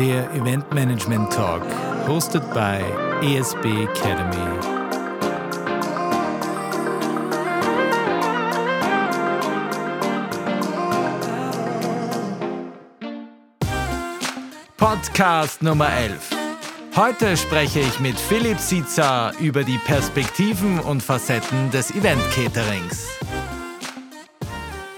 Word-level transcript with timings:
Der 0.00 0.32
Event 0.32 0.72
Management 0.72 1.30
Talk, 1.30 1.60
hosted 2.08 2.40
by 2.54 2.80
ESB 3.20 3.84
Academy. 3.84 4.58
Podcast 14.78 15.60
Nummer 15.60 15.92
11. 15.92 16.30
Heute 16.96 17.36
spreche 17.36 17.80
ich 17.80 18.00
mit 18.00 18.18
Philipp 18.18 18.58
Sitzer 18.58 19.34
über 19.38 19.64
die 19.64 19.76
Perspektiven 19.84 20.80
und 20.80 21.02
Facetten 21.02 21.70
des 21.72 21.90
Event-Caterings. 21.90 23.06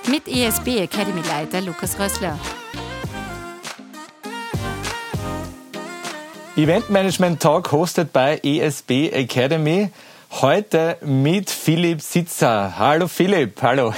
Mit 0.09 0.29
ESB 0.29 0.79
Academy-Leiter 0.79 1.61
Lukas 1.61 1.99
Rössler. 1.99 2.39
Event 6.63 6.91
Management 6.91 7.43
Talk 7.43 7.73
hosted 7.73 8.13
by 8.13 8.39
ESB 8.45 9.13
Academy. 9.13 9.91
Heute 10.31 10.97
mit 11.01 11.51
Philipp 11.51 12.01
Sitzer. 12.01 12.79
Hallo 12.79 13.09
Philipp, 13.09 13.61
hallo. 13.61 13.93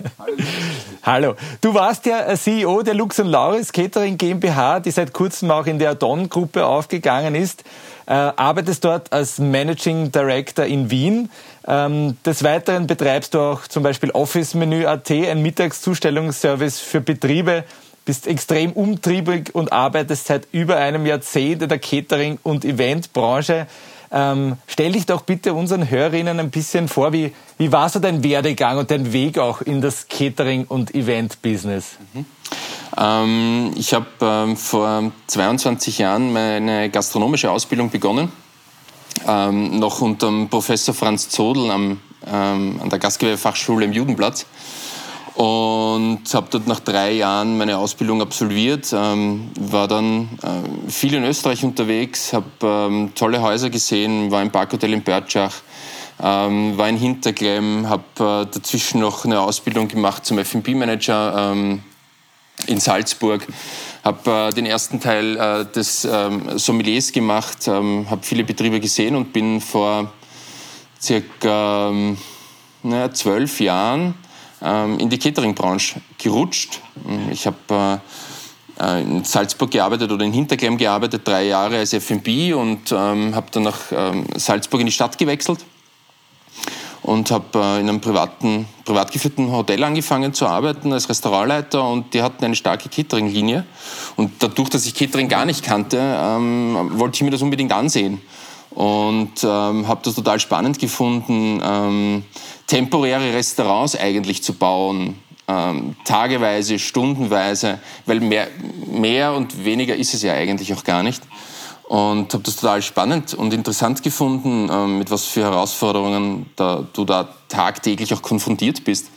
Hallo. 1.02 1.34
Du 1.60 1.74
warst 1.74 2.06
ja 2.06 2.34
CEO 2.36 2.80
der 2.82 2.94
Lux 2.94 3.18
und 3.20 3.26
Lauris 3.26 3.70
Catering 3.70 4.16
GmbH, 4.16 4.80
die 4.80 4.90
seit 4.90 5.12
kurzem 5.12 5.50
auch 5.50 5.66
in 5.66 5.78
der 5.78 5.90
Adon-Gruppe 5.90 6.64
aufgegangen 6.64 7.34
ist. 7.34 7.64
Äh, 8.06 8.12
arbeitest 8.12 8.84
dort 8.84 9.12
als 9.12 9.38
Managing 9.38 10.10
Director 10.10 10.64
in 10.64 10.90
Wien. 10.90 11.30
Ähm, 11.66 12.16
des 12.24 12.42
Weiteren 12.42 12.86
betreibst 12.86 13.34
du 13.34 13.40
auch 13.40 13.66
zum 13.66 13.82
Beispiel 13.82 14.10
Office 14.12 14.54
Menü.at, 14.54 15.10
ein 15.10 15.42
Mittagszustellungsservice 15.42 16.80
für 16.80 17.00
Betriebe 17.02 17.64
bist 18.10 18.26
extrem 18.26 18.72
umtriebig 18.72 19.54
und 19.54 19.72
arbeitest 19.72 20.26
seit 20.26 20.48
über 20.50 20.78
einem 20.78 21.06
Jahrzehnt 21.06 21.62
in 21.62 21.68
der 21.68 21.78
Catering- 21.78 22.40
und 22.42 22.64
Eventbranche. 22.64 23.68
Ähm, 24.10 24.56
stell 24.66 24.90
dich 24.90 25.06
doch 25.06 25.20
bitte 25.20 25.54
unseren 25.54 25.88
Hörerinnen 25.88 26.40
ein 26.40 26.50
bisschen 26.50 26.88
vor, 26.88 27.12
wie, 27.12 27.32
wie 27.58 27.70
war 27.70 27.88
so 27.88 28.00
dein 28.00 28.24
Werdegang 28.24 28.78
und 28.78 28.90
dein 28.90 29.12
Weg 29.12 29.38
auch 29.38 29.60
in 29.60 29.80
das 29.80 30.08
Catering- 30.08 30.64
und 30.64 30.92
Event-Business? 30.92 31.98
Mhm. 32.12 32.24
Ähm, 32.98 33.74
ich 33.76 33.94
habe 33.94 34.06
ähm, 34.20 34.56
vor 34.56 35.12
22 35.28 35.98
Jahren 35.98 36.32
meine 36.32 36.90
gastronomische 36.90 37.48
Ausbildung 37.48 37.90
begonnen, 37.90 38.32
ähm, 39.24 39.78
noch 39.78 40.00
unter 40.00 40.32
Professor 40.50 40.96
Franz 40.96 41.28
Zodl 41.28 41.70
am, 41.70 42.00
ähm, 42.26 42.80
an 42.82 42.90
der 42.90 42.98
Gastgewerbefachschule 42.98 43.84
im 43.84 43.92
Judenplatz 43.92 44.46
und 45.40 46.22
habe 46.34 46.48
dort 46.50 46.66
nach 46.66 46.80
drei 46.80 47.12
Jahren 47.12 47.56
meine 47.56 47.78
Ausbildung 47.78 48.20
absolviert, 48.20 48.92
ähm, 48.92 49.50
war 49.58 49.88
dann 49.88 50.28
äh, 50.42 50.90
viel 50.90 51.14
in 51.14 51.24
Österreich 51.24 51.64
unterwegs, 51.64 52.34
habe 52.34 52.44
ähm, 52.62 53.12
tolle 53.14 53.40
Häuser 53.40 53.70
gesehen, 53.70 54.30
war 54.30 54.42
im 54.42 54.50
Parkhotel 54.50 54.92
in 54.92 55.02
Börtschach, 55.02 55.54
ähm, 56.22 56.76
war 56.76 56.90
in 56.90 56.98
Hinterklemm, 56.98 57.88
habe 57.88 58.02
äh, 58.18 58.52
dazwischen 58.52 59.00
noch 59.00 59.24
eine 59.24 59.40
Ausbildung 59.40 59.88
gemacht 59.88 60.26
zum 60.26 60.36
F&B-Manager 60.36 61.52
ähm, 61.52 61.84
in 62.66 62.78
Salzburg, 62.78 63.46
habe 64.04 64.50
äh, 64.50 64.52
den 64.52 64.66
ersten 64.66 65.00
Teil 65.00 65.38
äh, 65.38 65.64
des 65.64 66.04
ähm, 66.04 66.58
Sommeliers 66.58 67.12
gemacht, 67.12 67.66
ähm, 67.66 68.04
habe 68.10 68.22
viele 68.24 68.44
Betriebe 68.44 68.78
gesehen 68.78 69.16
und 69.16 69.32
bin 69.32 69.62
vor 69.62 70.12
circa 71.00 71.90
naja, 72.82 73.10
zwölf 73.14 73.58
Jahren 73.58 74.16
in 74.62 75.08
die 75.08 75.18
Catering-Branche 75.18 76.02
gerutscht. 76.18 76.80
Ich 77.30 77.46
habe 77.46 78.00
äh, 78.80 79.02
in 79.02 79.24
Salzburg 79.24 79.70
gearbeitet 79.70 80.10
oder 80.10 80.24
in 80.24 80.32
Hinterklemm 80.32 80.78
gearbeitet, 80.78 81.26
drei 81.26 81.44
Jahre 81.44 81.78
als 81.78 81.92
F&B 81.92 82.52
und 82.52 82.92
ähm, 82.92 83.34
habe 83.34 83.46
dann 83.52 83.64
nach 83.64 83.78
ähm, 83.92 84.24
Salzburg 84.36 84.80
in 84.80 84.86
die 84.86 84.92
Stadt 84.92 85.18
gewechselt 85.18 85.64
und 87.02 87.30
habe 87.30 87.58
äh, 87.58 87.80
in 87.80 87.88
einem 87.88 88.00
privaten, 88.00 88.66
privat 88.84 89.12
geführten 89.12 89.52
Hotel 89.52 89.84
angefangen 89.84 90.32
zu 90.32 90.46
arbeiten 90.46 90.92
als 90.92 91.08
Restaurantleiter 91.08 91.86
und 91.86 92.14
die 92.14 92.22
hatten 92.22 92.44
eine 92.44 92.56
starke 92.56 92.88
Catering-Linie 92.88 93.66
und 94.16 94.32
dadurch, 94.42 94.70
dass 94.70 94.86
ich 94.86 94.94
Catering 94.94 95.28
gar 95.28 95.44
nicht 95.44 95.62
kannte, 95.62 95.98
ähm, 95.98 96.90
wollte 96.94 97.16
ich 97.16 97.22
mir 97.22 97.30
das 97.30 97.42
unbedingt 97.42 97.72
ansehen 97.72 98.20
und 98.70 99.42
ähm, 99.42 99.88
habe 99.88 100.00
das 100.04 100.14
total 100.14 100.40
spannend 100.40 100.78
gefunden, 100.78 101.60
ähm, 101.62 102.24
temporäre 102.70 103.34
Restaurants 103.34 103.96
eigentlich 103.96 104.44
zu 104.44 104.54
bauen, 104.54 105.18
ähm, 105.48 105.96
tageweise, 106.04 106.78
stundenweise, 106.78 107.80
weil 108.06 108.20
mehr, 108.20 108.46
mehr 108.86 109.32
und 109.32 109.64
weniger 109.64 109.96
ist 109.96 110.14
es 110.14 110.22
ja 110.22 110.34
eigentlich 110.34 110.72
auch 110.72 110.84
gar 110.84 111.02
nicht. 111.02 111.20
Und 111.88 112.32
habe 112.32 112.44
das 112.44 112.54
total 112.54 112.80
spannend 112.82 113.34
und 113.34 113.52
interessant 113.52 114.04
gefunden, 114.04 114.70
ähm, 114.72 114.98
mit 114.98 115.10
was 115.10 115.24
für 115.24 115.42
Herausforderungen 115.42 116.46
da, 116.54 116.86
du 116.92 117.04
da 117.04 117.34
tagtäglich 117.48 118.14
auch 118.14 118.22
konfrontiert 118.22 118.84
bist. 118.84 119.08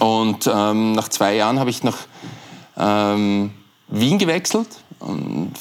Und 0.00 0.50
ähm, 0.52 0.90
nach 0.92 1.08
zwei 1.08 1.36
Jahren 1.36 1.60
habe 1.60 1.70
ich 1.70 1.84
nach 1.84 1.98
ähm, 2.76 3.52
Wien 3.86 4.18
gewechselt 4.18 4.66
und 5.00 5.52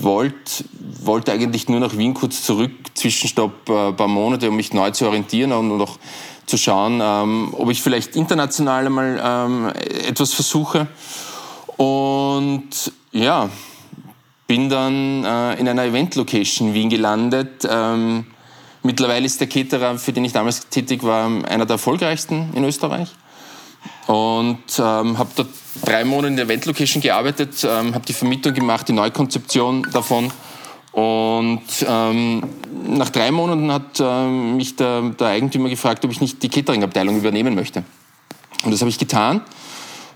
wollte 0.00 0.64
wollt 1.06 1.28
eigentlich 1.30 1.68
nur 1.68 1.80
nach 1.80 1.96
Wien 1.96 2.14
kurz 2.14 2.42
zurück, 2.42 2.72
Zwischenstopp 2.94 3.68
äh, 3.68 3.88
ein 3.88 3.96
paar 3.96 4.08
Monate, 4.08 4.48
um 4.48 4.56
mich 4.56 4.72
neu 4.72 4.90
zu 4.90 5.06
orientieren 5.06 5.52
und 5.52 5.76
noch 5.76 5.98
zu 6.46 6.58
schauen, 6.58 7.00
ähm, 7.02 7.54
ob 7.56 7.70
ich 7.70 7.82
vielleicht 7.82 8.16
international 8.16 8.86
einmal 8.86 9.20
ähm, 9.22 9.72
etwas 10.08 10.32
versuche. 10.32 10.86
Und 11.76 12.92
ja, 13.12 13.50
bin 14.46 14.68
dann 14.68 15.24
äh, 15.24 15.54
in 15.54 15.68
einer 15.68 15.84
Event-Location 15.84 16.72
Wien 16.72 16.88
gelandet. 16.88 17.66
Ähm, 17.68 18.26
mittlerweile 18.82 19.26
ist 19.26 19.40
der 19.40 19.48
Caterer, 19.48 19.98
für 19.98 20.12
den 20.12 20.24
ich 20.24 20.32
damals 20.32 20.68
tätig 20.68 21.02
war, 21.02 21.26
einer 21.26 21.66
der 21.66 21.74
erfolgreichsten 21.74 22.52
in 22.54 22.64
Österreich. 22.64 23.10
Und 24.06 24.62
ähm, 24.78 25.18
habe 25.18 25.30
dort 25.36 25.48
drei 25.84 26.04
Monate 26.04 26.28
in 26.28 26.36
der 26.36 26.44
Event-Location 26.46 27.02
gearbeitet, 27.02 27.64
ähm, 27.64 27.94
habe 27.94 28.06
die 28.06 28.12
Vermietung 28.12 28.54
gemacht, 28.54 28.88
die 28.88 28.92
Neukonzeption 28.92 29.86
davon. 29.92 30.30
Und 30.92 31.62
ähm, 31.86 32.42
nach 32.88 33.10
drei 33.10 33.30
Monaten 33.30 33.70
hat 33.70 34.00
ähm, 34.00 34.56
mich 34.56 34.76
der, 34.76 35.02
der 35.10 35.26
Eigentümer 35.28 35.68
gefragt, 35.68 36.04
ob 36.04 36.10
ich 36.10 36.20
nicht 36.20 36.42
die 36.42 36.48
Catering-Abteilung 36.48 37.18
übernehmen 37.18 37.54
möchte. 37.54 37.84
Und 38.64 38.70
das 38.70 38.80
habe 38.80 38.88
ich 38.88 38.98
getan. 38.98 39.42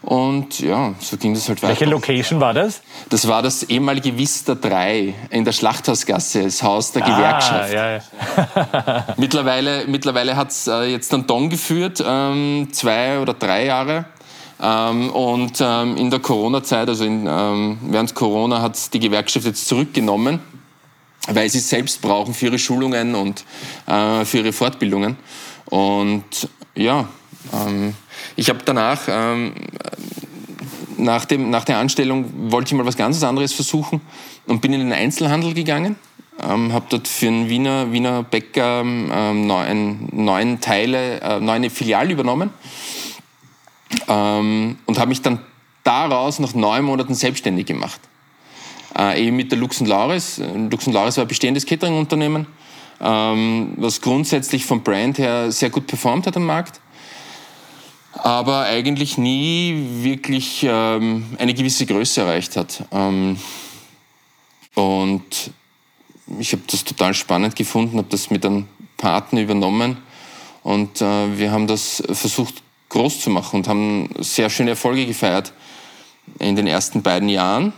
Und 0.03 0.61
ja, 0.61 0.95
so 0.99 1.19
ging 1.19 1.35
das 1.35 1.49
halt 1.49 1.63
weiter. 1.63 1.69
Welche 1.69 1.85
Location 1.85 2.41
war 2.41 2.55
das? 2.55 2.81
Das 3.11 3.29
war 3.29 3.43
das 3.43 3.65
ehemalige 3.65 4.17
Vista 4.17 4.55
3 4.55 5.15
in 5.29 5.45
der 5.45 5.53
Schlachthausgasse, 5.53 6.45
das 6.45 6.63
Haus 6.63 6.93
der 6.93 7.05
ah, 7.05 7.17
Gewerkschaft. 7.17 7.73
Ja, 7.73 7.97
ja. 7.97 9.15
mittlerweile 9.19 9.85
mittlerweile 9.87 10.37
hat 10.37 10.51
es 10.51 10.67
äh, 10.67 10.85
jetzt 10.85 11.13
dann 11.13 11.27
Don 11.27 11.51
geführt, 11.51 12.03
ähm, 12.05 12.69
zwei 12.73 13.19
oder 13.19 13.35
drei 13.35 13.67
Jahre. 13.67 14.07
Ähm, 14.63 15.11
und 15.11 15.59
ähm, 15.61 15.97
in 15.97 16.11
der 16.11 16.21
Corona-Zeit, 16.21 16.89
also 16.89 17.05
in, 17.05 17.27
ähm, 17.27 17.79
während 17.83 18.15
Corona, 18.15 18.63
hat 18.63 18.93
die 18.95 19.01
Gewerkschaft 19.01 19.45
jetzt 19.45 19.69
zurückgenommen, 19.69 20.41
weil 21.29 21.49
sie 21.51 21.59
es 21.59 21.69
selbst 21.69 22.01
brauchen 22.01 22.33
für 22.33 22.47
ihre 22.47 22.59
Schulungen 22.59 23.15
und 23.15 23.45
äh, 23.87 24.25
für 24.25 24.39
ihre 24.39 24.53
Fortbildungen. 24.53 25.17
Und 25.67 26.49
ja, 26.75 27.07
ähm, 27.53 27.95
ich 28.37 28.49
habe 28.49 28.61
danach, 28.65 29.03
ähm, 29.09 29.55
nach, 30.97 31.25
dem, 31.25 31.51
nach 31.51 31.65
der 31.65 31.79
Anstellung, 31.79 32.51
wollte 32.51 32.73
ich 32.73 32.79
mal 32.79 32.87
was 32.87 32.97
ganz 32.97 33.23
anderes 33.23 33.53
versuchen 33.53 34.01
und 34.47 34.61
bin 34.61 34.73
in 34.73 34.81
den 34.81 34.93
Einzelhandel 34.93 35.55
gegangen. 35.55 35.97
Ähm, 36.43 36.73
habe 36.73 36.87
dort 36.89 37.07
für 37.07 37.27
einen 37.27 37.49
Wiener, 37.49 37.93
Wiener 37.93 38.23
Bäcker 38.23 38.81
ähm, 38.81 39.47
neun, 39.47 40.09
neun 40.13 40.61
Teile, 40.61 41.21
äh, 41.21 41.41
neun 41.41 41.69
Filiale 41.69 42.13
übernommen 42.13 42.51
ähm, 44.09 44.79
und 44.87 44.99
habe 44.99 45.09
mich 45.09 45.21
dann 45.21 45.41
daraus 45.85 46.39
nach 46.39 46.55
neun 46.55 46.85
Monaten 46.85 47.15
selbstständig 47.15 47.67
gemacht. 47.67 48.01
Äh, 48.99 49.27
eben 49.27 49.37
mit 49.37 49.53
der 49.53 49.59
Lux 49.59 49.81
Lauris. 49.81 50.41
Lux 50.71 50.87
Lauris 50.87 51.17
war 51.19 51.25
ein 51.25 51.29
bestehendes 51.29 51.67
Catering-Unternehmen, 51.67 52.47
ähm, 53.03 53.75
was 53.77 54.01
grundsätzlich 54.01 54.65
vom 54.65 54.83
Brand 54.83 55.19
her 55.19 55.53
sehr 55.53 55.71
gut 55.71 55.87
performt 55.87 56.27
hat 56.27 56.37
am 56.37 56.47
Markt 56.47 56.81
aber 58.13 58.63
eigentlich 58.63 59.19
nie 59.19 60.03
wirklich 60.03 60.67
ähm, 60.69 61.25
eine 61.39 61.55
gewisse 61.55 61.87
Größe 61.87 62.23
erreicht 62.23 62.57
hat. 62.57 62.85
Ähm, 62.93 63.39
und 64.75 65.51
ich 66.39 66.53
habe 66.53 66.63
das 66.67 66.85
total 66.85 67.15
spannend 67.15 67.57
gefunden, 67.57 67.99
habe 67.99 68.09
das 68.11 68.31
mit 68.31 68.45
einem 68.47 68.67
Partner 68.97 69.41
übernommen 69.41 69.99
und 70.63 71.01
äh, 71.01 71.39
wir 71.39 71.51
haben 71.53 71.67
das 71.67 72.03
versucht 72.13 72.63
groß 72.89 73.21
zu 73.21 73.31
machen 73.31 73.57
und 73.57 73.69
haben 73.69 74.11
sehr 74.19 74.51
schöne 74.51 74.71
Erfolge 74.71 75.07
gefeiert 75.07 75.53
in 76.39 76.57
den 76.57 76.67
ersten 76.67 77.03
beiden 77.03 77.29
Jahren. 77.29 77.73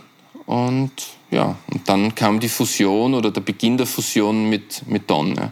Und 0.45 0.91
ja, 1.31 1.55
und 1.71 1.87
dann 1.87 2.13
kam 2.13 2.39
die 2.39 2.49
Fusion 2.49 3.13
oder 3.13 3.31
der 3.31 3.41
Beginn 3.41 3.77
der 3.77 3.87
Fusion 3.87 4.49
mit, 4.49 4.85
mit 4.87 5.09
Don. 5.09 5.35
Ja. 5.35 5.51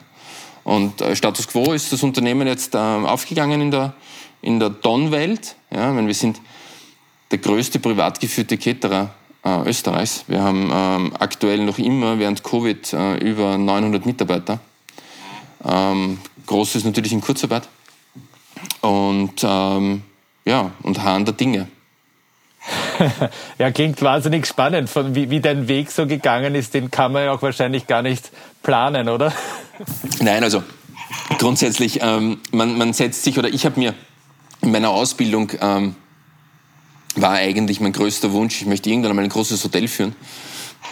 Und 0.64 1.02
äh, 1.02 1.16
Status 1.16 1.48
Quo 1.48 1.72
ist 1.74 1.92
das 1.94 2.04
Unternehmen 2.04 2.48
jetzt 2.48 2.76
äh, 2.76 2.78
aufgegangen 2.78 3.62
in 3.62 3.72
der, 3.72 3.94
in 4.42 4.60
der 4.60 4.70
Don-Welt. 4.70 5.56
Ja, 5.74 5.96
wir 5.96 6.14
sind 6.14 6.42
der 7.32 7.40
größte 7.40 7.80
privat 7.80 8.20
geführte 8.20 8.58
Caterer 8.58 9.14
äh, 9.44 9.70
Österreichs. 9.70 10.26
Wir 10.28 10.42
haben 10.42 10.70
ähm, 10.74 11.14
aktuell 11.18 11.64
noch 11.64 11.78
immer 11.78 12.20
während 12.20 12.44
Covid 12.44 12.94
äh, 12.94 13.16
über 13.18 13.58
900 13.58 14.06
Mitarbeiter. 14.06 14.60
Ähm, 15.64 16.20
groß 16.46 16.76
ist 16.76 16.86
natürlich 16.86 17.14
in 17.14 17.22
Kurzarbeit. 17.22 17.68
Und 18.82 19.44
ähm, 19.44 20.04
ja, 20.46 20.72
und 20.84 21.04
Hahn 21.04 21.26
der 21.26 21.34
Dinge. 21.34 21.68
ja, 23.58 23.72
klingt 23.72 24.02
wahnsinnig 24.02 24.46
spannend. 24.46 24.90
Von 24.90 25.16
wie, 25.16 25.30
wie 25.30 25.40
dein 25.40 25.68
Weg 25.68 25.92
so 25.92 26.06
gegangen 26.06 26.54
ist, 26.56 26.74
den 26.74 26.92
kann 26.92 27.12
man 27.12 27.26
ja 27.26 27.32
auch 27.32 27.42
wahrscheinlich 27.42 27.88
gar 27.88 28.02
nicht 28.02 28.32
planen, 28.62 29.10
oder? 29.10 29.34
Nein, 30.20 30.44
also 30.44 30.64
grundsätzlich, 31.40 32.00
ähm, 32.02 32.40
man, 32.52 32.78
man 32.78 32.94
setzt 32.94 33.24
sich, 33.24 33.40
oder 33.40 33.50
ich 33.50 33.66
habe 33.66 33.80
mir 33.80 33.96
in 34.62 34.72
meiner 34.72 34.90
Ausbildung, 34.90 35.52
ähm, 35.60 35.96
war 37.16 37.34
eigentlich 37.34 37.80
mein 37.80 37.92
größter 37.92 38.32
Wunsch, 38.32 38.62
ich 38.62 38.68
möchte 38.68 38.90
irgendwann 38.90 39.16
mal 39.16 39.24
ein 39.24 39.30
großes 39.30 39.64
Hotel 39.64 39.88
führen. 39.88 40.16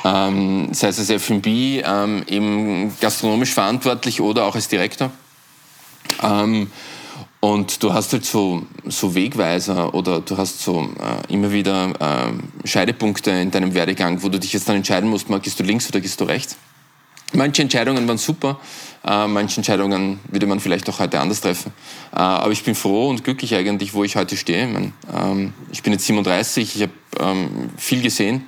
Ähm, 0.03 0.73
sei 0.73 0.89
es 0.89 0.99
als 0.99 1.09
F&B, 1.09 1.81
ähm, 1.83 2.23
eben 2.27 2.93
gastronomisch 2.99 3.53
verantwortlich 3.53 4.21
oder 4.21 4.45
auch 4.45 4.55
als 4.55 4.67
Direktor. 4.67 5.11
Ähm, 6.21 6.71
und 7.41 7.81
du 7.81 7.93
hast 7.93 8.11
halt 8.11 8.25
so, 8.25 8.63
so 8.85 9.15
Wegweiser 9.15 9.93
oder 9.93 10.19
du 10.19 10.37
hast 10.37 10.61
so 10.61 10.81
äh, 10.81 11.33
immer 11.33 11.51
wieder 11.51 11.93
äh, 11.99 12.67
Scheidepunkte 12.67 13.31
in 13.31 13.49
deinem 13.49 13.73
Werdegang, 13.73 14.21
wo 14.23 14.29
du 14.29 14.39
dich 14.39 14.51
jetzt 14.51 14.67
dann 14.67 14.75
entscheiden 14.75 15.09
musst, 15.09 15.29
mal, 15.29 15.39
gehst 15.39 15.59
du 15.59 15.63
links 15.63 15.87
oder 15.87 16.01
gehst 16.01 16.19
du 16.19 16.25
rechts. 16.25 16.57
Manche 17.31 17.61
Entscheidungen 17.61 18.07
waren 18.07 18.17
super, 18.17 18.59
äh, 19.09 19.27
manche 19.27 19.57
Entscheidungen 19.57 20.19
würde 20.29 20.45
man 20.45 20.59
vielleicht 20.59 20.87
auch 20.87 20.99
heute 20.99 21.19
anders 21.19 21.41
treffen. 21.41 21.73
Äh, 22.13 22.17
aber 22.19 22.51
ich 22.51 22.63
bin 22.63 22.75
froh 22.75 23.09
und 23.09 23.23
glücklich 23.23 23.55
eigentlich, 23.55 23.93
wo 23.95 24.03
ich 24.03 24.15
heute 24.15 24.37
stehe. 24.37 24.67
Ich, 24.67 24.73
mein, 24.73 24.93
ähm, 25.11 25.53
ich 25.71 25.81
bin 25.81 25.93
jetzt 25.93 26.05
37, 26.05 26.75
ich 26.75 26.81
habe 26.83 26.91
ähm, 27.19 27.71
viel 27.75 28.03
gesehen. 28.03 28.45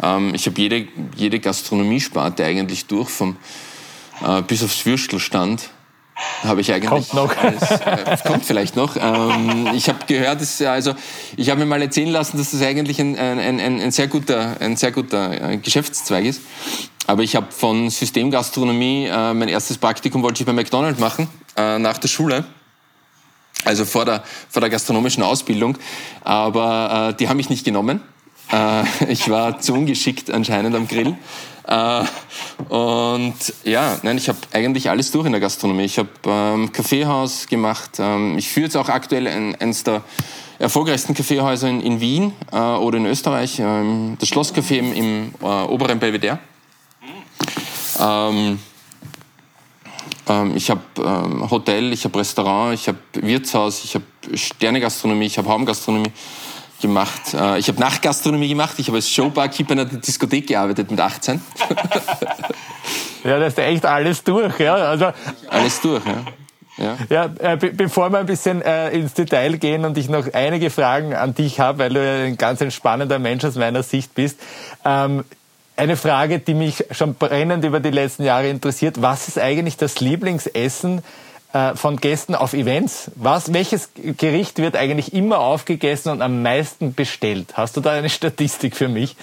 Ähm, 0.00 0.32
ich 0.34 0.46
habe 0.46 0.60
jede, 0.60 0.86
jede 1.16 1.40
Gastronomiesparte 1.40 2.44
eigentlich 2.44 2.86
durch, 2.86 3.10
vom, 3.10 3.36
äh, 4.24 4.42
bis 4.42 4.62
aufs 4.62 4.86
Würstelstand 4.86 5.70
habe 6.44 6.60
ich 6.60 6.72
eigentlich. 6.72 6.90
Kommt 6.90 7.14
noch. 7.14 7.36
Alles, 7.36 7.70
äh, 7.70 8.16
kommt 8.26 8.44
vielleicht 8.44 8.76
noch. 8.76 8.96
Ähm, 8.96 9.70
ich 9.74 9.88
habe 9.88 9.98
gehört, 10.06 10.40
dass, 10.40 10.60
also 10.62 10.94
ich 11.36 11.50
habe 11.50 11.60
mir 11.60 11.66
mal 11.66 11.82
erzählen 11.82 12.10
lassen, 12.10 12.38
dass 12.38 12.52
das 12.52 12.62
eigentlich 12.62 13.00
ein, 13.00 13.18
ein, 13.18 13.38
ein, 13.38 13.80
ein 13.80 13.90
sehr 13.90 14.08
guter, 14.08 14.56
ein 14.60 14.76
sehr 14.76 14.92
guter 14.92 15.52
äh, 15.52 15.56
Geschäftszweig 15.56 16.24
ist. 16.24 16.42
Aber 17.06 17.22
ich 17.22 17.36
habe 17.36 17.50
von 17.50 17.90
Systemgastronomie 17.90 19.06
äh, 19.06 19.34
mein 19.34 19.48
erstes 19.48 19.78
Praktikum 19.78 20.22
wollte 20.22 20.42
ich 20.42 20.46
bei 20.46 20.52
McDonald's 20.52 21.00
machen 21.00 21.28
äh, 21.56 21.78
nach 21.78 21.98
der 21.98 22.08
Schule. 22.08 22.44
Also 23.64 23.84
vor 23.84 24.04
der, 24.04 24.22
vor 24.48 24.60
der 24.60 24.70
gastronomischen 24.70 25.22
Ausbildung. 25.22 25.78
Aber 26.22 27.10
äh, 27.10 27.14
die 27.16 27.28
haben 27.28 27.36
mich 27.36 27.50
nicht 27.50 27.64
genommen. 27.64 28.02
Äh, 28.52 28.84
ich 29.08 29.28
war 29.28 29.60
zu 29.60 29.74
ungeschickt 29.74 30.30
anscheinend 30.30 30.76
am 30.76 30.86
Grill. 30.86 31.16
Äh, 31.66 32.04
und 32.68 33.34
ja, 33.64 33.98
nein, 34.02 34.18
ich 34.18 34.28
habe 34.28 34.38
eigentlich 34.52 34.90
alles 34.90 35.10
durch 35.10 35.26
in 35.26 35.32
der 35.32 35.40
Gastronomie. 35.40 35.84
Ich 35.84 35.98
habe 35.98 36.08
ähm, 36.26 36.72
Kaffeehaus 36.72 37.46
gemacht. 37.46 37.92
Ähm, 37.98 38.36
ich 38.38 38.48
führe 38.48 38.66
jetzt 38.66 38.76
auch 38.76 38.88
aktuell 38.88 39.26
ein, 39.26 39.54
eines 39.56 39.82
der 39.84 40.02
erfolgreichsten 40.58 41.14
Kaffeehäuser 41.14 41.68
in, 41.68 41.80
in 41.80 42.00
Wien 42.00 42.32
äh, 42.52 42.56
oder 42.56 42.98
in 42.98 43.06
Österreich, 43.06 43.58
ähm, 43.58 44.16
das 44.18 44.28
Schlosscafé 44.28 44.78
im, 44.78 44.92
im 44.92 45.34
äh, 45.40 45.44
oberen 45.44 45.98
Belvedere. 45.98 46.38
Ähm, 47.98 48.58
ähm, 50.28 50.56
ich 50.56 50.70
habe 50.70 50.80
ähm, 50.98 51.50
Hotel, 51.50 51.92
ich 51.92 52.04
habe 52.04 52.18
Restaurant, 52.18 52.74
ich 52.74 52.88
habe 52.88 52.98
Wirtshaus, 53.14 53.84
ich 53.84 53.94
habe 53.94 54.04
Sternegastronomie, 54.34 55.26
ich 55.26 55.38
habe 55.38 55.48
Haumgastronomie 55.48 56.12
gemacht. 56.84 57.32
Äh, 57.32 57.58
ich 57.58 57.68
habe 57.68 57.80
Nachtgastronomie 57.80 58.48
gemacht. 58.48 58.74
Ich 58.78 58.88
habe 58.88 58.98
als 58.98 59.08
Showbarkeeper 59.08 59.72
in 59.72 59.80
einer 59.80 59.88
Diskothek 59.88 60.46
gearbeitet 60.46 60.90
mit 60.90 61.00
18. 61.00 61.40
ja, 63.24 63.38
das 63.38 63.54
ist 63.54 63.58
echt 63.58 63.86
alles 63.86 64.22
durch. 64.22 64.58
Ja? 64.60 64.74
Also, 64.74 65.12
alles 65.48 65.80
durch, 65.80 66.04
ja. 66.04 66.24
Ja, 66.76 66.96
ja 67.08 67.52
äh, 67.52 67.56
be 67.56 67.70
bevor 67.70 68.10
wir 68.10 68.18
ein 68.18 68.26
bisschen 68.26 68.60
äh, 68.60 68.90
ins 68.90 69.14
Detail 69.14 69.56
gehen 69.56 69.84
und 69.84 69.96
ich 69.96 70.08
noch 70.08 70.32
einige 70.34 70.70
Fragen 70.70 71.14
an 71.14 71.34
dich 71.34 71.60
habe, 71.60 71.78
weil 71.78 71.94
du 71.94 72.04
ja 72.04 72.26
ein 72.26 72.36
ganz 72.36 72.60
entspannender 72.60 73.18
Mensch 73.18 73.44
aus 73.44 73.54
meiner 73.54 73.82
Sicht 73.82 74.14
bist. 74.14 74.38
Ähm, 74.84 75.24
eine 75.76 75.96
Frage, 75.96 76.38
die 76.38 76.54
mich 76.54 76.84
schon 76.90 77.14
brennend 77.14 77.64
über 77.64 77.80
die 77.80 77.90
letzten 77.90 78.24
Jahre 78.24 78.48
interessiert. 78.48 79.00
Was 79.00 79.28
ist 79.28 79.38
eigentlich 79.38 79.76
das 79.76 80.00
Lieblingsessen 80.00 81.02
von 81.76 81.98
Gästen 81.98 82.34
auf 82.34 82.52
Events. 82.52 83.10
Was, 83.14 83.52
welches 83.52 83.90
Gericht 83.94 84.58
wird 84.58 84.76
eigentlich 84.76 85.12
immer 85.12 85.38
aufgegessen 85.38 86.10
und 86.10 86.22
am 86.22 86.42
meisten 86.42 86.94
bestellt? 86.94 87.56
Hast 87.56 87.76
du 87.76 87.80
da 87.80 87.92
eine 87.92 88.10
Statistik 88.10 88.76
für 88.76 88.88
mich? 88.88 89.16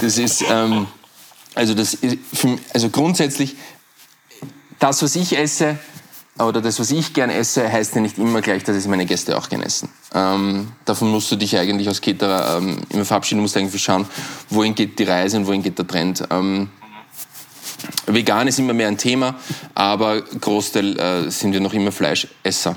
Das 0.00 0.18
ist, 0.18 0.44
ähm, 0.50 0.86
also 1.54 1.74
das 1.74 1.94
ist 1.94 2.18
für, 2.32 2.58
also 2.74 2.90
grundsätzlich, 2.90 3.56
das, 4.78 5.02
was 5.02 5.16
ich 5.16 5.38
esse, 5.38 5.78
oder 6.38 6.60
das, 6.60 6.80
was 6.80 6.90
ich 6.90 7.12
gern 7.12 7.30
esse, 7.30 7.70
heißt 7.70 7.94
ja 7.94 8.00
nicht 8.00 8.18
immer 8.18 8.40
gleich, 8.40 8.64
dass 8.64 8.76
es 8.76 8.86
meine 8.86 9.04
Gäste 9.04 9.36
auch 9.36 9.48
gern 9.48 9.62
essen. 9.62 9.90
Ähm, 10.14 10.72
davon 10.84 11.10
musst 11.10 11.30
du 11.30 11.36
dich 11.36 11.56
eigentlich 11.58 11.88
als 11.88 12.00
Caterer 12.00 12.56
ähm, 12.56 12.78
immer 12.90 13.04
verabschieden. 13.04 13.38
Du 13.38 13.42
musst 13.42 13.56
eigentlich 13.56 13.82
schauen, 13.82 14.06
wohin 14.48 14.74
geht 14.74 14.98
die 14.98 15.04
Reise 15.04 15.36
und 15.36 15.46
wohin 15.46 15.62
geht 15.62 15.78
der 15.78 15.86
Trend. 15.86 16.24
Ähm, 16.30 16.70
Vegan 18.06 18.48
ist 18.48 18.58
immer 18.58 18.72
mehr 18.72 18.88
ein 18.88 18.98
Thema, 18.98 19.34
aber 19.74 20.22
Großteil 20.22 20.98
äh, 20.98 21.30
sind 21.30 21.52
wir 21.52 21.60
noch 21.60 21.72
immer 21.72 21.92
Fleischesser. 21.92 22.76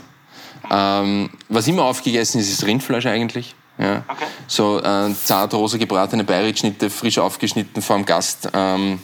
Ähm, 0.72 1.30
was 1.50 1.68
immer 1.68 1.84
aufgegessen 1.84 2.40
ist, 2.40 2.50
ist 2.50 2.66
Rindfleisch 2.66 3.06
eigentlich. 3.06 3.56
Ja. 3.78 4.04
Okay. 4.08 4.26
So 4.48 4.82
äh, 4.82 5.14
zart 5.24 5.54
rosa 5.54 5.78
gebratene 5.78 6.24
Beirutschnitte, 6.24 6.90
frisch 6.90 7.18
aufgeschnitten 7.18 7.82
vor 7.82 7.98
dem 7.98 8.06
Gast. 8.06 8.50
Ähm, 8.54 9.00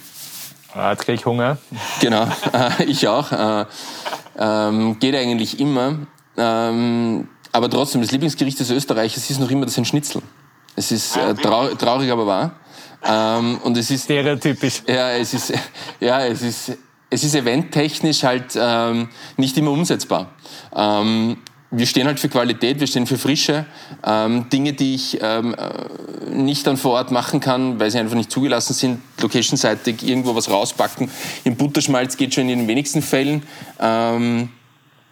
ah, 0.74 0.92
jetzt 0.92 1.04
krieg 1.04 1.16
ich 1.16 1.26
Hunger. 1.26 1.58
Genau, 2.00 2.24
äh, 2.52 2.84
ich 2.84 3.06
auch. 3.06 3.30
Äh, 3.32 3.66
ähm, 4.38 4.98
geht 4.98 5.14
eigentlich 5.14 5.60
immer. 5.60 5.98
Ähm, 6.36 7.28
aber 7.52 7.68
trotzdem, 7.68 8.00
das 8.00 8.10
Lieblingsgericht 8.10 8.58
des 8.58 8.70
Österreichers 8.70 9.28
ist 9.28 9.38
noch 9.38 9.50
immer 9.50 9.66
das 9.66 9.76
ein 9.76 9.84
Schnitzel. 9.84 10.22
Es 10.74 10.90
ist 10.90 11.16
äh, 11.16 11.34
trau 11.34 11.68
traurig, 11.68 12.10
aber 12.10 12.26
wahr. 12.26 12.52
Ähm, 13.04 13.58
und 13.64 13.76
es 13.76 13.90
ist 13.90 14.04
stereotypisch. 14.04 14.82
Ja, 14.86 15.10
es 15.12 15.34
ist 15.34 15.52
ja, 16.00 16.24
es 16.26 16.42
ist 16.42 16.78
es 17.12 17.24
ist 17.24 17.34
eventtechnisch 17.34 18.22
halt 18.22 18.56
ähm, 18.56 19.08
nicht 19.36 19.56
immer 19.58 19.70
umsetzbar. 19.70 20.30
Ähm, 20.74 21.36
wir 21.70 21.86
stehen 21.86 22.06
halt 22.06 22.20
für 22.20 22.28
Qualität, 22.28 22.80
wir 22.80 22.86
stehen 22.86 23.06
für 23.06 23.18
Frische. 23.18 23.66
Ähm, 24.04 24.48
Dinge, 24.50 24.72
die 24.72 24.94
ich 24.94 25.18
ähm, 25.20 25.54
äh, 25.54 26.30
nicht 26.30 26.66
dann 26.66 26.78
vor 26.78 26.92
Ort 26.92 27.10
machen 27.10 27.40
kann, 27.40 27.78
weil 27.78 27.90
sie 27.90 27.98
einfach 27.98 28.14
nicht 28.14 28.30
zugelassen 28.30 28.72
sind, 28.72 29.00
location-seitig 29.20 30.06
irgendwo 30.06 30.34
was 30.34 30.50
rauspacken. 30.50 31.10
Im 31.44 31.56
Butterschmalz 31.56 32.16
geht 32.16 32.34
schon 32.34 32.48
in 32.48 32.60
den 32.60 32.68
wenigsten 32.68 33.02
Fällen, 33.02 33.42
ähm, 33.78 34.50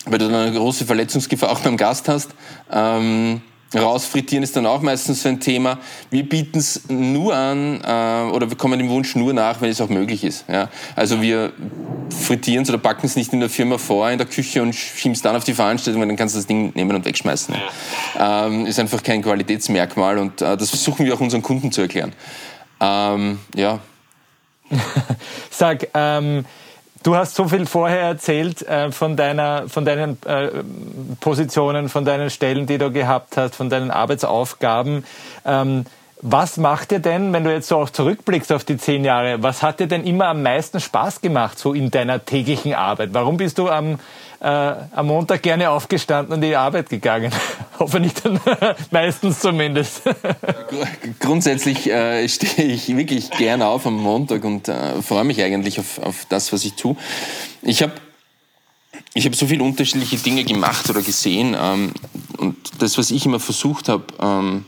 weil 0.07 0.19
du 0.19 0.29
dann 0.29 0.35
eine 0.35 0.57
große 0.57 0.87
Verletzungsgefahr 0.87 1.51
auch 1.51 1.61
beim 1.61 1.77
Gast 1.77 2.09
hast. 2.09 2.31
Ähm, 2.71 3.43
Rausfrittieren 3.75 4.43
ist 4.43 4.57
dann 4.57 4.67
auch 4.67 4.83
meistens 4.83 5.23
so 5.23 5.29
ein 5.29 5.39
Thema. 5.39 5.79
Wir 6.11 6.29
bieten 6.29 6.59
es 6.59 6.89
nur 6.89 7.35
an 7.35 7.81
äh, 7.85 8.33
oder 8.33 8.51
wir 8.51 8.57
kommen 8.57 8.79
dem 8.79 8.89
Wunsch 8.89 9.15
nur 9.15 9.33
nach, 9.33 9.61
wenn 9.61 9.71
es 9.71 9.81
auch 9.81 9.89
möglich 9.89 10.25
ist. 10.25 10.45
Ja? 10.49 10.69
Also 10.97 11.23
wir 11.23 11.53
frittieren 12.11 12.65
es 12.65 12.69
oder 12.69 12.79
backen 12.79 13.07
es 13.07 13.15
nicht 13.15 13.33
in 13.33 13.39
der 13.39 13.49
Firma 13.49 13.79
vor, 13.79 14.11
in 14.11 14.19
der 14.19 14.27
Küche 14.27 14.61
und 14.61 14.75
schieben 14.75 15.13
es 15.13 15.23
dann 15.23 15.37
auf 15.37 15.45
die 15.45 15.55
Veranstaltung, 15.55 16.01
weil 16.01 16.09
dann 16.09 16.17
kannst 16.17 16.35
du 16.35 16.41
das 16.41 16.47
Ding 16.47 16.73
nehmen 16.75 16.97
und 16.97 17.05
wegschmeißen. 17.05 17.55
Ja. 18.19 18.47
Ähm, 18.47 18.67
ist 18.67 18.81
einfach 18.81 19.05
kein 19.05 19.23
Qualitätsmerkmal 19.23 20.19
und 20.19 20.43
äh, 20.43 20.57
das 20.57 20.71
versuchen 20.71 21.07
wir 21.07 21.15
auch 21.15 21.21
unseren 21.21 21.43
Kunden 21.43 21.71
zu 21.71 21.83
erklären. 21.83 22.13
Ähm, 22.81 23.39
ja. 23.55 23.79
Sag, 25.51 25.89
ähm, 25.95 26.45
Du 27.03 27.17
hast 27.17 27.35
so 27.35 27.49
viel 27.49 27.65
vorher 27.65 28.01
erzählt 28.01 28.61
äh, 28.63 28.93
von, 28.93 29.17
deiner, 29.17 29.69
von 29.69 29.87
deinen 29.87 30.19
äh, 30.27 30.49
Positionen, 31.21 31.89
von 31.89 32.05
deinen 32.05 32.29
Stellen, 32.29 32.67
die 32.67 32.77
du 32.77 32.91
gehabt 32.91 33.39
hast, 33.39 33.57
von 33.57 33.71
deinen 33.71 33.91
Arbeitsaufgaben. 33.91 35.05
Ähm, 35.47 35.87
was 36.23 36.59
macht 36.59 36.91
dir 36.91 36.99
denn, 36.99 37.33
wenn 37.33 37.45
du 37.45 37.53
jetzt 37.53 37.69
so 37.69 37.79
auch 37.79 37.91
zurückblickst 37.91 38.53
auf 38.53 38.65
die 38.65 38.77
zehn 38.77 39.05
Jahre, 39.05 39.43
was 39.43 39.63
hat 39.63 39.81
dir 39.81 39.87
denn 39.87 40.05
immer 40.05 40.27
am 40.27 40.43
meisten 40.43 40.81
Spaß 40.81 41.21
gemacht, 41.21 41.59
so 41.59 41.73
in 41.73 41.91
deiner 41.91 42.25
täglichen 42.25 42.75
Arbeit? 42.75 43.11
Warum 43.13 43.39
bist 43.39 43.57
du 43.57 43.69
am, 43.71 43.99
äh, 44.41 44.47
am 44.47 45.07
Montag 45.07 45.43
gerne 45.43 45.71
aufgestanden 45.71 46.35
und 46.35 46.43
in 46.43 46.51
die 46.51 46.57
Arbeit 46.57 46.91
gegangen? 46.91 47.33
Hoffe 47.79 48.01
nicht, 48.01 48.23
meistens 48.91 49.41
zumindest. 49.41 50.03
Grundsätzlich 51.21 51.91
äh, 51.91 52.29
stehe 52.29 52.69
ich 52.69 52.95
wirklich 52.95 53.31
gerne 53.31 53.67
auf 53.67 53.87
am 53.87 53.97
Montag 53.97 54.45
und 54.45 54.69
äh, 54.69 55.01
freue 55.01 55.25
mich 55.25 55.43
eigentlich 55.43 55.81
auf, 55.81 55.99
auf 56.01 56.27
das, 56.29 56.53
was 56.53 56.65
ich 56.65 56.75
tue. 56.75 56.97
Ich 57.63 57.83
habe 57.83 57.93
ich 59.13 59.25
habe 59.25 59.35
so 59.35 59.47
viele 59.47 59.65
unterschiedliche 59.65 60.19
Dinge 60.19 60.45
gemacht 60.45 60.89
oder 60.89 61.03
gesehen 61.03 61.57
ähm, 61.61 61.93
und 62.37 62.57
das, 62.79 62.97
was 62.97 63.11
ich 63.11 63.27
immer 63.27 63.41
versucht 63.41 63.89
habe, 63.89 64.05
ähm, 64.21 64.65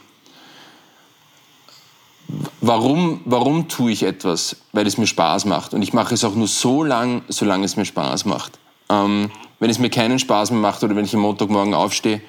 warum, 2.61 3.21
warum 3.25 3.69
tue 3.69 3.93
ich 3.93 4.03
etwas? 4.03 4.57
Weil 4.73 4.87
es 4.87 4.99
mir 4.99 5.07
Spaß 5.07 5.45
macht. 5.45 5.75
Und 5.75 5.83
ich 5.83 5.93
mache 5.93 6.15
es 6.15 6.25
auch 6.25 6.35
nur 6.35 6.49
so 6.49 6.83
lang, 6.85 7.23
solange 7.29 7.65
es 7.65 7.77
mir 7.77 7.85
Spaß 7.85 8.25
macht. 8.25 8.59
Ähm, 8.89 9.31
wenn 9.59 9.71
es 9.71 9.79
mir 9.79 9.91
keinen 9.91 10.19
Spaß 10.19 10.51
mehr 10.51 10.61
macht 10.61 10.83
oder 10.83 10.97
wenn 10.97 11.05
ich 11.05 11.15
am 11.15 11.21
Montagmorgen 11.21 11.75
aufstehe 11.75 12.21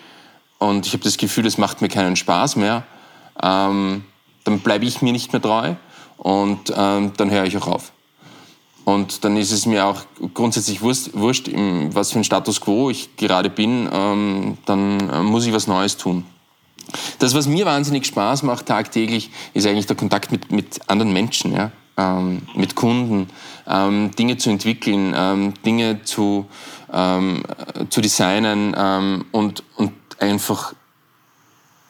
und 0.59 0.85
ich 0.85 0.93
habe 0.93 1.03
das 1.03 1.17
Gefühl, 1.17 1.45
es 1.45 1.57
macht 1.57 1.81
mir 1.81 1.89
keinen 1.89 2.15
Spaß 2.15 2.57
mehr, 2.57 2.83
ähm, 3.41 4.03
dann 4.43 4.59
bleibe 4.59 4.85
ich 4.85 5.01
mir 5.01 5.13
nicht 5.13 5.33
mehr 5.33 5.41
treu 5.41 5.73
und 6.17 6.73
ähm, 6.75 7.11
dann 7.17 7.31
höre 7.31 7.45
ich 7.45 7.57
auch 7.57 7.67
auf. 7.67 7.91
Und 8.85 9.23
dann 9.23 9.37
ist 9.37 9.51
es 9.51 9.65
mir 9.65 9.85
auch 9.85 10.01
grundsätzlich 10.33 10.81
wurscht, 10.81 11.11
wurscht 11.13 11.49
was 11.93 12.11
für 12.11 12.19
ein 12.19 12.23
Status 12.23 12.59
quo 12.59 12.89
ich 12.89 13.15
gerade 13.15 13.49
bin, 13.49 13.89
ähm, 13.91 14.57
dann 14.65 15.09
äh, 15.09 15.21
muss 15.21 15.45
ich 15.45 15.53
was 15.53 15.67
Neues 15.67 15.97
tun. 15.97 16.25
Das, 17.19 17.33
was 17.33 17.47
mir 17.47 17.65
wahnsinnig 17.65 18.05
Spaß 18.05 18.43
macht 18.43 18.65
tagtäglich, 18.67 19.31
ist 19.53 19.65
eigentlich 19.65 19.87
der 19.87 19.95
Kontakt 19.95 20.31
mit, 20.31 20.51
mit 20.51 20.79
anderen 20.87 21.13
Menschen, 21.13 21.53
ja? 21.53 21.71
Ähm, 21.95 22.41
mit 22.55 22.75
Kunden, 22.75 23.27
ähm, 23.67 24.09
Dinge 24.17 24.37
zu 24.37 24.49
entwickeln, 24.49 25.13
ähm, 25.15 25.53
Dinge 25.63 26.03
zu, 26.03 26.47
ähm, 26.91 27.43
zu 27.89 28.01
designen 28.01 28.75
ähm, 28.75 29.25
und, 29.31 29.63
und 29.75 29.93
einfach 30.19 30.73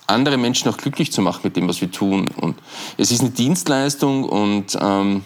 andere 0.07 0.37
Menschen 0.37 0.69
auch 0.69 0.77
glücklich 0.77 1.11
zu 1.11 1.21
machen 1.21 1.41
mit 1.43 1.55
dem, 1.55 1.67
was 1.69 1.79
wir 1.79 1.89
tun. 1.89 2.29
Und 2.35 2.57
es 2.97 3.11
ist 3.11 3.21
eine 3.21 3.29
Dienstleistung 3.29 4.25
und 4.25 4.77
ähm, 4.79 5.23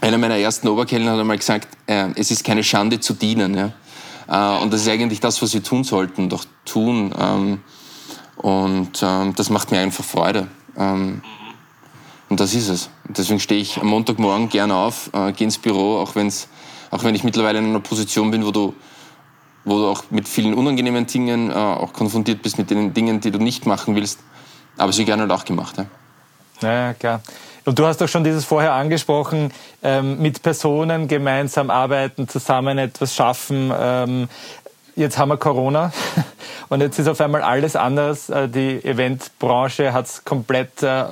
einer 0.00 0.18
meiner 0.18 0.36
ersten 0.36 0.68
Oberkellner 0.68 1.12
hat 1.12 1.20
einmal 1.20 1.38
gesagt, 1.38 1.68
äh, 1.86 2.08
es 2.16 2.30
ist 2.30 2.44
keine 2.44 2.64
Schande 2.64 3.00
zu 3.00 3.14
dienen. 3.14 3.54
Ja? 3.54 3.72
Äh, 4.28 4.62
und 4.62 4.72
das 4.72 4.82
ist 4.82 4.88
eigentlich 4.88 5.20
das, 5.20 5.42
was 5.42 5.52
wir 5.54 5.62
tun 5.62 5.84
sollten, 5.84 6.28
doch 6.28 6.44
tun. 6.64 7.12
Und 8.38 9.02
ähm, 9.02 9.34
das 9.34 9.50
macht 9.50 9.70
mir 9.70 9.80
einfach 9.80 10.04
Freude. 10.04 10.48
Ähm, 10.76 11.22
und 12.28 12.40
das 12.40 12.54
ist 12.54 12.68
es. 12.68 12.90
Deswegen 13.04 13.40
stehe 13.40 13.60
ich 13.60 13.80
am 13.80 13.88
Montagmorgen 13.88 14.48
gerne 14.48 14.74
auf, 14.74 15.10
äh, 15.12 15.32
gehe 15.32 15.46
ins 15.46 15.58
Büro, 15.58 15.98
auch, 15.98 16.14
wenn's, 16.14 16.48
auch 16.90 17.02
wenn 17.04 17.14
ich 17.14 17.24
mittlerweile 17.24 17.58
in 17.58 17.66
einer 17.66 17.80
Position 17.80 18.30
bin, 18.30 18.44
wo 18.44 18.50
du, 18.50 18.74
wo 19.64 19.78
du 19.78 19.86
auch 19.88 20.04
mit 20.10 20.28
vielen 20.28 20.54
unangenehmen 20.54 21.06
Dingen 21.06 21.50
äh, 21.50 21.54
auch 21.54 21.92
konfrontiert 21.92 22.42
bist, 22.42 22.58
mit 22.58 22.70
den 22.70 22.94
Dingen, 22.94 23.20
die 23.20 23.30
du 23.30 23.38
nicht 23.38 23.66
machen 23.66 23.94
willst. 23.96 24.20
Aber 24.76 24.92
sie 24.92 25.04
gerne 25.04 25.22
halt 25.22 25.32
auch 25.32 25.44
gemacht. 25.44 25.76
Ja. 25.78 25.86
Ja, 26.60 26.94
klar. 26.94 27.22
Und 27.64 27.78
du 27.78 27.86
hast 27.86 28.00
doch 28.00 28.08
schon 28.08 28.24
dieses 28.24 28.44
vorher 28.44 28.72
angesprochen, 28.72 29.52
ähm, 29.82 30.20
mit 30.20 30.42
Personen 30.42 31.06
gemeinsam 31.06 31.70
arbeiten, 31.70 32.28
zusammen 32.28 32.78
etwas 32.78 33.14
schaffen. 33.14 33.72
Ähm, 33.78 34.28
jetzt 34.98 35.18
haben 35.18 35.30
wir 35.30 35.36
Corona 35.36 35.92
und 36.68 36.80
jetzt 36.80 36.98
ist 36.98 37.08
auf 37.08 37.20
einmal 37.20 37.42
alles 37.42 37.76
anders. 37.76 38.28
Äh, 38.28 38.48
die 38.48 38.84
Eventbranche 38.84 39.92
hat 39.92 40.06
es 40.06 40.24
komplett 40.24 40.82
äh, 40.82 41.04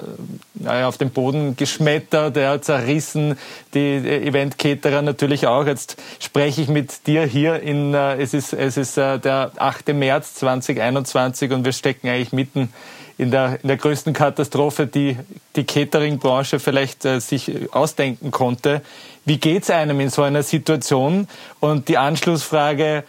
auf 0.83 0.99
den 0.99 1.11
Boden 1.11 1.57
geschmettert, 1.57 2.37
er 2.37 2.51
hat 2.51 2.65
zerrissen, 2.65 3.39
die 3.75 3.97
Eventcaterer 3.97 5.03
natürlich 5.03 5.47
auch. 5.47 5.67
Jetzt 5.67 5.97
spreche 6.19 6.61
ich 6.61 6.69
mit 6.69 7.07
dir 7.07 7.25
hier 7.25 7.61
in, 7.61 7.95
äh, 7.95 8.17
es 8.17 8.35
ist, 8.35 8.53
es 8.53 8.77
ist 8.77 8.97
der 8.97 9.53
8. 9.57 9.89
März 9.89 10.35
2021 10.35 11.53
und 11.53 11.65
wir 11.65 11.73
stecken 11.73 12.09
eigentlich 12.09 12.33
mitten 12.33 12.73
in 13.19 13.31
der, 13.31 13.59
in 13.63 13.69
der 13.69 13.77
größten 13.77 14.13
Katastrophe, 14.13 14.87
die 14.87 15.17
die 15.57 15.65
Catering-Branche 15.65 16.61
vielleicht 16.61 17.05
äh, 17.05 17.21
sich 17.21 17.73
ausdenken 17.73 18.31
konnte. 18.31 18.83
Wie 19.25 19.39
geht's 19.39 19.71
einem 19.71 20.01
in 20.01 20.11
so 20.11 20.23
einer 20.23 20.43
Situation? 20.43 21.27
Und 21.61 21.89
die 21.89 21.99
Anschlussfrage, 21.99 23.05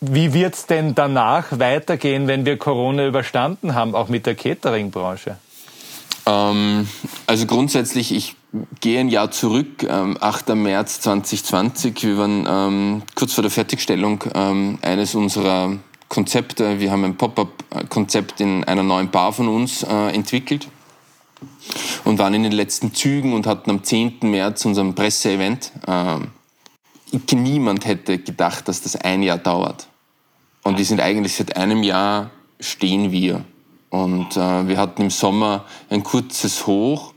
wie 0.00 0.34
wird's 0.34 0.66
denn 0.66 0.94
danach 0.94 1.58
weitergehen, 1.58 2.26
wenn 2.26 2.44
wir 2.44 2.58
Corona 2.58 3.06
überstanden 3.06 3.74
haben, 3.74 3.94
auch 3.94 4.08
mit 4.08 4.26
der 4.26 4.34
Catering-Branche? 4.34 5.36
Ähm, 6.26 6.88
also 7.26 7.46
grundsätzlich, 7.46 8.12
ich 8.12 8.36
gehe 8.80 9.00
ein 9.00 9.08
Jahr 9.08 9.30
zurück, 9.30 9.82
ähm, 9.82 10.16
8. 10.20 10.54
März 10.54 11.00
2020. 11.00 12.02
Wir 12.02 12.18
waren 12.18 12.46
ähm, 12.48 13.02
kurz 13.14 13.34
vor 13.34 13.42
der 13.42 13.50
Fertigstellung 13.50 14.24
ähm, 14.34 14.78
eines 14.82 15.14
unserer 15.14 15.76
Konzepte. 16.08 16.80
Wir 16.80 16.90
haben 16.90 17.04
ein 17.04 17.16
Pop-up-Konzept 17.16 18.40
in 18.40 18.64
einer 18.64 18.82
neuen 18.82 19.10
Bar 19.10 19.32
von 19.32 19.48
uns 19.48 19.82
äh, 19.82 20.14
entwickelt 20.14 20.68
und 22.04 22.18
waren 22.18 22.34
in 22.34 22.42
den 22.42 22.52
letzten 22.52 22.94
Zügen 22.94 23.32
und 23.32 23.46
hatten 23.46 23.70
am 23.70 23.82
10. 23.82 24.18
März 24.22 24.64
unseren 24.64 24.94
Presseevent. 24.94 25.72
Äh, 25.86 26.18
niemand 27.32 27.86
hätte 27.86 28.18
gedacht, 28.18 28.68
dass 28.68 28.82
das 28.82 28.96
ein 28.96 29.22
Jahr 29.22 29.38
dauert. 29.38 29.88
Und 30.62 30.78
wir 30.78 30.84
sind 30.84 31.00
eigentlich 31.00 31.34
seit 31.34 31.56
einem 31.56 31.82
Jahr 31.82 32.30
stehen 32.60 33.12
wir. 33.12 33.44
Und 33.90 34.36
äh, 34.36 34.68
wir 34.68 34.78
hatten 34.78 35.02
im 35.02 35.10
Sommer 35.10 35.64
ein 35.90 36.02
kurzes 36.02 36.66
Hoch, 36.66 37.12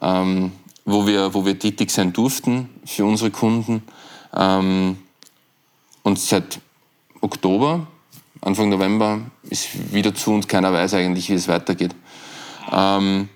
ähm, 0.00 0.52
wo, 0.84 1.06
wir, 1.06 1.32
wo 1.34 1.46
wir 1.46 1.58
tätig 1.58 1.90
sein 1.90 2.12
durften 2.12 2.68
für 2.84 3.04
unsere 3.04 3.30
Kunden. 3.30 3.82
Ähm, 4.34 4.98
und 6.02 6.18
seit 6.18 6.60
Oktober 7.20 7.86
Anfang 8.42 8.70
November 8.70 9.20
ist 9.42 9.92
wieder 9.92 10.14
zu 10.14 10.32
und 10.32 10.48
keiner 10.48 10.72
weiß 10.72 10.94
eigentlich, 10.94 11.28
wie 11.28 11.34
es 11.34 11.46
weitergeht. 11.46 11.94
Ähm, 12.72 13.28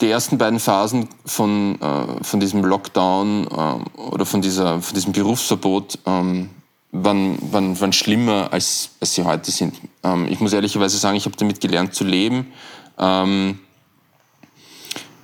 die 0.00 0.10
ersten 0.10 0.38
beiden 0.38 0.60
Phasen 0.60 1.08
von, 1.26 1.80
äh, 1.80 2.24
von 2.24 2.40
diesem 2.40 2.64
Lockdown 2.64 3.46
äh, 3.46 4.00
oder 4.00 4.26
von, 4.26 4.42
dieser, 4.42 4.80
von 4.80 4.94
diesem 4.94 5.12
Berufsverbot 5.12 5.98
ähm, 6.06 6.50
waren, 6.92 7.38
waren, 7.52 7.80
waren 7.80 7.92
schlimmer, 7.92 8.48
als, 8.52 8.90
als 9.00 9.14
sie 9.14 9.24
heute 9.24 9.50
sind. 9.50 9.74
Ähm, 10.02 10.26
ich 10.28 10.40
muss 10.40 10.52
ehrlicherweise 10.52 10.96
sagen, 10.96 11.16
ich 11.16 11.26
habe 11.26 11.36
damit 11.36 11.60
gelernt 11.60 11.94
zu 11.94 12.04
leben. 12.04 12.52
Ähm, 12.98 13.58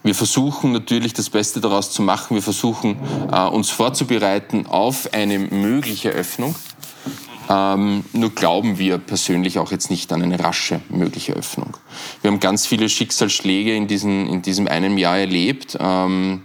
wir 0.02 0.14
versuchen 0.14 0.70
natürlich 0.72 1.14
das 1.14 1.30
Beste 1.30 1.60
daraus 1.60 1.90
zu 1.90 2.00
machen. 2.00 2.36
Wir 2.36 2.42
versuchen 2.42 2.96
äh, 3.32 3.48
uns 3.48 3.70
vorzubereiten 3.70 4.66
auf 4.66 5.12
eine 5.12 5.38
mögliche 5.38 6.10
Öffnung. 6.10 6.54
Ähm, 7.48 8.04
nur 8.12 8.30
glauben 8.30 8.78
wir 8.78 8.98
persönlich 8.98 9.58
auch 9.58 9.70
jetzt 9.70 9.90
nicht 9.90 10.12
an 10.12 10.22
eine 10.22 10.40
rasche 10.40 10.80
mögliche 10.88 11.32
Öffnung. 11.32 11.76
Wir 12.22 12.30
haben 12.30 12.40
ganz 12.40 12.66
viele 12.66 12.88
Schicksalsschläge 12.88 13.74
in, 13.74 13.86
diesen, 13.86 14.28
in 14.28 14.42
diesem 14.42 14.66
einen 14.66 14.98
Jahr 14.98 15.18
erlebt, 15.18 15.76
ähm, 15.80 16.42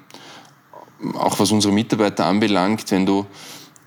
auch 1.17 1.39
was 1.39 1.51
unsere 1.51 1.73
Mitarbeiter 1.73 2.25
anbelangt. 2.25 2.91
Wenn 2.91 3.05
du, 3.05 3.25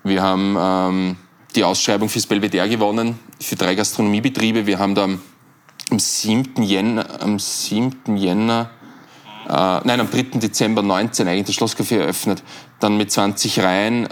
wir 0.03 0.21
haben 0.21 0.57
ähm, 0.59 1.15
die 1.55 1.63
Ausschreibung 1.63 2.09
fürs 2.09 2.25
Belvedere 2.25 2.67
gewonnen, 2.67 3.17
für 3.39 3.55
drei 3.55 3.75
Gastronomiebetriebe. 3.75 4.67
Wir 4.67 4.79
haben 4.79 4.95
da 4.95 5.07
am 5.89 5.99
7. 5.99 6.63
Jänner, 6.63 7.21
am 7.21 7.39
7. 7.39 8.17
Jänner 8.17 8.71
äh, 9.47 9.79
nein, 9.83 9.99
am 9.99 10.09
3. 10.09 10.39
Dezember 10.39 10.81
19 10.81 11.27
eigentlich 11.27 11.55
das 11.55 11.55
Schlosscafé 11.55 11.99
eröffnet, 11.99 12.43
dann 12.79 12.97
mit 12.97 13.11
20 13.11 13.59
Reihen. 13.59 14.07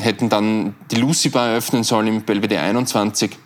Hätten 0.00 0.28
dann 0.28 0.74
die 0.90 0.96
Lucy 0.96 1.28
Bar 1.28 1.48
eröffnen 1.48 1.82
sollen 1.84 2.06
im 2.06 2.22
Belvedere 2.22 2.62
21. 2.62 3.36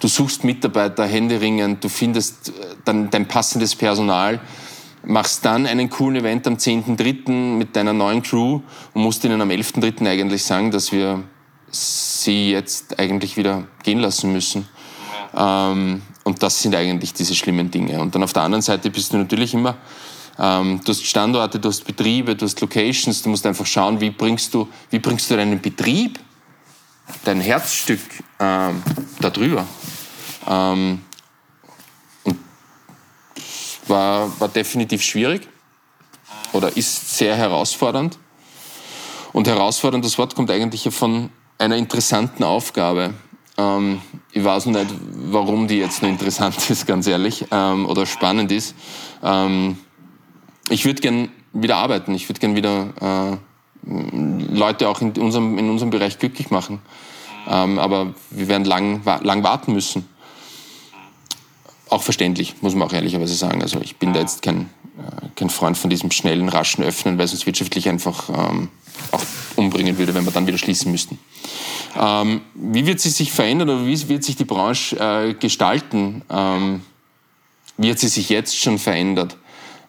Du 0.00 0.08
suchst 0.08 0.44
Mitarbeiter 0.44 1.06
händeringend, 1.06 1.82
du 1.82 1.88
findest 1.88 2.50
äh, 2.50 2.52
dann 2.84 3.10
dein 3.10 3.26
passendes 3.26 3.74
Personal, 3.74 4.40
machst 5.04 5.44
dann 5.44 5.66
einen 5.66 5.90
coolen 5.90 6.16
Event 6.16 6.46
am 6.46 6.54
10.3. 6.54 7.30
mit 7.30 7.74
deiner 7.74 7.92
neuen 7.92 8.22
Crew 8.22 8.60
und 8.92 9.02
musst 9.02 9.24
ihnen 9.24 9.40
am 9.40 9.50
11.3. 9.50 10.08
eigentlich 10.08 10.44
sagen, 10.44 10.70
dass 10.70 10.92
wir 10.92 11.24
sie 11.70 12.52
jetzt 12.52 12.98
eigentlich 12.98 13.36
wieder 13.36 13.66
gehen 13.82 13.98
lassen 13.98 14.32
müssen. 14.32 14.68
Ähm, 15.36 16.02
und 16.22 16.42
das 16.42 16.62
sind 16.62 16.74
eigentlich 16.74 17.12
diese 17.12 17.34
schlimmen 17.34 17.70
Dinge. 17.70 18.00
Und 18.00 18.14
dann 18.14 18.22
auf 18.22 18.32
der 18.32 18.44
anderen 18.44 18.62
Seite 18.62 18.90
bist 18.90 19.12
du 19.12 19.18
natürlich 19.18 19.54
immer 19.54 19.76
ähm, 20.38 20.80
du 20.84 20.90
hast 20.90 21.04
Standorte, 21.06 21.58
du 21.60 21.68
hast 21.68 21.84
Betriebe, 21.84 22.34
du 22.34 22.44
hast 22.44 22.60
Locations. 22.60 23.22
Du 23.22 23.28
musst 23.28 23.46
einfach 23.46 23.66
schauen, 23.66 24.00
wie 24.00 24.10
bringst 24.10 24.52
du, 24.54 24.68
wie 24.90 24.98
bringst 24.98 25.30
du 25.30 25.36
deinen 25.36 25.60
Betrieb, 25.60 26.18
dein 27.24 27.40
Herzstück 27.40 28.00
ähm, 28.40 28.82
da 29.20 29.30
drüber. 29.30 29.66
Ähm, 30.48 31.02
war, 33.86 34.40
war 34.40 34.48
definitiv 34.48 35.02
schwierig 35.02 35.46
oder 36.52 36.76
ist 36.76 37.16
sehr 37.16 37.36
herausfordernd. 37.36 38.18
Und 39.32 39.46
herausfordernd, 39.46 40.04
das 40.04 40.16
Wort 40.18 40.34
kommt 40.34 40.50
eigentlich 40.50 40.92
von 40.94 41.30
einer 41.58 41.76
interessanten 41.76 42.44
Aufgabe. 42.44 43.14
Ähm, 43.56 44.00
ich 44.32 44.42
weiß 44.42 44.66
nicht, 44.66 44.86
warum 45.30 45.68
die 45.68 45.78
jetzt 45.78 46.02
noch 46.02 46.08
interessant 46.08 46.56
ist, 46.70 46.86
ganz 46.86 47.06
ehrlich, 47.06 47.44
ähm, 47.50 47.86
oder 47.86 48.06
spannend 48.06 48.50
ist. 48.50 48.74
Ähm, 49.22 49.78
ich 50.68 50.84
würde 50.84 51.00
gern 51.00 51.28
wieder 51.52 51.76
arbeiten. 51.76 52.14
Ich 52.14 52.28
würde 52.28 52.40
gern 52.40 52.56
wieder 52.56 52.88
äh, 53.00 53.36
Leute 53.86 54.88
auch 54.88 55.00
in 55.00 55.12
unserem, 55.12 55.58
in 55.58 55.70
unserem 55.70 55.90
Bereich 55.90 56.18
glücklich 56.18 56.50
machen. 56.50 56.80
Ähm, 57.48 57.78
aber 57.78 58.14
wir 58.30 58.48
werden 58.48 58.64
lang, 58.64 59.02
lang 59.22 59.42
warten 59.42 59.72
müssen. 59.72 60.08
Auch 61.90 62.02
verständlich, 62.02 62.54
muss 62.62 62.74
man 62.74 62.88
auch 62.88 62.92
ehrlicherweise 62.92 63.34
sagen. 63.34 63.62
Also 63.62 63.80
ich 63.80 63.96
bin 63.96 64.14
da 64.14 64.20
jetzt 64.20 64.42
kein, 64.42 64.62
äh, 64.98 65.28
kein 65.36 65.50
Freund 65.50 65.76
von 65.76 65.90
diesem 65.90 66.10
schnellen, 66.10 66.48
raschen 66.48 66.82
Öffnen, 66.82 67.18
weil 67.18 67.26
es 67.26 67.32
uns 67.32 67.46
wirtschaftlich 67.46 67.88
einfach 67.88 68.30
ähm, 68.30 68.68
auch 69.12 69.22
umbringen 69.56 69.98
würde, 69.98 70.14
wenn 70.14 70.24
wir 70.24 70.32
dann 70.32 70.46
wieder 70.46 70.58
schließen 70.58 70.90
müssten. 70.90 71.18
Ähm, 72.00 72.40
wie 72.54 72.86
wird 72.86 73.00
sie 73.00 73.10
sich 73.10 73.30
verändern 73.30 73.68
oder 73.68 73.86
wie 73.86 74.08
wird 74.08 74.24
sich 74.24 74.36
die 74.36 74.44
Branche 74.44 74.96
äh, 74.98 75.34
gestalten? 75.34 76.22
Ähm, 76.30 76.82
wie 77.76 77.90
hat 77.90 77.98
sie 77.98 78.08
sich 78.08 78.30
jetzt 78.30 78.58
schon 78.58 78.78
verändert? 78.78 79.36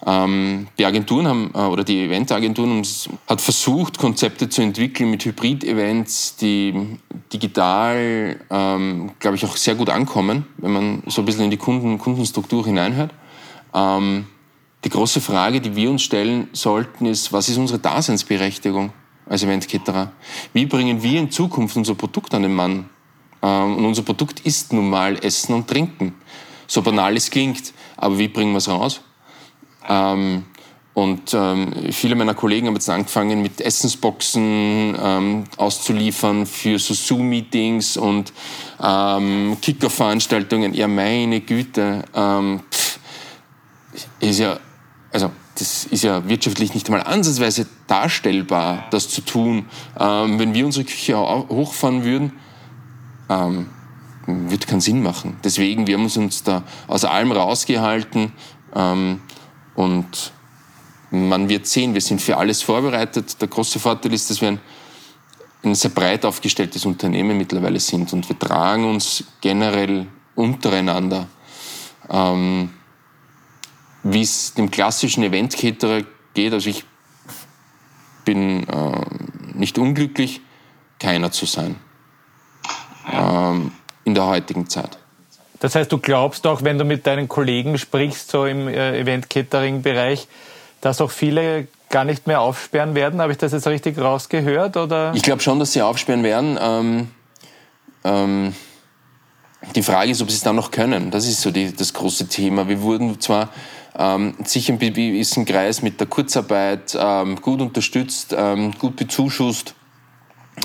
Ähm, 0.06 0.68
die 0.78 0.86
Agenturen 0.86 1.28
haben, 1.28 1.52
äh, 1.54 1.60
oder 1.60 1.84
die 1.84 2.06
Eventagenturen 2.06 2.84
hat 3.28 3.42
versucht, 3.42 3.98
Konzepte 3.98 4.50
zu 4.50 4.62
entwickeln 4.62 5.10
mit 5.10 5.25
Hybrid-Events, 5.25 6.36
die 6.38 6.98
digital, 7.32 8.40
ähm, 8.50 9.12
glaube 9.20 9.38
ich, 9.38 9.46
auch 9.46 9.56
sehr 9.56 9.75
gut 9.75 9.90
ankommen, 9.90 10.46
wenn 10.58 10.72
man 10.72 11.04
so 11.08 11.22
ein 11.22 11.25
bisschen 11.25 11.46
in 11.46 11.52
die 11.52 11.58
Kunden, 11.58 11.98
Kundenstruktur 11.98 12.66
hineinhört. 12.66 13.12
Ähm, 13.74 14.25
die 14.84 14.90
große 14.90 15.22
Frage, 15.22 15.62
die 15.62 15.75
wir 15.75 15.90
uns 15.90 16.04
stellen 16.04 16.50
sollten, 16.54 17.06
ist, 17.06 17.34
was 17.34 17.50
ist 17.50 17.58
unsere 17.58 17.80
Daseinsberechtigung 17.80 18.94
als 19.28 19.44
Eventcaterer? 19.44 20.12
Wie 20.54 20.68
bringen 20.68 21.02
wir 21.02 21.20
in 21.20 21.32
Zukunft 21.32 21.75
unser 21.75 21.96
Produkt 21.96 22.34
an 22.36 22.44
den 22.44 22.54
Mann? 22.54 22.90
Ähm, 23.42 23.78
und 23.78 23.86
unser 23.86 24.04
Produkt 24.04 24.42
ist 24.42 24.74
nun 24.74 24.90
mal 24.90 25.18
Essen 25.24 25.56
und 25.56 25.68
Trinken. 25.68 26.14
So 26.68 26.82
banal 26.82 27.16
es 27.16 27.30
klingt, 27.30 27.74
aber 27.98 28.18
wie 28.18 28.28
bringen 28.28 28.52
wir 28.52 28.58
es 28.58 28.70
raus? 28.70 29.02
Ähm, 29.88 30.46
und 30.96 31.34
ähm, 31.34 31.74
viele 31.92 32.15
meiner 32.15 32.34
Kollegen 32.34 32.68
haben 32.68 32.75
jetzt 32.75 32.89
angefangen, 32.89 33.42
mit 33.42 33.60
Essensboxen 33.60 34.96
ähm, 34.98 35.44
auszuliefern 35.58 36.46
für 36.46 36.80
so 36.80 36.94
Zoom-Meetings 36.94 37.98
und 37.98 38.32
ähm, 38.82 39.58
Kicker-Veranstaltungen. 39.62 40.74
Ja, 40.74 40.88
meine 40.88 41.42
Güte, 41.42 42.06
ähm, 42.15 42.62
pff, 42.72 43.00
ist 44.22 44.39
ja, 44.39 44.58
also 45.12 45.32
das 45.58 45.84
ist 45.84 46.04
ja 46.04 46.27
wirtschaftlich 46.30 46.74
nicht 46.74 46.88
einmal 46.88 47.04
ansatzweise 47.04 47.68
darstellbar, 47.88 48.86
das 48.92 49.10
zu 49.10 49.20
tun. 49.20 49.65
Ähm, 50.00 50.39
wenn 50.39 50.54
wir 50.54 50.65
unsere 50.65 50.86
Küche 50.86 51.18
hochfahren 51.18 52.06
würden, 52.06 52.32
ähm, 53.30 53.68
wird 54.27 54.65
keinen 54.65 54.82
Sinn 54.82 55.04
machen. 55.04 55.38
Deswegen, 55.44 55.88
wir 55.88 55.98
haben 55.98 56.06
uns 56.06 56.44
da 56.44 56.63
aus 56.88 57.04
allem 57.04 57.34
rausgehalten 57.34 58.32
ähm, 58.74 59.22
und 59.75 60.32
man 61.12 61.50
wird 61.50 61.67
sehen, 61.67 61.94
wir 61.94 62.01
sind 62.01 62.22
für 62.22 62.38
alles 62.38 62.62
vorbereitet. 62.62 63.39
Der 63.41 63.48
große 63.48 63.79
Vorteil 63.79 64.13
ist, 64.13 64.29
dass 64.29 64.41
wir 64.41 64.50
ein, 64.50 64.60
ein 65.63 65.75
sehr 65.75 65.91
breit 65.91 66.25
aufgestelltes 66.25 66.86
Unternehmen 66.86 67.38
mittlerweile 67.38 67.79
sind 67.79 68.12
und 68.13 68.27
wir 68.27 68.38
tragen 68.38 68.86
uns 68.86 69.24
generell 69.41 70.08
untereinander. 70.36 71.27
Ähm, 72.10 72.70
Wie 74.03 74.22
es 74.22 74.53
dem 74.53 74.70
klassischen 74.70 75.24
Event-Caterer 75.24 76.03
geht, 76.34 76.53
also 76.53 76.70
ich 76.70 76.84
bin 78.24 78.67
äh, 78.67 79.05
nicht 79.53 79.77
unglücklich, 79.77 80.41
keiner 81.00 81.32
zu 81.32 81.46
sein. 81.46 81.75
Ähm, 83.12 83.72
in 84.03 84.13
der 84.13 84.25
heutigen 84.25 84.67
Zeit. 84.67 84.98
Das 85.60 85.76
heißt, 85.76 85.92
du 85.92 85.98
glaubst 85.98 86.46
auch, 86.48 86.64
wenn 86.64 86.78
du 86.78 86.86
mit 86.86 87.08
deinen 87.08 87.28
Kollegen 87.28 87.78
sprichst, 87.78 88.30
so 88.30 88.46
im 88.46 88.68
äh, 88.68 89.00
Event-Catering-Bereich, 89.00 90.28
dass 90.82 91.02
auch 91.02 91.12
viele 91.12 91.68
gar 91.90 92.04
nicht 92.04 92.28
mehr 92.28 92.42
aufsperren 92.42 92.94
werden. 92.94 93.22
Habe 93.22 93.32
ich 93.32 93.38
das 93.38 93.54
jetzt 93.54 93.68
richtig 93.68 93.98
rausgehört? 93.98 94.76
Oder? 94.78 95.14
Ich 95.16 95.24
glaube 95.24 95.42
schon, 95.42 95.60
dass 95.60 95.74
sie 95.74 95.82
aufsperren 95.82 96.24
werden. 96.24 96.60
Ähm, 96.62 97.08
ähm, 98.04 98.56
die 99.76 99.84
Frage 99.84 100.12
ist, 100.12 100.22
ob 100.22 100.30
sie 100.30 100.36
es 100.36 100.44
dann 100.44 100.56
noch 100.56 100.72
können. 100.72 101.12
Das 101.12 101.28
ist 101.28 101.42
so 101.42 101.52
die, 101.52 101.74
das 101.74 101.94
große 101.94 102.28
Thema. 102.28 102.68
Wir 102.68 102.82
wurden 102.82 103.20
zwar 103.20 103.50
ähm, 103.98 104.36
sicher 104.44 104.74
im 104.74 104.80
gewissen 104.80 105.46
Kreis 105.46 105.82
mit 105.82 106.00
der 106.00 106.08
Kurzarbeit 106.08 106.98
ähm, 107.00 107.42
gut 107.42 107.62
unterstützt, 107.62 108.36
ähm, 108.38 108.74
gut 108.78 108.96
bezuschusst. 108.96 109.74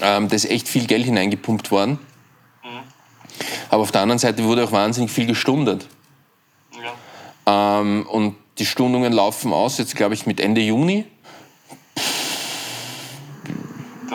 Ähm, 0.02 0.28
da 0.28 0.36
ist 0.36 0.50
echt 0.50 0.68
viel 0.68 0.86
Geld 0.86 1.04
hineingepumpt 1.04 1.70
worden. 1.70 1.98
Aber 3.68 3.82
auf 3.82 3.92
der 3.92 4.02
anderen 4.02 4.18
Seite 4.18 4.44
wurde 4.44 4.64
auch 4.64 4.72
wahnsinnig 4.72 5.10
viel 5.10 5.26
gestundet. 5.26 5.86
Ja. 7.46 7.80
Ähm, 7.80 8.06
und 8.08 8.36
die 8.58 8.66
Stundungen 8.66 9.12
laufen 9.12 9.52
aus, 9.52 9.78
jetzt 9.78 9.96
glaube 9.96 10.14
ich 10.14 10.26
mit 10.26 10.40
Ende 10.40 10.60
Juni. 10.60 11.06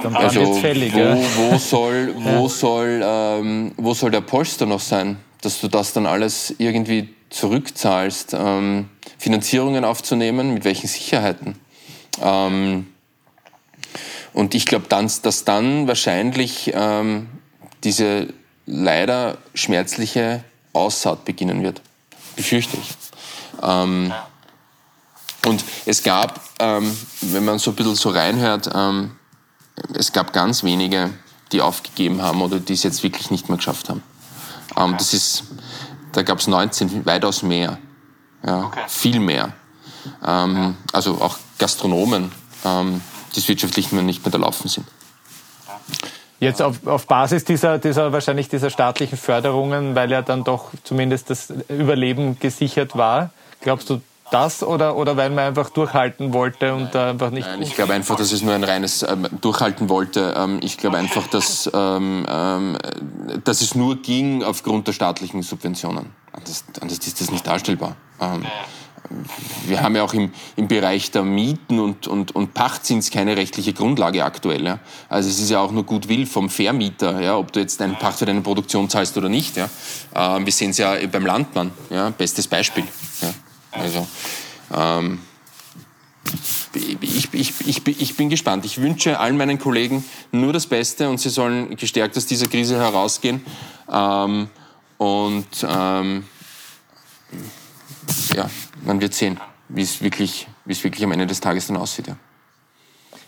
Dann 0.04 0.16
also 0.16 0.42
jetzt 0.42 0.60
fällig, 0.60 0.94
wo, 0.94 1.00
ja. 1.00 1.18
wo, 1.38 1.58
soll, 1.58 2.14
wo, 2.18 2.44
ja. 2.44 2.50
soll, 2.50 3.02
ähm, 3.04 3.72
wo 3.78 3.94
soll 3.94 4.12
der 4.12 4.22
Polster 4.22 4.66
noch 4.66 4.80
sein, 4.80 5.18
dass 5.42 5.62
du 5.62 5.68
das 5.68 5.94
dann 5.94 6.06
alles 6.06 6.54
irgendwie 6.58 7.10
zurückzahlst? 7.30 8.36
Ähm, 8.38 8.90
Finanzierungen 9.18 9.84
aufzunehmen, 9.86 10.54
mit 10.54 10.66
welchen 10.66 10.88
Sicherheiten? 10.88 11.56
Ähm, 12.22 12.88
und 14.34 14.54
ich 14.54 14.66
glaube, 14.66 14.86
dass 14.90 15.46
dann 15.46 15.88
wahrscheinlich 15.88 16.72
ähm, 16.76 17.28
diese 17.84 18.28
leider 18.66 19.38
schmerzliche 19.54 20.44
Aussaat 20.74 21.26
beginnen 21.26 21.64
wird. 21.64 21.82
Befürchte 22.36 22.78
ich. 22.78 22.90
Ähm, 23.62 24.14
und 25.46 25.64
es 25.86 26.04
gab, 26.04 26.42
ähm, 26.60 26.96
wenn 27.22 27.46
man 27.46 27.60
so 27.60 27.72
ein 27.72 27.76
bisschen 27.76 27.96
so 27.96 28.10
reinhört, 28.10 28.70
ähm, 28.74 29.12
es 29.94 30.12
gab 30.12 30.34
ganz 30.34 30.64
wenige, 30.64 31.12
die 31.52 31.62
aufgegeben 31.62 32.22
haben 32.22 32.42
oder 32.42 32.60
die 32.60 32.74
es 32.74 32.84
jetzt 32.84 33.04
wirklich 33.04 33.32
nicht 33.32 33.50
mehr 33.50 33.58
geschafft 33.58 33.90
haben. 33.90 34.04
Ähm, 34.76 34.96
das 34.98 35.14
ist, 35.14 35.44
da 36.12 36.24
gab 36.24 36.40
es 36.40 36.48
19, 36.48 37.06
weitaus 37.06 37.44
mehr. 37.44 37.78
Ja, 38.46 38.64
okay. 38.66 38.84
Viel 38.88 39.20
mehr. 39.20 39.54
Ähm, 40.26 40.56
ja. 40.56 40.74
Also 40.94 41.22
auch 41.22 41.38
Gastronomen, 41.58 42.32
ähm, 42.64 43.02
die 43.36 43.40
es 43.40 43.48
wirtschaftlich 43.48 43.92
nicht 43.92 44.24
mehr 44.24 44.32
da 44.32 44.38
laufen 44.38 44.68
sind. 44.68 44.86
Jetzt 46.40 46.62
auf, 46.62 46.86
auf 46.86 47.08
Basis 47.08 47.46
dieser, 47.46 47.78
dieser, 47.78 48.12
wahrscheinlich 48.12 48.50
dieser 48.50 48.70
staatlichen 48.70 49.18
Förderungen, 49.18 49.96
weil 49.96 50.12
ja 50.12 50.22
dann 50.22 50.44
doch 50.44 50.72
zumindest 50.84 51.30
das 51.30 51.54
Überleben 51.70 52.40
gesichert 52.40 52.98
war, 52.98 53.32
glaubst 53.62 53.90
du, 53.90 54.02
das 54.32 54.64
oder, 54.64 54.96
oder 54.96 55.18
weil 55.18 55.30
man 55.30 55.46
einfach 55.46 55.70
durchhalten 55.70 56.34
wollte 56.34 56.74
und 56.74 56.96
da 56.96 57.12
einfach 57.12 57.30
nicht. 57.30 57.48
Nein, 57.48 57.62
ich 57.62 57.76
glaube 57.76 57.94
einfach, 57.94 58.16
dass 58.16 58.32
es 58.32 58.42
nur 58.42 58.54
ein 58.54 58.64
reines 58.64 59.04
ähm, 59.04 59.28
Durchhalten 59.40 59.88
wollte. 59.88 60.34
Ähm, 60.36 60.60
ich 60.64 60.78
glaube 60.78 60.98
einfach, 60.98 61.28
dass, 61.28 61.70
ähm, 61.74 62.26
ähm, 62.28 62.78
dass 63.44 63.62
es 63.62 63.76
nur 63.76 64.02
ging 64.02 64.44
aufgrund 64.44 64.88
der 64.88 64.94
staatlichen 64.94 65.44
Subventionen. 65.44 66.08
Anders, 66.32 66.66
anders 66.82 66.98
ist 66.98 67.22
das 67.22 67.32
nicht 67.32 67.46
darstellbar. 67.46 67.96
Wir 69.66 69.82
haben 69.82 69.96
ja 69.96 70.04
auch 70.04 70.14
im, 70.14 70.32
im 70.56 70.68
Bereich 70.68 71.12
der 71.12 71.24
Mieten 71.24 71.80
und, 71.80 72.08
und, 72.08 72.36
und 72.36 72.54
Pachtzins 72.54 73.12
keine 73.12 73.38
rechtliche 73.38 73.74
Grundlage 73.74 74.24
aktuell. 74.24 74.66
Ja. 74.66 74.80
Also 75.10 75.30
es 75.30 75.40
ist 75.40 75.50
ja 75.50 75.60
auch 75.60 75.72
nur 75.72 75.84
gut 75.84 76.08
will 76.08 76.26
vom 76.26 76.50
Vermieter, 76.50 77.22
ja, 77.22 77.38
ob 77.38 77.52
du 77.52 77.60
jetzt 77.60 77.82
einen 77.82 77.98
Pacht 77.98 78.20
für 78.20 78.26
deine 78.26 78.42
Produktion 78.42 78.90
zahlst 78.90 79.18
oder 79.18 79.30
nicht. 79.30 79.58
Ja. 79.58 79.70
Ähm, 80.16 80.46
wir 80.46 80.54
sehen 80.54 80.72
es 80.72 80.78
ja 80.78 80.96
beim 81.12 81.26
Landmann, 81.26 81.72
ja, 81.90 82.10
bestes 82.10 82.48
Beispiel. 82.48 82.84
Ja. 83.22 83.34
Also 83.72 84.08
ähm, 84.74 85.20
ich, 87.02 87.34
ich, 87.34 87.54
ich, 87.66 87.88
ich 87.88 88.18
bin 88.18 88.30
gespannt. 88.30 88.66
Ich 88.66 88.82
wünsche 88.82 89.20
allen 89.20 89.38
meinen 89.38 89.60
Kollegen 89.60 90.04
nur 90.32 90.54
das 90.54 90.66
Beste 90.66 91.10
und 91.10 91.20
sie 91.20 91.30
sollen 91.30 91.76
gestärkt 91.76 92.18
aus 92.18 92.26
dieser 92.26 92.48
Krise 92.48 92.78
herausgehen. 92.78 93.46
Ähm, 93.92 94.50
und 94.98 95.48
ähm, 95.68 96.26
ja, 98.36 98.50
man 98.86 99.02
wird 99.02 99.14
sehen, 99.14 99.40
wie 99.70 99.82
es 99.82 100.02
wirklich, 100.02 100.48
wie 100.66 100.74
es 100.74 100.84
wirklich 100.84 101.04
am 101.04 101.12
Ende 101.12 101.26
des 101.26 101.40
Tages 101.40 101.68
dann 101.68 101.78
aussieht. 101.78 102.08
Ja. 102.08 102.18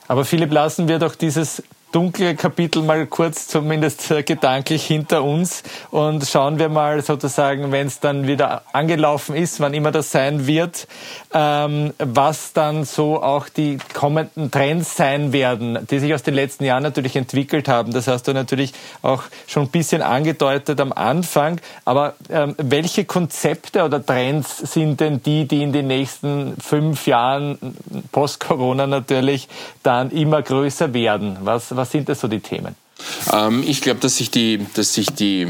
Aber 0.08 0.24
Philipp, 0.24 0.52
lassen 0.52 0.88
wir 0.88 1.00
doch 1.00 1.16
dieses 1.16 1.64
dunkle 1.92 2.36
Kapitel 2.36 2.84
mal 2.84 3.06
kurz 3.06 3.48
zumindest 3.48 4.12
äh, 4.12 4.24
gedanklich 4.24 4.86
hinter 4.86 5.24
uns 5.24 5.64
und 5.90 6.26
schauen 6.28 6.60
wir 6.60 6.70
mal 6.70 7.02
sozusagen, 7.02 7.72
wenn 7.72 7.88
es 7.88 8.00
dann 8.00 8.28
wieder 8.28 8.64
angelaufen 8.74 9.36
ist, 9.36 9.60
wann 9.62 9.74
immer 9.74 9.92
das 9.92 10.12
sein 10.12 10.48
wird, 10.48 10.88
ähm, 11.34 11.94
was 11.98 12.52
dann 12.54 12.84
so 12.84 13.24
auch 13.24 13.48
die 13.48 13.78
kommenden 13.94 14.52
Trends 14.52 14.98
sein 14.98 15.32
werden, 15.32 15.88
die 15.90 16.00
sich 16.00 16.14
aus 16.14 16.24
den 16.24 16.34
letzten 16.34 16.66
Jahren 16.66 16.84
natürlich 16.84 17.16
entwickelt 17.16 17.70
haben. 17.70 17.94
Das 17.94 18.08
hast 18.08 18.28
du 18.28 18.34
natürlich 18.34 18.74
auch 19.02 19.24
schon 19.48 19.64
ein 19.64 19.70
bisschen 19.70 20.02
angedeutet 20.02 20.82
am 20.82 20.92
Anfang. 20.92 21.62
Aber 21.86 22.16
ähm, 22.30 22.56
welche 22.58 23.06
Konzepte 23.06 23.84
oder 23.84 24.06
Trends 24.06 24.58
sind 24.58 25.00
denn 25.00 25.24
die, 25.24 25.48
die 25.48 25.64
in 25.64 25.72
den 25.72 25.88
nächsten 25.88 26.56
fünf 26.60 27.08
Jahren 27.08 27.58
post-Corona 28.12 28.88
natürlich 28.88 29.48
dann 29.84 30.12
immer 30.12 30.42
größer 30.42 30.94
werden? 30.94 31.38
Was 31.42 31.77
was 31.78 31.92
sind 31.92 32.10
das 32.10 32.20
so 32.20 32.28
die 32.28 32.40
Themen? 32.40 32.76
Ähm, 33.32 33.64
ich 33.66 33.82
glaube, 33.82 34.00
dass 34.00 34.18
sich 34.18 34.32
die, 34.32 34.66
dass 34.74 34.94
sich 34.94 35.08
die 35.08 35.48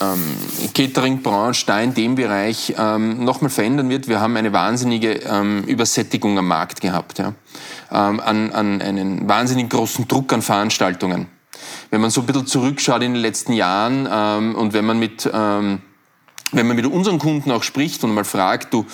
ähm, 0.00 0.36
Catering-Branche 0.74 1.66
da 1.66 1.80
in 1.80 1.94
dem 1.94 2.14
Bereich 2.14 2.74
ähm, 2.76 3.24
nochmal 3.24 3.50
verändern 3.50 3.88
wird. 3.88 4.08
Wir 4.08 4.20
haben 4.20 4.36
eine 4.36 4.52
wahnsinnige 4.52 5.14
ähm, 5.14 5.64
Übersättigung 5.64 6.38
am 6.38 6.48
Markt 6.48 6.80
gehabt, 6.80 7.18
ja? 7.18 7.34
ähm, 7.90 8.20
an, 8.20 8.52
an 8.52 8.82
einen 8.82 9.28
wahnsinnig 9.28 9.70
großen 9.70 10.08
Druck 10.08 10.32
an 10.32 10.42
Veranstaltungen. 10.42 11.28
Wenn 11.90 12.00
man 12.00 12.10
so 12.10 12.22
ein 12.22 12.26
bisschen 12.26 12.46
zurückschaut 12.46 13.02
in 13.02 13.12
den 13.12 13.22
letzten 13.22 13.52
Jahren 13.52 14.08
ähm, 14.10 14.54
und 14.54 14.72
wenn 14.72 14.84
man 14.84 14.98
mit 14.98 15.30
ähm, 15.32 15.82
wenn 16.52 16.66
man 16.66 16.76
mit 16.76 16.86
unseren 16.86 17.18
Kunden 17.18 17.50
auch 17.50 17.62
spricht 17.62 18.04
und 18.04 18.12
mal 18.14 18.24
fragt, 18.24 18.74
du, 18.74 18.84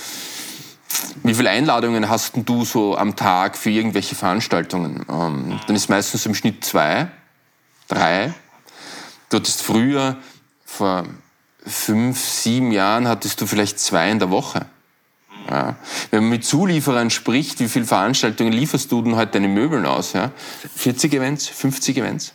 wie 1.22 1.34
viele 1.34 1.50
Einladungen 1.50 2.08
hast 2.08 2.32
du 2.36 2.64
so 2.64 2.96
am 2.96 3.16
Tag 3.16 3.56
für 3.56 3.70
irgendwelche 3.70 4.14
Veranstaltungen? 4.14 5.04
Ähm, 5.08 5.60
dann 5.66 5.76
ist 5.76 5.88
meistens 5.88 6.24
im 6.26 6.34
Schnitt 6.34 6.64
zwei, 6.64 7.08
drei. 7.88 8.32
Du 9.28 9.36
hattest 9.36 9.62
früher, 9.62 10.16
vor 10.64 11.04
fünf, 11.66 12.18
sieben 12.18 12.72
Jahren, 12.72 13.08
hattest 13.08 13.40
du 13.40 13.46
vielleicht 13.46 13.78
zwei 13.78 14.10
in 14.10 14.18
der 14.18 14.30
Woche. 14.30 14.66
Ja. 15.50 15.76
Wenn 16.10 16.24
man 16.24 16.30
mit 16.30 16.44
Zulieferern 16.44 17.10
spricht, 17.10 17.60
wie 17.60 17.68
viele 17.68 17.84
Veranstaltungen 17.84 18.52
lieferst 18.52 18.92
du 18.92 19.02
denn 19.02 19.16
heute 19.16 19.32
deine 19.32 19.48
Möbeln 19.48 19.86
aus? 19.86 20.12
Ja? 20.12 20.30
40 20.76 21.14
Events, 21.14 21.48
50 21.48 21.96
Events? 21.98 22.34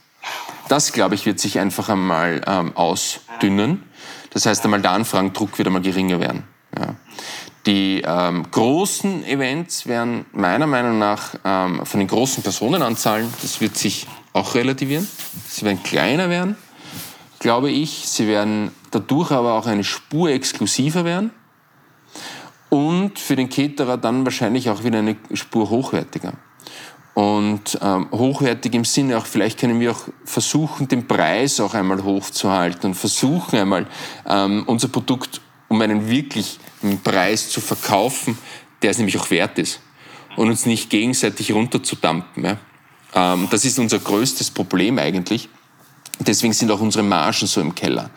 Das, 0.68 0.94
glaube 0.94 1.16
ich, 1.16 1.26
wird 1.26 1.40
sich 1.40 1.60
einfach 1.60 1.90
einmal 1.90 2.42
ähm, 2.48 2.76
ausdünnen. 2.76 3.84
Das 4.32 4.46
heißt, 4.46 4.64
einmal 4.64 4.82
der 4.82 4.92
Anfragendruck 4.92 5.58
wird 5.58 5.68
einmal 5.68 5.82
geringer 5.82 6.20
werden. 6.20 6.44
Ja. 6.78 6.96
Die 7.66 8.02
ähm, 8.06 8.46
großen 8.52 9.24
Events 9.26 9.88
werden 9.88 10.26
meiner 10.34 10.68
Meinung 10.68 11.00
nach 11.00 11.36
ähm, 11.46 11.86
von 11.86 12.00
den 12.00 12.10
großen 12.10 12.44
Personenanzahlen, 12.44 13.34
das 13.42 13.62
wird 13.62 13.78
sich 13.78 14.06
auch 14.34 14.56
relativieren. 14.56 15.08
Sie 15.48 15.64
werden 15.64 15.82
kleiner 15.82 16.30
werden, 16.30 16.58
glaube 17.40 17.72
ich. 17.72 18.10
Sie 18.10 18.28
werden 18.28 18.72
dadurch 18.92 19.32
aber 19.32 19.54
auch 19.54 19.66
eine 19.66 19.86
Spur 19.86 20.30
exklusiver 20.30 21.06
werden. 21.06 21.32
Und 22.70 23.20
für 23.20 23.36
den 23.36 23.50
Caterer 23.50 23.98
dann 23.98 24.26
wahrscheinlich 24.26 24.70
auch 24.70 24.84
wieder 24.84 25.00
eine 25.00 25.16
Spur 25.34 25.70
hochwertiger. 25.70 26.34
Und 27.14 27.78
ähm, 27.82 28.08
hochwertig 28.12 28.74
im 28.74 28.86
Sinne 28.86 29.18
auch, 29.20 29.28
vielleicht 29.28 29.60
können 29.60 29.80
wir 29.80 29.92
auch 29.92 30.02
versuchen, 30.26 30.88
den 30.88 31.08
Preis 31.08 31.60
auch 31.60 31.76
einmal 31.76 32.04
hochzuhalten 32.04 32.90
und 32.90 32.96
versuchen 32.96 33.60
einmal 33.60 33.86
ähm, 34.28 34.64
unser 34.66 34.88
Produkt 34.88 35.40
um 35.68 35.80
einen 35.80 36.10
wirklichen 36.84 37.02
Preis 37.02 37.50
zu 37.50 37.62
verkaufen, 37.62 38.38
der 38.82 38.92
es 38.92 38.98
nämlich 38.98 39.18
auch 39.18 39.30
wert 39.30 39.58
ist. 39.58 39.80
Und 40.36 40.50
uns 40.50 40.66
nicht 40.66 40.90
gegenseitig 40.90 41.52
runterzudampen. 41.52 42.44
Ja. 42.44 42.58
Ähm, 43.14 43.48
das 43.52 43.66
ist 43.66 43.80
unser 43.80 44.00
größtes 44.00 44.52
Problem 44.52 44.98
eigentlich. 44.98 45.50
Deswegen 46.20 46.54
sind 46.54 46.72
auch 46.72 46.82
unsere 46.82 47.04
Margen 47.04 47.48
so 47.48 47.62
im 47.62 47.76
Keller. 47.76 48.10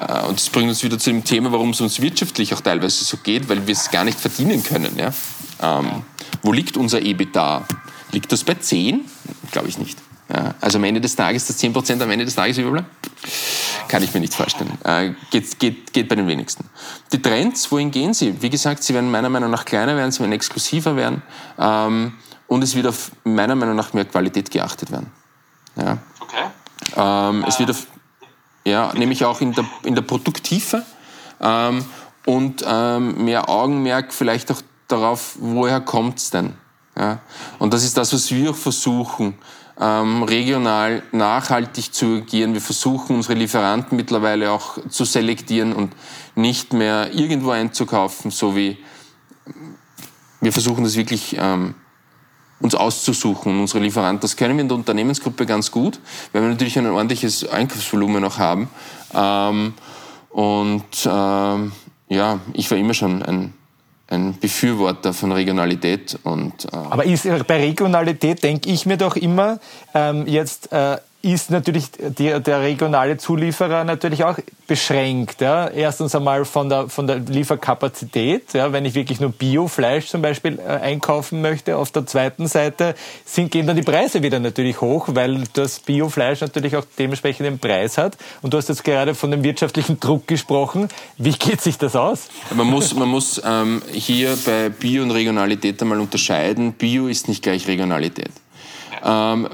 Äh, 0.00 0.22
und 0.26 0.38
das 0.38 0.48
bringt 0.48 0.68
uns 0.68 0.82
wieder 0.82 0.98
zu 0.98 1.10
dem 1.10 1.24
Thema, 1.24 1.52
warum 1.52 1.70
es 1.70 1.80
uns 1.80 2.00
wirtschaftlich 2.00 2.52
auch 2.52 2.60
teilweise 2.60 3.04
so 3.04 3.18
geht, 3.18 3.48
weil 3.48 3.66
wir 3.66 3.72
es 3.72 3.90
gar 3.90 4.04
nicht 4.04 4.18
verdienen 4.18 4.62
können. 4.62 4.98
Ja? 4.98 5.12
Ähm, 5.62 6.02
wo 6.42 6.52
liegt 6.52 6.76
unser 6.76 7.00
EBITDA? 7.00 7.66
Liegt 8.12 8.32
das 8.32 8.44
bei 8.44 8.54
10? 8.54 9.04
Glaube 9.52 9.68
ich 9.68 9.78
nicht. 9.78 9.98
Ja, 10.28 10.54
also 10.60 10.78
am 10.78 10.84
Ende 10.84 11.00
des 11.00 11.14
Tages, 11.14 11.46
das 11.46 11.62
10% 11.62 12.02
am 12.02 12.10
Ende 12.10 12.24
des 12.24 12.34
Tages 12.34 12.58
überbleiben? 12.58 12.90
Kann 13.86 14.02
ich 14.02 14.12
mir 14.12 14.20
nicht 14.20 14.34
vorstellen. 14.34 14.76
Äh, 14.82 15.12
geht, 15.30 15.58
geht, 15.60 15.92
geht 15.92 16.08
bei 16.08 16.16
den 16.16 16.26
wenigsten. 16.26 16.68
Die 17.12 17.22
Trends, 17.22 17.70
wohin 17.70 17.92
gehen 17.92 18.12
sie? 18.12 18.42
Wie 18.42 18.50
gesagt, 18.50 18.82
sie 18.82 18.92
werden 18.92 19.10
meiner 19.10 19.28
Meinung 19.28 19.50
nach 19.50 19.64
kleiner 19.64 19.96
werden, 19.96 20.10
sie 20.10 20.20
werden 20.20 20.32
exklusiver 20.32 20.96
werden 20.96 21.22
ähm, 21.58 22.14
und 22.48 22.64
es 22.64 22.74
wird 22.74 22.88
auf 22.88 23.12
meiner 23.22 23.54
Meinung 23.54 23.76
nach 23.76 23.92
mehr 23.92 24.04
Qualität 24.04 24.50
geachtet 24.50 24.90
werden. 24.90 25.12
Ja. 25.76 25.98
Okay. 26.18 26.46
Ähm, 26.96 27.44
es 27.46 27.60
wird 27.60 27.70
auf, 27.70 27.86
ja, 28.64 28.92
nämlich 28.94 29.24
auch 29.24 29.40
in 29.40 29.52
der, 29.52 29.64
in 29.84 29.94
der 29.94 30.02
Produkttiefe 30.02 30.84
ähm, 31.40 31.84
und 32.24 32.64
ähm, 32.66 33.24
mehr 33.24 33.48
Augenmerk 33.48 34.12
vielleicht 34.12 34.50
auch 34.50 34.62
darauf, 34.88 35.36
woher 35.38 35.80
kommt 35.80 36.18
es 36.18 36.30
denn? 36.30 36.54
Ja? 36.96 37.20
Und 37.58 37.72
das 37.74 37.84
ist 37.84 37.96
das, 37.96 38.12
was 38.12 38.30
wir 38.30 38.50
auch 38.50 38.56
versuchen, 38.56 39.34
ähm, 39.78 40.22
regional 40.22 41.02
nachhaltig 41.12 41.92
zu 41.92 42.16
agieren. 42.16 42.54
Wir 42.54 42.60
versuchen, 42.60 43.16
unsere 43.16 43.34
Lieferanten 43.34 43.96
mittlerweile 43.96 44.50
auch 44.50 44.78
zu 44.88 45.04
selektieren 45.04 45.72
und 45.72 45.92
nicht 46.34 46.72
mehr 46.72 47.12
irgendwo 47.12 47.50
einzukaufen, 47.50 48.30
so 48.30 48.56
wie 48.56 48.78
wir 50.40 50.52
versuchen 50.52 50.84
das 50.84 50.96
wirklich 50.96 51.36
ähm, 51.38 51.74
uns 52.60 52.74
auszusuchen, 52.74 53.60
unsere 53.60 53.80
Lieferanten. 53.82 54.20
Das 54.20 54.36
können 54.36 54.56
wir 54.56 54.62
in 54.62 54.68
der 54.68 54.76
Unternehmensgruppe 54.76 55.44
ganz 55.44 55.70
gut, 55.70 55.98
weil 56.32 56.42
wir 56.42 56.48
natürlich 56.48 56.78
ein 56.78 56.86
ordentliches 56.86 57.46
Einkaufsvolumen 57.48 58.22
noch 58.22 58.38
haben. 58.38 58.68
Ähm, 59.14 59.74
und 60.30 60.84
ähm, 61.06 61.72
ja, 62.08 62.40
ich 62.52 62.70
war 62.70 62.78
immer 62.78 62.94
schon 62.94 63.22
ein 63.22 63.54
ein 64.08 64.38
Befürworter 64.38 65.12
von 65.12 65.32
Regionalität. 65.32 66.18
Und, 66.22 66.66
äh 66.66 66.76
Aber 66.76 67.04
ist, 67.04 67.24
bei 67.46 67.56
Regionalität 67.58 68.42
denke 68.42 68.70
ich 68.70 68.86
mir 68.86 68.96
doch 68.96 69.16
immer, 69.16 69.58
ähm, 69.94 70.26
jetzt 70.26 70.72
äh, 70.72 70.98
ist 71.32 71.50
natürlich 71.50 71.90
die, 71.90 72.40
der 72.40 72.60
regionale 72.60 73.16
Zulieferer 73.16 73.82
natürlich 73.84 74.22
auch 74.22 74.38
beschränkt. 74.66 75.40
Ja. 75.40 75.68
Erstens 75.68 76.14
einmal 76.14 76.44
von 76.44 76.68
der, 76.68 76.88
von 76.88 77.06
der 77.06 77.18
Lieferkapazität, 77.18 78.52
ja, 78.52 78.72
wenn 78.72 78.84
ich 78.84 78.94
wirklich 78.94 79.20
nur 79.20 79.32
Biofleisch 79.32 80.06
zum 80.06 80.22
Beispiel 80.22 80.58
äh, 80.58 80.62
einkaufen 80.68 81.40
möchte. 81.40 81.76
Auf 81.76 81.90
der 81.90 82.06
zweiten 82.06 82.46
Seite 82.46 82.94
sind, 83.24 83.50
gehen 83.50 83.66
dann 83.66 83.74
die 83.74 83.82
Preise 83.82 84.22
wieder 84.22 84.38
natürlich 84.38 84.80
hoch, 84.80 85.08
weil 85.12 85.42
das 85.54 85.80
Biofleisch 85.80 86.40
natürlich 86.42 86.76
auch 86.76 86.84
dementsprechend 86.98 87.46
den 87.46 87.58
Preis 87.58 87.98
hat. 87.98 88.16
Und 88.42 88.54
du 88.54 88.58
hast 88.58 88.68
jetzt 88.68 88.84
gerade 88.84 89.14
von 89.14 89.32
dem 89.32 89.42
wirtschaftlichen 89.42 89.98
Druck 89.98 90.28
gesprochen. 90.28 90.88
Wie 91.18 91.32
geht 91.32 91.60
sich 91.60 91.76
das 91.76 91.96
aus? 91.96 92.28
Man 92.54 92.68
muss, 92.68 92.94
man 92.94 93.08
muss 93.08 93.42
ähm, 93.44 93.82
hier 93.90 94.36
bei 94.44 94.68
Bio 94.68 95.02
und 95.02 95.10
Regionalität 95.10 95.82
einmal 95.82 95.98
unterscheiden. 96.00 96.72
Bio 96.72 97.08
ist 97.08 97.28
nicht 97.28 97.42
gleich 97.42 97.66
Regionalität. 97.66 98.30
Ähm, 99.04 99.48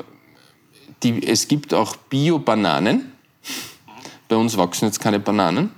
die, 1.02 1.26
es 1.26 1.48
gibt 1.48 1.74
auch 1.74 1.96
Bio-Bananen. 1.96 3.12
Bei 4.28 4.36
uns 4.36 4.56
wachsen 4.56 4.86
jetzt 4.86 5.00
keine 5.00 5.18
Bananen. 5.18 5.72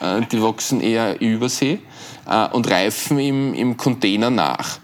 Äh, 0.00 0.22
die 0.30 0.42
wachsen 0.42 0.80
eher 0.80 1.20
übersee 1.20 1.78
äh, 2.26 2.48
und 2.48 2.70
reifen 2.70 3.18
im, 3.18 3.54
im 3.54 3.76
Container 3.76 4.30
nach. 4.30 4.78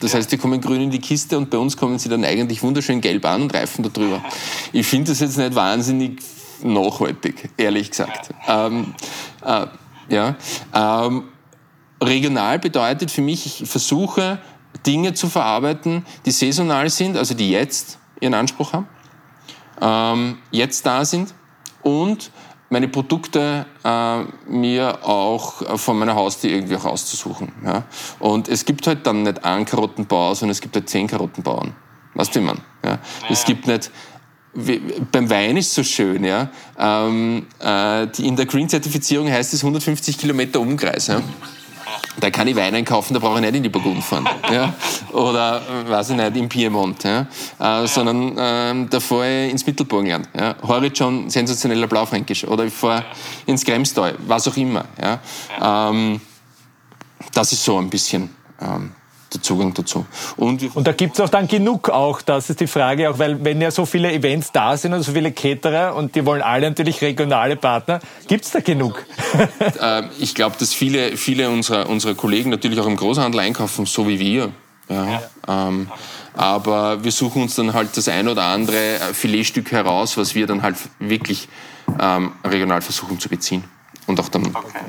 Das 0.00 0.14
heißt, 0.14 0.30
die 0.32 0.38
kommen 0.38 0.60
grün 0.60 0.82
in 0.82 0.90
die 0.90 0.98
Kiste 0.98 1.38
und 1.38 1.50
bei 1.50 1.58
uns 1.58 1.76
kommen 1.76 1.98
sie 1.98 2.08
dann 2.08 2.24
eigentlich 2.24 2.62
wunderschön 2.62 3.00
gelb 3.00 3.24
an 3.24 3.42
und 3.42 3.54
reifen 3.54 3.82
da 3.82 3.88
drüber. 3.88 4.22
Ich 4.72 4.86
finde 4.86 5.12
das 5.12 5.20
jetzt 5.20 5.38
nicht 5.38 5.54
wahnsinnig 5.54 6.20
nachhaltig, 6.62 7.50
ehrlich 7.56 7.90
gesagt. 7.90 8.30
Ähm, 8.46 8.94
äh, 9.44 9.66
ja. 10.08 10.36
Ähm, 10.74 11.24
regional 12.02 12.58
bedeutet 12.58 13.10
für 13.10 13.22
mich, 13.22 13.46
ich 13.46 13.68
versuche 13.68 14.38
Dinge 14.86 15.14
zu 15.14 15.28
verarbeiten, 15.28 16.04
die 16.26 16.32
saisonal 16.32 16.90
sind, 16.90 17.16
also 17.16 17.34
die 17.34 17.50
jetzt 17.50 17.98
ihren 18.20 18.34
Anspruch 18.34 18.72
haben 18.72 18.88
ähm, 19.84 20.38
jetzt 20.50 20.86
da 20.86 21.04
sind 21.04 21.34
und 21.82 22.30
meine 22.70 22.88
Produkte 22.88 23.66
äh, 23.84 24.18
mir 24.50 25.06
auch 25.06 25.78
von 25.78 25.98
meiner 25.98 26.16
Haustür 26.16 26.50
irgendwie 26.50 26.76
auch 26.76 26.86
auszusuchen. 26.86 27.52
Ja? 27.64 27.84
Und 28.18 28.48
es 28.48 28.64
gibt 28.64 28.86
halt 28.86 29.06
dann 29.06 29.22
nicht 29.22 29.44
einen 29.44 29.64
Karottenbauer, 29.64 30.34
sondern 30.34 30.52
es 30.52 30.60
gibt 30.60 30.74
halt 30.74 30.88
zehn 30.88 31.06
Karottenbauern. 31.06 31.74
Weißt 32.14 32.34
du, 32.34 32.40
wie 32.40 32.44
man? 32.44 32.60
Ja? 32.82 32.92
ja. 32.92 32.98
Es 33.28 33.44
gibt 33.44 33.66
nicht 33.66 33.90
wie, 34.54 34.80
beim 35.10 35.28
Wein 35.30 35.56
ist 35.56 35.74
so 35.74 35.82
schön, 35.82 36.24
ja. 36.24 36.48
Ähm, 36.78 37.46
äh, 37.58 38.06
die, 38.06 38.26
in 38.26 38.36
der 38.36 38.46
Green-Zertifizierung 38.46 39.28
heißt 39.28 39.52
es 39.52 39.62
150 39.62 40.16
Kilometer 40.16 40.60
Umkreis. 40.60 41.08
Ja? 41.08 41.20
Da 42.20 42.30
kann 42.30 42.46
ich 42.48 42.56
Wein 42.56 42.74
einkaufen, 42.74 43.14
da 43.14 43.20
brauche 43.20 43.36
ich 43.36 43.40
nicht 43.42 43.54
in 43.56 43.62
die 43.62 43.68
Burgund 43.68 44.02
fahren. 44.02 44.28
Ja? 44.52 44.74
Oder, 45.12 45.62
äh, 45.62 45.90
weiß 45.90 46.10
ich 46.10 46.16
nicht, 46.16 46.36
im 46.36 46.48
Piemont. 46.48 47.02
Ja? 47.04 47.26
Äh, 47.58 47.86
sondern 47.86 48.34
ähm, 48.38 48.90
da 48.90 49.00
fahre 49.00 49.46
ich 49.46 49.50
ins 49.52 49.66
Mittelburgenland. 49.66 50.28
Ja? 50.38 50.54
Horizon, 50.62 51.28
sensationeller 51.28 51.86
Blaufränkisch. 51.86 52.44
Oder 52.44 52.64
ich 52.64 52.74
fahre 52.74 53.04
ins 53.46 53.64
Kremstal, 53.64 54.14
was 54.26 54.46
auch 54.46 54.56
immer. 54.56 54.84
Ja? 55.00 55.20
Ähm, 55.90 56.20
das 57.32 57.52
ist 57.52 57.64
so 57.64 57.78
ein 57.78 57.90
bisschen 57.90 58.30
ähm, 58.60 58.92
der 59.34 59.42
Zugang 59.42 59.74
dazu. 59.74 60.06
Und, 60.36 60.74
und 60.76 60.86
da 60.86 60.92
gibt 60.92 61.14
es 61.14 61.20
auch 61.20 61.28
dann 61.28 61.48
genug 61.48 61.90
auch, 61.90 62.22
das 62.22 62.50
ist 62.50 62.60
die 62.60 62.66
Frage, 62.66 63.10
auch 63.10 63.18
weil 63.18 63.44
wenn 63.44 63.60
ja 63.60 63.70
so 63.70 63.86
viele 63.86 64.12
Events 64.12 64.52
da 64.52 64.76
sind 64.76 64.94
und 64.94 65.02
so 65.02 65.12
viele 65.12 65.32
Caterer 65.32 65.94
und 65.94 66.14
die 66.14 66.24
wollen 66.24 66.42
alle 66.42 66.68
natürlich 66.68 67.02
regionale 67.02 67.56
Partner, 67.56 68.00
gibt 68.28 68.44
es 68.44 68.50
da 68.50 68.60
genug? 68.60 69.04
äh, 69.80 70.02
ich 70.18 70.34
glaube, 70.34 70.56
dass 70.58 70.72
viele, 70.72 71.16
viele 71.16 71.50
unserer, 71.50 71.88
unserer 71.88 72.14
Kollegen 72.14 72.50
natürlich 72.50 72.78
auch 72.80 72.86
im 72.86 72.96
Großhandel 72.96 73.40
einkaufen, 73.40 73.86
so 73.86 74.08
wie 74.08 74.18
wir. 74.18 74.52
Ja, 74.88 75.22
ähm, 75.48 75.88
aber 76.34 77.02
wir 77.02 77.12
suchen 77.12 77.42
uns 77.42 77.54
dann 77.54 77.72
halt 77.72 77.96
das 77.96 78.06
ein 78.08 78.28
oder 78.28 78.42
andere 78.44 78.76
äh, 78.76 79.14
Filetstück 79.14 79.72
heraus, 79.72 80.18
was 80.18 80.34
wir 80.34 80.46
dann 80.46 80.62
halt 80.62 80.76
wirklich 80.98 81.48
ähm, 81.98 82.32
regional 82.44 82.82
versuchen 82.82 83.18
zu 83.18 83.30
beziehen 83.30 83.64
und 84.06 84.20
auch 84.20 84.28
dann 84.28 84.46
okay. 84.54 84.80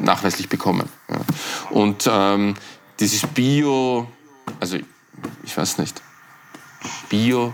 nachweislich 0.00 0.48
bekommen. 0.48 0.88
Ja. 1.08 1.16
Und 1.70 2.08
ähm, 2.10 2.54
dieses 3.00 3.26
Bio, 3.26 4.08
also 4.60 4.78
ich 5.44 5.56
weiß 5.56 5.78
nicht, 5.78 6.02
Bio, 7.08 7.52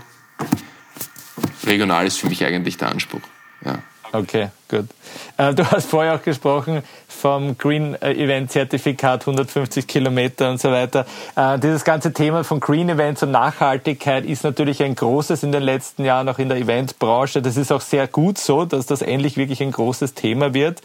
regional 1.64 2.06
ist 2.06 2.18
für 2.18 2.28
mich 2.28 2.44
eigentlich 2.44 2.76
der 2.76 2.88
Anspruch. 2.88 3.22
Ja. 3.64 3.82
Okay, 4.12 4.50
gut. 4.72 4.88
Äh, 5.36 5.54
du 5.54 5.70
hast 5.70 5.88
vorher 5.90 6.14
auch 6.14 6.22
gesprochen 6.22 6.82
vom 7.06 7.56
Green 7.56 8.00
Event 8.02 8.50
Zertifikat 8.50 9.20
150 9.20 9.86
Kilometer 9.86 10.50
und 10.50 10.60
so 10.60 10.70
weiter. 10.70 11.06
Äh, 11.36 11.58
dieses 11.58 11.84
ganze 11.84 12.12
Thema 12.12 12.42
von 12.42 12.58
Green 12.58 12.88
Events 12.88 13.22
und 13.22 13.30
Nachhaltigkeit 13.30 14.24
ist 14.24 14.42
natürlich 14.42 14.82
ein 14.82 14.94
großes 14.94 15.42
in 15.42 15.52
den 15.52 15.62
letzten 15.62 16.04
Jahren 16.04 16.28
auch 16.28 16.38
in 16.38 16.48
der 16.48 16.58
Eventbranche. 16.58 17.42
Das 17.42 17.56
ist 17.56 17.70
auch 17.70 17.80
sehr 17.80 18.08
gut 18.08 18.38
so, 18.38 18.64
dass 18.64 18.86
das 18.86 19.02
endlich 19.02 19.36
wirklich 19.36 19.62
ein 19.62 19.70
großes 19.70 20.14
Thema 20.14 20.54
wird. 20.54 20.82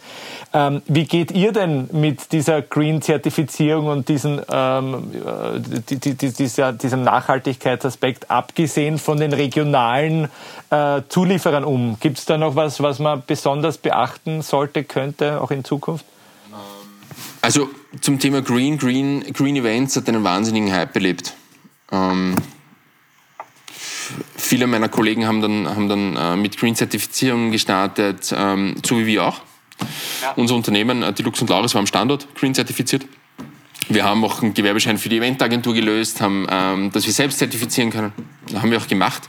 Ähm, 0.52 0.82
wie 0.86 1.04
geht 1.04 1.32
ihr 1.32 1.52
denn 1.52 1.88
mit 1.92 2.32
dieser 2.32 2.62
Green 2.62 3.02
Zertifizierung 3.02 3.86
und 3.86 4.08
diesen, 4.08 4.40
ähm, 4.52 5.10
äh, 5.14 6.72
diesem 6.72 7.02
Nachhaltigkeitsaspekt 7.02 8.30
abgesehen 8.30 8.98
von 8.98 9.18
den 9.18 9.32
regionalen 9.32 10.28
äh, 10.70 11.02
Zulieferern 11.08 11.64
um? 11.64 11.96
Gibt 12.00 12.18
es 12.18 12.26
da 12.26 12.36
noch 12.38 12.54
was, 12.54 12.82
was 12.82 12.98
man 12.98 13.22
besonders 13.26 13.77
beachten 13.82 14.42
sollte, 14.42 14.84
könnte, 14.84 15.40
auch 15.40 15.50
in 15.50 15.64
Zukunft? 15.64 16.04
Also 17.40 17.70
zum 18.00 18.18
Thema 18.18 18.42
Green, 18.42 18.78
Green, 18.78 19.32
Green 19.32 19.56
Events 19.56 19.96
hat 19.96 20.08
einen 20.08 20.24
wahnsinnigen 20.24 20.72
Hype 20.72 20.94
erlebt. 20.94 21.34
Ähm, 21.90 22.34
viele 24.36 24.66
meiner 24.66 24.88
Kollegen 24.88 25.26
haben 25.26 25.40
dann, 25.40 25.68
haben 25.68 25.88
dann 25.88 26.16
äh, 26.16 26.36
mit 26.36 26.58
Green-Zertifizierungen 26.58 27.52
gestartet, 27.52 28.34
ähm, 28.36 28.76
so 28.84 28.98
wie 28.98 29.06
wir 29.06 29.24
auch. 29.24 29.40
Ja. 30.22 30.32
Unser 30.36 30.56
Unternehmen, 30.56 31.02
äh, 31.02 31.12
die 31.12 31.22
Lux 31.22 31.40
und 31.40 31.50
Lauris, 31.50 31.74
war 31.74 31.80
am 31.80 31.86
Standort 31.86 32.28
Green-zertifiziert. 32.34 33.06
wir 33.88 34.04
haben 34.04 34.24
auch 34.24 34.42
einen 34.42 34.54
Gewerbeschein 34.54 34.98
für 34.98 35.08
die 35.08 35.18
Eventagentur 35.18 35.74
gelöst, 35.74 36.20
haben, 36.20 36.46
ähm, 36.50 36.92
dass 36.92 37.06
wir 37.06 37.12
selbst 37.12 37.38
zertifizieren 37.38 37.90
können. 37.90 38.12
Das 38.50 38.60
haben 38.60 38.70
wir 38.70 38.78
auch 38.78 38.88
gemacht. 38.88 39.28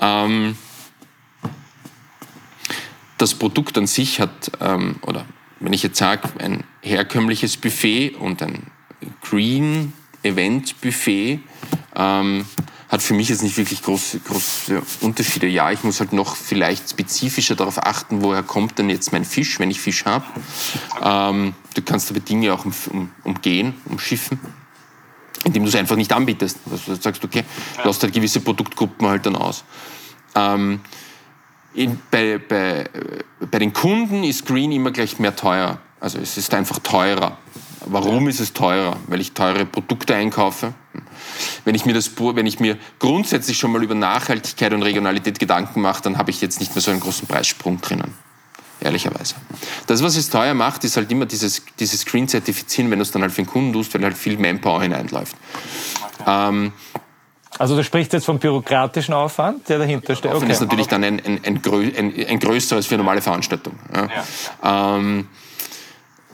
Ähm, 0.00 0.56
das 3.22 3.34
Produkt 3.34 3.78
an 3.78 3.86
sich 3.86 4.20
hat, 4.20 4.50
ähm, 4.60 4.96
oder 5.02 5.24
wenn 5.60 5.72
ich 5.72 5.82
jetzt 5.82 5.98
sage, 5.98 6.28
ein 6.38 6.64
herkömmliches 6.80 7.56
Buffet 7.56 8.16
und 8.16 8.42
ein 8.42 8.66
Green 9.22 9.92
Event 10.24 10.80
Buffet, 10.80 11.40
ähm, 11.94 12.44
hat 12.88 13.00
für 13.00 13.14
mich 13.14 13.28
jetzt 13.30 13.42
nicht 13.42 13.56
wirklich 13.56 13.80
große, 13.82 14.20
große 14.20 14.82
Unterschiede. 15.00 15.46
Ja, 15.46 15.70
ich 15.70 15.82
muss 15.82 16.00
halt 16.00 16.12
noch 16.12 16.36
vielleicht 16.36 16.90
spezifischer 16.90 17.54
darauf 17.54 17.78
achten, 17.78 18.22
woher 18.22 18.42
kommt 18.42 18.78
denn 18.78 18.90
jetzt 18.90 19.12
mein 19.12 19.24
Fisch, 19.24 19.58
wenn 19.60 19.70
ich 19.70 19.80
Fisch 19.80 20.04
habe. 20.04 20.26
Ähm, 21.00 21.54
du 21.74 21.82
kannst 21.82 22.10
aber 22.10 22.20
Dinge 22.20 22.52
auch 22.52 22.66
um, 22.66 22.74
um, 22.90 23.10
umgehen, 23.22 23.74
umschiffen, 23.86 24.38
indem 25.44 25.62
du 25.62 25.68
es 25.68 25.76
einfach 25.76 25.96
nicht 25.96 26.12
anbietest. 26.12 26.58
Also 26.70 26.96
du 26.96 27.00
sagst, 27.00 27.24
okay, 27.24 27.44
du 27.80 27.88
lässt 27.88 28.02
halt 28.02 28.12
gewisse 28.12 28.40
Produktgruppen 28.40 29.06
halt 29.06 29.24
dann 29.24 29.36
aus. 29.36 29.64
Ähm, 30.34 30.80
in, 31.74 31.98
bei, 32.10 32.38
bei, 32.38 32.88
bei 33.50 33.58
den 33.58 33.72
Kunden 33.72 34.24
ist 34.24 34.46
Green 34.46 34.72
immer 34.72 34.90
gleich 34.90 35.18
mehr 35.18 35.34
teuer. 35.34 35.78
Also 36.00 36.18
es 36.18 36.36
ist 36.36 36.52
einfach 36.54 36.78
teurer. 36.80 37.38
Warum 37.86 38.28
ist 38.28 38.40
es 38.40 38.52
teurer? 38.52 38.96
Weil 39.06 39.20
ich 39.20 39.32
teure 39.32 39.66
Produkte 39.66 40.14
einkaufe, 40.14 40.74
wenn 41.64 41.74
ich 41.74 41.84
mir 41.84 41.94
das, 41.94 42.10
wenn 42.16 42.46
ich 42.46 42.60
mir 42.60 42.78
grundsätzlich 42.98 43.58
schon 43.58 43.72
mal 43.72 43.82
über 43.82 43.94
Nachhaltigkeit 43.94 44.72
und 44.72 44.82
Regionalität 44.82 45.38
Gedanken 45.38 45.80
mache, 45.80 46.02
dann 46.02 46.18
habe 46.18 46.30
ich 46.30 46.40
jetzt 46.40 46.60
nicht 46.60 46.74
mehr 46.74 46.82
so 46.82 46.90
einen 46.90 47.00
großen 47.00 47.26
Preissprung 47.26 47.80
drinnen. 47.80 48.14
Ehrlicherweise. 48.80 49.36
Das, 49.86 50.02
was 50.02 50.16
es 50.16 50.28
teuer 50.28 50.54
macht, 50.54 50.82
ist 50.82 50.96
halt 50.96 51.10
immer 51.12 51.24
dieses, 51.26 51.62
dieses 51.78 52.00
Screen-Zertifizieren, 52.00 52.90
wenn 52.90 52.98
du 52.98 53.04
es 53.04 53.12
dann 53.12 53.22
halt 53.22 53.32
für 53.32 53.42
den 53.42 53.46
Kunden 53.46 53.72
tust, 53.72 53.94
weil 53.94 54.02
halt 54.02 54.18
viel 54.18 54.36
Manpower 54.38 54.82
hineinläuft. 54.82 55.36
Ähm, 56.26 56.72
also 57.58 57.76
du 57.76 57.84
sprichst 57.84 58.12
jetzt 58.12 58.24
vom 58.24 58.38
bürokratischen 58.38 59.14
Aufwand, 59.14 59.68
der 59.68 59.78
dahinter 59.78 60.16
steht. 60.16 60.30
Aufwand 60.30 60.44
okay. 60.44 60.52
ist 60.52 60.60
natürlich 60.60 60.86
dann 60.86 61.04
ein, 61.04 61.20
ein, 61.24 61.40
ein, 61.44 61.62
ein, 61.96 62.26
ein 62.26 62.38
größeres 62.38 62.86
für 62.86 62.96
normale 62.96 63.20
Veranstaltung. 63.20 63.78
Ja. 63.94 64.08
Ja. 64.62 64.96
Ähm, 64.96 65.28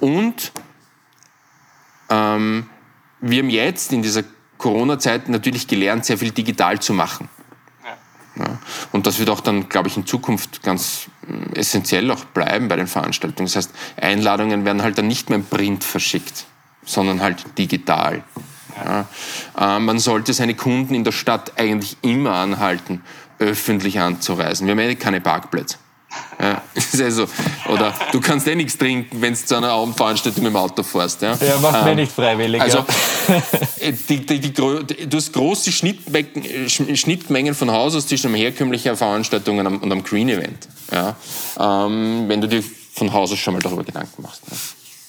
und 0.01 0.53
ähm, 2.09 2.67
wir 3.21 3.43
haben 3.43 3.51
jetzt 3.51 3.93
in 3.93 4.03
dieser 4.03 4.23
Corona-Zeit 4.59 5.29
natürlich 5.29 5.67
gelernt, 5.67 6.05
sehr 6.05 6.19
viel 6.19 6.31
digital 6.31 6.81
zu 6.81 6.93
machen. 6.93 7.29
Ja. 7.85 8.45
Ja. 8.45 8.59
Und 8.93 9.07
das 9.07 9.19
wird 9.19 9.31
auch 9.31 9.41
dann, 9.41 9.69
glaube 9.69 9.89
ich, 9.89 9.97
in 9.97 10.07
Zukunft 10.07 10.63
ganz 10.63 11.09
äh, 11.27 11.59
essentiell 11.59 12.11
auch 12.11 12.25
bleiben 12.27 12.69
bei 12.69 12.77
den 12.77 12.87
Veranstaltungen. 12.87 13.47
Das 13.47 13.57
heißt, 13.57 13.71
Einladungen 14.01 14.65
werden 14.65 14.83
halt 14.83 14.99
dann 14.99 15.09
nicht 15.09 15.31
mehr 15.31 15.39
im 15.39 15.45
Print 15.45 15.85
verschickt, 15.85 16.47
sondern 16.85 17.21
halt 17.21 17.59
digital. 17.59 18.23
Ja. 18.85 19.77
Äh, 19.77 19.81
man 19.81 19.99
sollte 19.99 20.33
seine 20.33 20.55
Kunden 20.55 20.95
in 20.95 21.05
der 21.05 21.13
Stadt 21.13 21.53
eigentlich 21.59 21.97
immer 22.03 22.33
anhalten, 22.33 23.03
öffentlich 23.39 24.01
anzureisen. 24.01 24.67
Wir 24.67 24.73
haben 24.73 24.81
ja 24.81 24.95
keine 24.95 25.21
Parkplätze. 25.21 25.79
Ja, 26.41 26.63
ist 26.75 26.95
ja 26.95 27.11
so. 27.11 27.27
Oder 27.69 27.93
du 28.13 28.21
kannst 28.21 28.47
eh 28.47 28.55
nichts 28.55 28.79
trinken, 28.79 29.21
wenn 29.21 29.35
du 29.35 29.45
zu 29.45 29.57
einer 29.57 29.71
Abendveranstaltung 29.71 30.47
im 30.47 30.57
Auto 30.57 30.83
fährst. 30.83 31.21
Ja, 31.23 31.35
ja 31.35 31.59
macht 31.59 31.87
ähm, 31.87 31.97
nicht 31.97 32.13
freiwillig. 32.13 32.61
Also, 32.61 32.79
ja. 32.79 33.43
die, 34.09 34.25
die, 34.25 34.41
die, 34.41 34.53
du 34.53 34.85
hast 35.13 35.33
große 35.33 35.73
Schnittmengen 35.73 37.55
von 37.55 37.71
Haus 37.71 37.95
aus 37.95 38.07
zwischen 38.07 38.35
herkömmlichen 38.35 38.97
Veranstaltung 38.97 39.59
und 39.59 39.83
einem, 39.83 40.03
Green 40.03 40.29
Event. 40.29 40.69
Ja, 40.93 41.17
ähm, 41.59 42.25
wenn 42.29 42.41
du 42.41 42.49
dir 42.49 42.63
von 42.95 43.13
Haus 43.13 43.33
aus 43.33 43.39
schon 43.39 43.55
mal 43.55 43.61
darüber 43.61 43.85
Gedanken 43.85 44.23
machst. 44.23 44.43
Ja. 44.51 44.57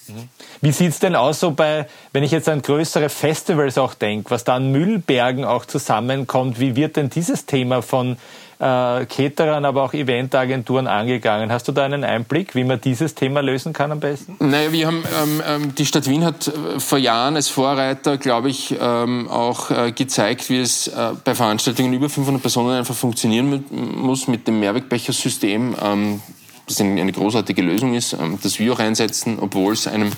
Mhm. 0.10 0.30
Wie 0.62 0.72
sieht's 0.72 1.00
denn 1.00 1.16
aus 1.16 1.40
so 1.40 1.52
bei, 1.52 1.88
wenn 2.14 2.24
ich 2.24 2.32
jetzt 2.32 2.50
an 2.50 2.62
größere 2.62 3.10
Festivals 3.10 3.78
auch 3.78 3.94
denke, 3.94 4.32
was 4.32 4.44
da 4.44 4.56
an 4.56 4.72
Müllbergen 4.72 5.46
auch 5.46 5.66
zusammenkommt, 5.66 6.60
wie 6.60 6.76
wird 6.76 6.98
denn 6.98 7.10
dieses 7.10 7.46
Thema 7.46 7.82
von 7.82 8.18
äh, 8.60 9.06
Caterern, 9.06 9.64
aber 9.64 9.84
auch 9.84 9.94
Eventagenturen 9.94 10.88
angegangen. 10.88 11.52
Hast 11.52 11.68
du 11.68 11.72
da 11.72 11.86
einen 11.86 12.04
Einblick, 12.04 12.56
wie 12.56 12.66
man 12.66 12.82
dieses 12.82 13.16
Thema 13.16 13.42
lösen 13.42 13.72
kann 13.72 13.92
am 13.92 14.02
besten? 14.02 14.36
Naja, 14.40 14.72
wir 14.72 14.88
haben, 14.88 15.04
ähm, 15.22 15.42
ähm 15.48 15.76
die 15.76 15.86
Stadt 15.86 16.10
Wien 16.10 16.26
hat 16.26 16.48
äh, 16.48 16.80
vor 16.80 16.98
Jahren 16.98 17.38
als 17.38 17.48
Vorreiter, 17.48 18.18
glaube 18.18 18.50
ich, 18.50 18.76
ähm, 18.80 19.30
auch 19.30 19.72
äh, 19.72 19.92
gezeigt, 19.94 20.50
wie 20.50 20.60
es 20.60 20.88
äh, 20.88 21.12
bei 21.24 21.36
Veranstaltungen 21.36 21.94
über 21.94 22.10
500 22.10 22.42
Personen 22.42 22.78
einfach 22.78 22.96
funktionieren 22.96 23.50
mit, 23.50 23.72
muss 23.72 24.28
mit 24.28 24.46
dem 24.48 24.60
Mehrwegbechersystem. 24.60 25.76
Ähm, 25.82 26.22
das 26.70 26.80
eine, 26.80 27.02
eine 27.02 27.12
großartige 27.12 27.62
Lösung 27.62 27.94
ist, 27.94 28.14
ähm, 28.14 28.40
das 28.42 28.60
wir 28.60 28.74
auch 28.74 28.80
einsetzen, 28.80 29.40
obwohl 29.40 29.74
es 29.74 29.88
einem 29.88 30.12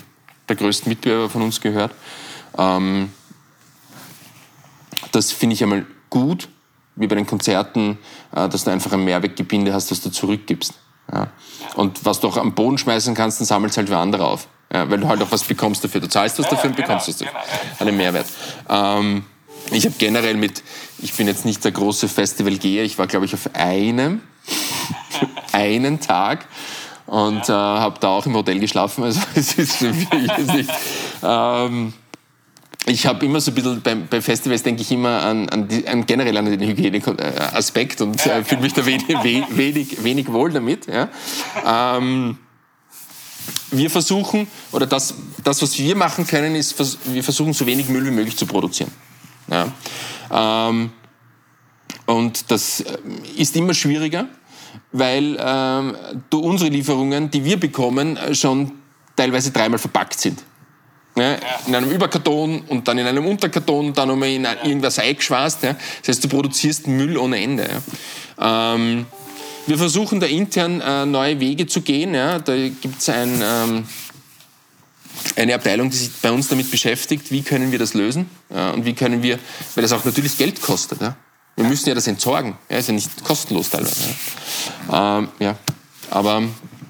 der 0.49 0.55
größten 0.55 0.89
Mitbewerber 0.89 1.29
von 1.29 1.41
uns 1.41 1.61
gehört. 1.61 1.93
Ähm, 2.57 3.11
das 5.11 5.31
finde 5.31 5.55
ich 5.55 5.63
einmal 5.63 5.85
gut 6.09 6.49
wie 6.95 7.07
bei 7.07 7.15
den 7.15 7.25
Konzerten, 7.25 7.97
äh, 8.35 8.49
dass 8.49 8.65
du 8.65 8.71
einfach 8.71 8.91
ein 8.91 9.03
Mehrweggebinde 9.03 9.73
hast, 9.73 9.91
das 9.91 10.01
du 10.01 10.09
zurückgibst. 10.09 10.73
Ja. 11.11 11.27
Und 11.75 12.05
was 12.05 12.19
du 12.19 12.27
auch 12.27 12.37
am 12.37 12.53
Boden 12.53 12.77
schmeißen 12.77 13.15
kannst, 13.15 13.39
dann 13.39 13.47
sammelst 13.47 13.77
halt 13.77 13.89
wer 13.89 13.99
andere 13.99 14.25
auf. 14.25 14.47
Ja, 14.73 14.89
weil 14.89 14.99
du 14.99 15.07
halt 15.07 15.21
auch 15.21 15.31
was 15.31 15.43
bekommst 15.43 15.83
dafür. 15.83 15.99
Du 15.99 16.07
zahlst 16.07 16.39
was 16.39 16.47
dafür 16.47 16.69
und 16.69 16.75
genau, 16.75 16.87
bekommst 16.87 17.07
was 17.07 17.17
dafür. 17.17 17.33
Genau, 17.33 17.89
Einen 17.89 17.97
Mehrwert. 17.97 18.27
Ähm, 18.69 19.25
ich 19.71 19.85
habe 19.85 19.95
generell 19.97 20.35
mit, 20.35 20.63
ich 20.99 21.13
bin 21.13 21.27
jetzt 21.27 21.45
nicht 21.45 21.63
der 21.63 21.71
große 21.71 22.07
Festivalgeher, 22.07 22.83
ich 22.83 22.97
war 22.97 23.07
glaube 23.07 23.25
ich 23.25 23.33
auf 23.33 23.53
einem, 23.53 24.21
einen 25.53 25.99
Tag 25.99 26.47
und 27.05 27.49
äh, 27.49 27.51
habe 27.51 27.99
da 27.99 28.09
auch 28.09 28.25
im 28.25 28.35
Hotel 28.35 28.59
geschlafen. 28.59 29.03
Also 29.03 29.21
es 29.35 29.53
ist 29.55 29.75
für 29.77 29.93
mich 29.93 30.07
jetzt 30.37 30.53
nicht. 30.53 30.69
Ähm, 31.23 31.93
ich 32.87 33.05
habe 33.05 33.25
immer 33.25 33.39
so 33.39 33.51
ein 33.51 33.55
bisschen 33.55 33.81
beim, 33.81 34.07
bei 34.07 34.21
Festivals 34.21 34.63
denke 34.63 34.81
ich 34.81 34.91
immer 34.91 35.21
an, 35.21 35.47
an, 35.49 35.67
die, 35.67 35.87
an 35.87 36.05
generell 36.05 36.35
an 36.37 36.45
den 36.45 36.59
Hygieneaspekt 36.61 38.01
und 38.01 38.25
äh, 38.25 38.43
fühle 38.43 38.61
mich 38.61 38.73
da 38.73 38.85
wenig, 38.85 39.07
wenig, 39.55 40.03
wenig 40.03 40.31
wohl 40.31 40.51
damit. 40.51 40.87
Ja. 40.87 41.09
Ähm, 41.97 42.37
wir 43.71 43.89
versuchen, 43.89 44.47
oder 44.71 44.87
das, 44.87 45.13
das, 45.43 45.61
was 45.61 45.77
wir 45.77 45.95
machen 45.95 46.25
können, 46.25 46.55
ist, 46.55 46.75
wir 47.05 47.23
versuchen 47.23 47.53
so 47.53 47.65
wenig 47.65 47.87
Müll 47.87 48.05
wie 48.05 48.11
möglich 48.11 48.35
zu 48.35 48.45
produzieren. 48.45 48.91
Ja. 49.49 49.71
Ähm, 50.69 50.91
und 52.05 52.51
das 52.51 52.81
äh, 52.81 52.97
ist 53.37 53.55
immer 53.55 53.73
schwieriger, 53.73 54.27
weil 54.91 55.37
ähm, 55.39 55.95
unsere 56.33 56.69
Lieferungen, 56.69 57.29
die 57.31 57.43
wir 57.43 57.59
bekommen, 57.59 58.17
äh, 58.17 58.35
schon 58.35 58.71
teilweise 59.15 59.51
dreimal 59.51 59.79
verpackt 59.79 60.19
sind. 60.19 60.43
Ja, 61.17 61.35
in 61.67 61.75
einem 61.75 61.91
Überkarton 61.91 62.61
und 62.69 62.87
dann 62.87 62.97
in 62.97 63.05
einem 63.05 63.25
Unterkarton 63.25 63.87
und 63.87 63.97
dann 63.97 64.07
nochmal 64.07 64.29
in 64.29 64.47
irgendwas 64.63 64.97
eingeschweißt. 64.97 65.63
Ja. 65.63 65.73
Das 65.99 66.07
heißt, 66.07 66.23
du 66.23 66.29
produzierst 66.29 66.87
Müll 66.87 67.17
ohne 67.17 67.41
Ende. 67.41 67.67
Ja. 68.39 68.75
Ähm, 68.75 69.05
wir 69.67 69.77
versuchen 69.77 70.21
da 70.21 70.25
intern 70.25 70.79
äh, 70.79 71.05
neue 71.05 71.39
Wege 71.41 71.67
zu 71.67 71.81
gehen. 71.81 72.13
Ja. 72.13 72.39
Da 72.39 72.55
gibt 72.55 72.99
es 72.99 73.09
ein, 73.09 73.41
ähm, 73.43 73.83
eine 75.35 75.55
Abteilung, 75.55 75.89
die 75.89 75.97
sich 75.97 76.11
bei 76.21 76.31
uns 76.31 76.47
damit 76.47 76.71
beschäftigt, 76.71 77.29
wie 77.31 77.41
können 77.41 77.71
wir 77.71 77.79
das 77.79 77.93
lösen 77.93 78.29
ja, 78.49 78.71
und 78.71 78.85
wie 78.85 78.93
können 78.93 79.21
wir, 79.21 79.37
weil 79.75 79.81
das 79.81 79.91
auch 79.91 80.03
natürlich 80.05 80.37
Geld 80.37 80.61
kostet. 80.61 81.01
Wir 81.61 81.69
müssen 81.69 81.89
ja 81.89 81.93
das 81.95 82.07
entsorgen. 82.07 82.57
Ja, 82.69 82.77
ist 82.77 82.87
ja 82.87 82.93
nicht 82.93 83.23
kostenlos 83.23 83.69
teilweise. 83.69 84.15
Ja. 84.89 85.19
Ähm, 85.19 85.29
ja. 85.37 85.55
Aber 86.09 86.41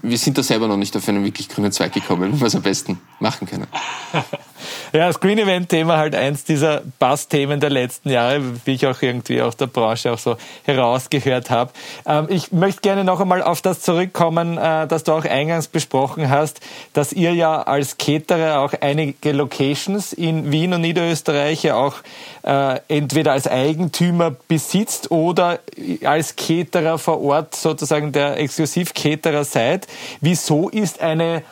wir 0.01 0.17
sind 0.17 0.37
da 0.37 0.43
selber 0.43 0.69
noch 0.69 0.77
nicht 0.77 0.95
auf 0.95 1.09
einen 1.09 1.25
wirklich 1.25 1.49
grünen 1.49 1.73
Zweig 1.73 1.91
gekommen, 1.91 2.33
wie 2.33 2.39
wir 2.39 2.47
es 2.47 2.55
am 2.55 2.61
besten 2.61 2.97
machen 3.19 3.47
können. 3.47 3.67
Ja, 4.93 5.07
das 5.07 5.19
Green 5.19 5.37
Event 5.37 5.69
Thema 5.69 5.97
halt 5.97 6.15
eins 6.15 6.43
dieser 6.43 6.81
Bass-Themen 6.99 7.59
der 7.59 7.69
letzten 7.69 8.09
Jahre, 8.09 8.41
wie 8.65 8.73
ich 8.73 8.85
auch 8.87 9.01
irgendwie 9.01 9.41
aus 9.41 9.57
der 9.57 9.67
Branche 9.67 10.11
auch 10.11 10.17
so 10.17 10.37
herausgehört 10.63 11.49
habe. 11.49 11.71
Ähm, 12.05 12.27
ich 12.29 12.51
möchte 12.51 12.81
gerne 12.81 13.03
noch 13.03 13.19
einmal 13.19 13.41
auf 13.41 13.61
das 13.61 13.81
zurückkommen, 13.81 14.57
äh, 14.57 14.87
das 14.87 15.03
du 15.03 15.13
auch 15.13 15.25
eingangs 15.25 15.67
besprochen 15.67 16.29
hast, 16.29 16.59
dass 16.93 17.13
ihr 17.13 17.33
ja 17.33 17.61
als 17.61 17.97
Caterer 17.97 18.59
auch 18.59 18.73
einige 18.81 19.31
Locations 19.31 20.13
in 20.13 20.51
Wien 20.51 20.73
und 20.73 20.81
Niederösterreich 20.81 21.63
ja 21.63 21.75
auch 21.75 21.95
äh, 22.43 22.79
entweder 22.87 23.33
als 23.33 23.47
Eigentümer 23.47 24.35
besitzt 24.47 25.11
oder 25.11 25.59
als 26.03 26.35
Caterer 26.35 26.97
vor 26.97 27.21
Ort 27.21 27.55
sozusagen 27.55 28.11
der 28.11 28.37
Exklusiv-Caterer 28.37 29.43
seid. 29.43 29.87
Wieso 30.21 30.69
ist 30.69 31.01
eine 31.01 31.43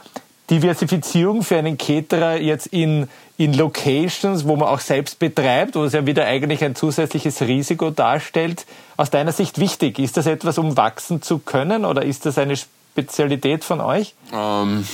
Diversifizierung 0.49 1.43
für 1.43 1.57
einen 1.57 1.77
Caterer 1.77 2.37
jetzt 2.37 2.67
in, 2.67 3.07
in 3.37 3.53
Locations, 3.53 4.45
wo 4.45 4.55
man 4.55 4.67
auch 4.67 4.79
selbst 4.79 5.19
betreibt, 5.19 5.75
wo 5.75 5.83
es 5.83 5.93
ja 5.93 6.05
wieder 6.05 6.25
eigentlich 6.25 6.63
ein 6.63 6.75
zusätzliches 6.75 7.41
Risiko 7.41 7.91
darstellt, 7.91 8.65
aus 8.97 9.11
deiner 9.11 9.31
Sicht 9.31 9.59
wichtig? 9.59 9.99
Ist 9.99 10.17
das 10.17 10.25
etwas, 10.25 10.57
um 10.57 10.75
wachsen 10.75 11.21
zu 11.21 11.39
können 11.39 11.85
oder 11.85 12.03
ist 12.03 12.25
das 12.25 12.37
eine 12.37 12.55
Spezialität 12.57 13.63
von 13.63 13.79
euch? 13.79 14.15
Ähm, 14.33 14.85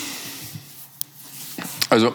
also 1.89 2.13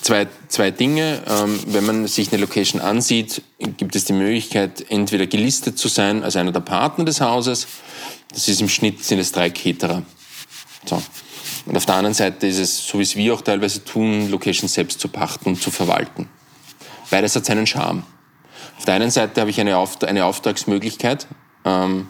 zwei, 0.00 0.26
zwei 0.48 0.70
Dinge. 0.70 1.22
Ähm, 1.26 1.60
wenn 1.66 1.84
man 1.84 2.06
sich 2.06 2.32
eine 2.32 2.40
Location 2.40 2.80
ansieht, 2.80 3.42
gibt 3.58 3.94
es 3.94 4.04
die 4.06 4.12
Möglichkeit, 4.14 4.86
entweder 4.88 5.26
gelistet 5.26 5.78
zu 5.78 5.88
sein 5.88 6.24
als 6.24 6.36
einer 6.36 6.52
der 6.52 6.60
Partner 6.60 7.04
des 7.04 7.20
Hauses. 7.20 7.66
Das 8.32 8.48
ist 8.48 8.60
im 8.60 8.68
Schnitt 8.68 9.04
sind 9.04 9.18
es 9.18 9.32
drei 9.32 9.50
Caterer. 9.50 10.02
So. 10.86 11.02
Und 11.66 11.76
auf 11.76 11.86
der 11.86 11.94
anderen 11.94 12.14
Seite 12.14 12.46
ist 12.46 12.58
es, 12.58 12.86
so 12.86 12.98
wie 12.98 13.02
es 13.02 13.14
wir 13.16 13.34
auch 13.34 13.42
teilweise 13.42 13.84
tun, 13.84 14.30
Locations 14.30 14.72
selbst 14.72 15.00
zu 15.00 15.08
pachten 15.08 15.50
und 15.50 15.62
zu 15.62 15.70
verwalten. 15.70 16.28
Beides 17.10 17.36
hat 17.36 17.44
seinen 17.44 17.66
Charme. 17.66 18.04
Auf 18.78 18.84
der 18.84 18.94
einen 18.94 19.10
Seite 19.10 19.40
habe 19.40 19.50
ich 19.50 19.60
eine, 19.60 19.76
Auft 19.76 20.04
eine 20.04 20.24
Auftragsmöglichkeit. 20.24 21.26
Ähm, 21.64 22.08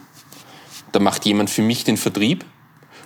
da 0.91 0.99
macht 0.99 1.25
jemand 1.25 1.49
für 1.49 1.61
mich 1.61 1.83
den 1.83 1.97
Vertrieb 1.97 2.45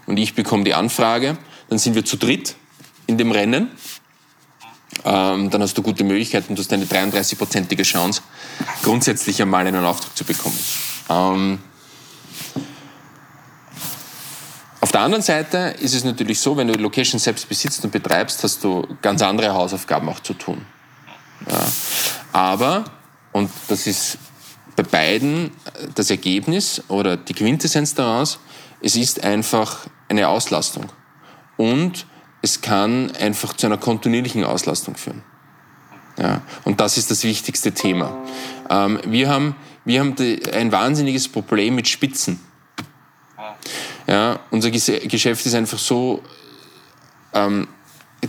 und 0.05 0.17
ich 0.17 0.35
bekomme 0.35 0.63
die 0.63 0.73
Anfrage. 0.73 1.37
Dann 1.69 1.79
sind 1.79 1.95
wir 1.95 2.05
zu 2.05 2.17
dritt 2.17 2.55
in 3.07 3.17
dem 3.17 3.31
Rennen. 3.31 3.71
Ähm, 5.03 5.49
dann 5.49 5.61
hast 5.61 5.77
du 5.77 5.81
gute 5.81 6.03
Möglichkeiten, 6.03 6.55
du 6.55 6.61
hast 6.61 6.71
eine 6.71 6.85
33-prozentige 6.85 7.83
Chance, 7.83 8.21
grundsätzlich 8.83 9.41
einmal 9.41 9.67
einen 9.67 9.83
Auftrag 9.83 10.15
zu 10.15 10.23
bekommen. 10.23 10.57
Ähm, 11.09 11.59
auf 14.81 14.86
der 14.97 15.03
anderen 15.03 15.21
Seite 15.21 15.75
ist 15.79 15.93
es 15.93 16.03
natürlich 16.03 16.39
so, 16.39 16.57
wenn 16.57 16.67
du 16.67 16.73
die 16.73 16.81
Location 16.81 17.19
selbst 17.19 17.47
besitzt 17.47 17.85
und 17.85 17.91
betreibst, 17.91 18.43
hast 18.43 18.63
du 18.63 18.83
ganz 19.03 19.21
andere 19.21 19.53
Hausaufgaben 19.53 20.09
auch 20.09 20.19
zu 20.21 20.33
tun. 20.33 20.65
Ja. 21.47 21.67
Aber, 22.33 22.83
und 23.31 23.51
das 23.67 23.85
ist 23.85 24.17
bei 24.75 24.81
beiden 24.81 25.51
das 25.93 26.09
Ergebnis 26.09 26.81
oder 26.87 27.15
die 27.15 27.35
Quintessenz 27.35 27.93
daraus, 27.93 28.39
es 28.81 28.95
ist 28.95 29.23
einfach 29.23 29.85
eine 30.09 30.27
Auslastung. 30.29 30.85
Und 31.57 32.07
es 32.41 32.61
kann 32.61 33.11
einfach 33.17 33.55
zu 33.55 33.67
einer 33.67 33.77
kontinuierlichen 33.77 34.43
Auslastung 34.43 34.95
führen. 34.95 35.21
Ja, 36.17 36.41
und 36.63 36.79
das 36.79 36.97
ist 36.97 37.11
das 37.11 37.23
wichtigste 37.23 37.71
Thema. 37.71 38.17
Ähm, 38.71 38.99
wir 39.05 39.29
haben, 39.29 39.55
wir 39.85 39.99
haben 39.99 40.15
die, 40.15 40.41
ein 40.51 40.71
wahnsinniges 40.71 41.27
Problem 41.27 41.75
mit 41.75 41.87
Spitzen. 41.87 42.46
Ja, 44.07 44.39
unser 44.51 44.71
Geschäft 44.71 45.45
ist 45.45 45.53
einfach 45.53 45.77
so, 45.77 46.23
ähm, 47.33 47.67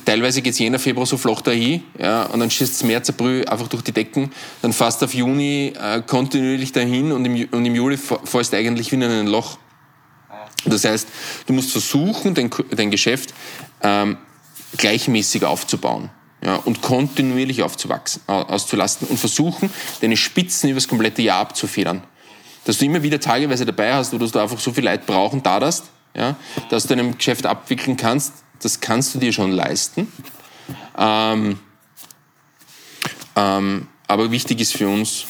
teilweise 0.05 0.43
geht 0.43 0.53
es 0.53 0.59
Jänner, 0.59 0.79
Februar 0.79 1.07
so 1.07 1.17
flach 1.17 1.41
dahin, 1.41 1.85
ja, 1.99 2.25
und 2.25 2.41
dann 2.41 2.51
schießt 2.51 2.75
es 2.75 2.83
März, 2.83 3.11
April 3.11 3.47
einfach 3.47 3.69
durch 3.69 3.83
die 3.83 3.93
Decken, 3.93 4.33
dann 4.61 4.73
fast 4.73 5.03
auf 5.05 5.15
Juni 5.15 5.73
äh, 5.81 6.03
kontinuierlich 6.03 6.73
dahin 6.73 7.13
und 7.13 7.25
im, 7.25 7.49
und 7.51 7.65
im 7.65 7.75
Juli 7.75 7.97
fällst 7.97 8.53
eigentlich 8.55 8.91
wieder 8.91 9.07
in 9.07 9.13
ein 9.13 9.27
Loch. 9.29 9.59
Das 10.65 10.85
heißt, 10.85 11.09
du 11.47 11.53
musst 11.53 11.71
versuchen, 11.71 12.35
dein, 12.35 12.51
dein 12.71 12.91
Geschäft 12.91 13.33
ähm, 13.83 14.19
gleichmäßig 14.77 15.45
aufzubauen 15.45 16.11
ja, 16.43 16.57
und 16.57 16.83
kontinuierlich 16.83 17.63
aufzuwachsen, 17.63 18.23
auszulasten 18.27 19.09
und 19.09 19.19
versuchen, 19.19 19.71
deine 20.01 20.17
Spitzen 20.17 20.71
über 20.71 20.79
das 20.79 20.89
komplette 20.89 21.23
Jahr 21.23 21.41
abzufedern. 21.41 22.03
Dass 22.69 22.77
du 22.77 22.85
immer 22.85 23.03
wieder 23.03 23.19
tageweise 23.19 23.65
dabei 23.65 23.95
hast, 23.95 24.13
wo 24.13 24.19
du 24.19 24.39
einfach 24.39 24.61
so 24.61 24.75
viel 24.75 24.85
Leid 24.85 25.07
brauchen 25.07 25.43
da 25.43 25.59
hast, 25.59 25.85
ja, 26.15 26.37
dass 26.69 26.87
du 26.87 26.95
dein 26.95 27.17
Geschäft 27.17 27.47
abwickeln 27.47 27.97
kannst, 27.97 28.35
das 28.61 28.81
kannst 28.81 29.15
du 29.15 29.19
dir 29.19 29.33
schon 29.33 29.53
leisten. 29.53 30.13
Ähm, 30.99 31.59
ähm, 33.37 33.89
aber 34.07 34.31
wichtig 34.31 34.61
ist 34.61 34.77
für 34.77 34.87
uns 34.87 35.25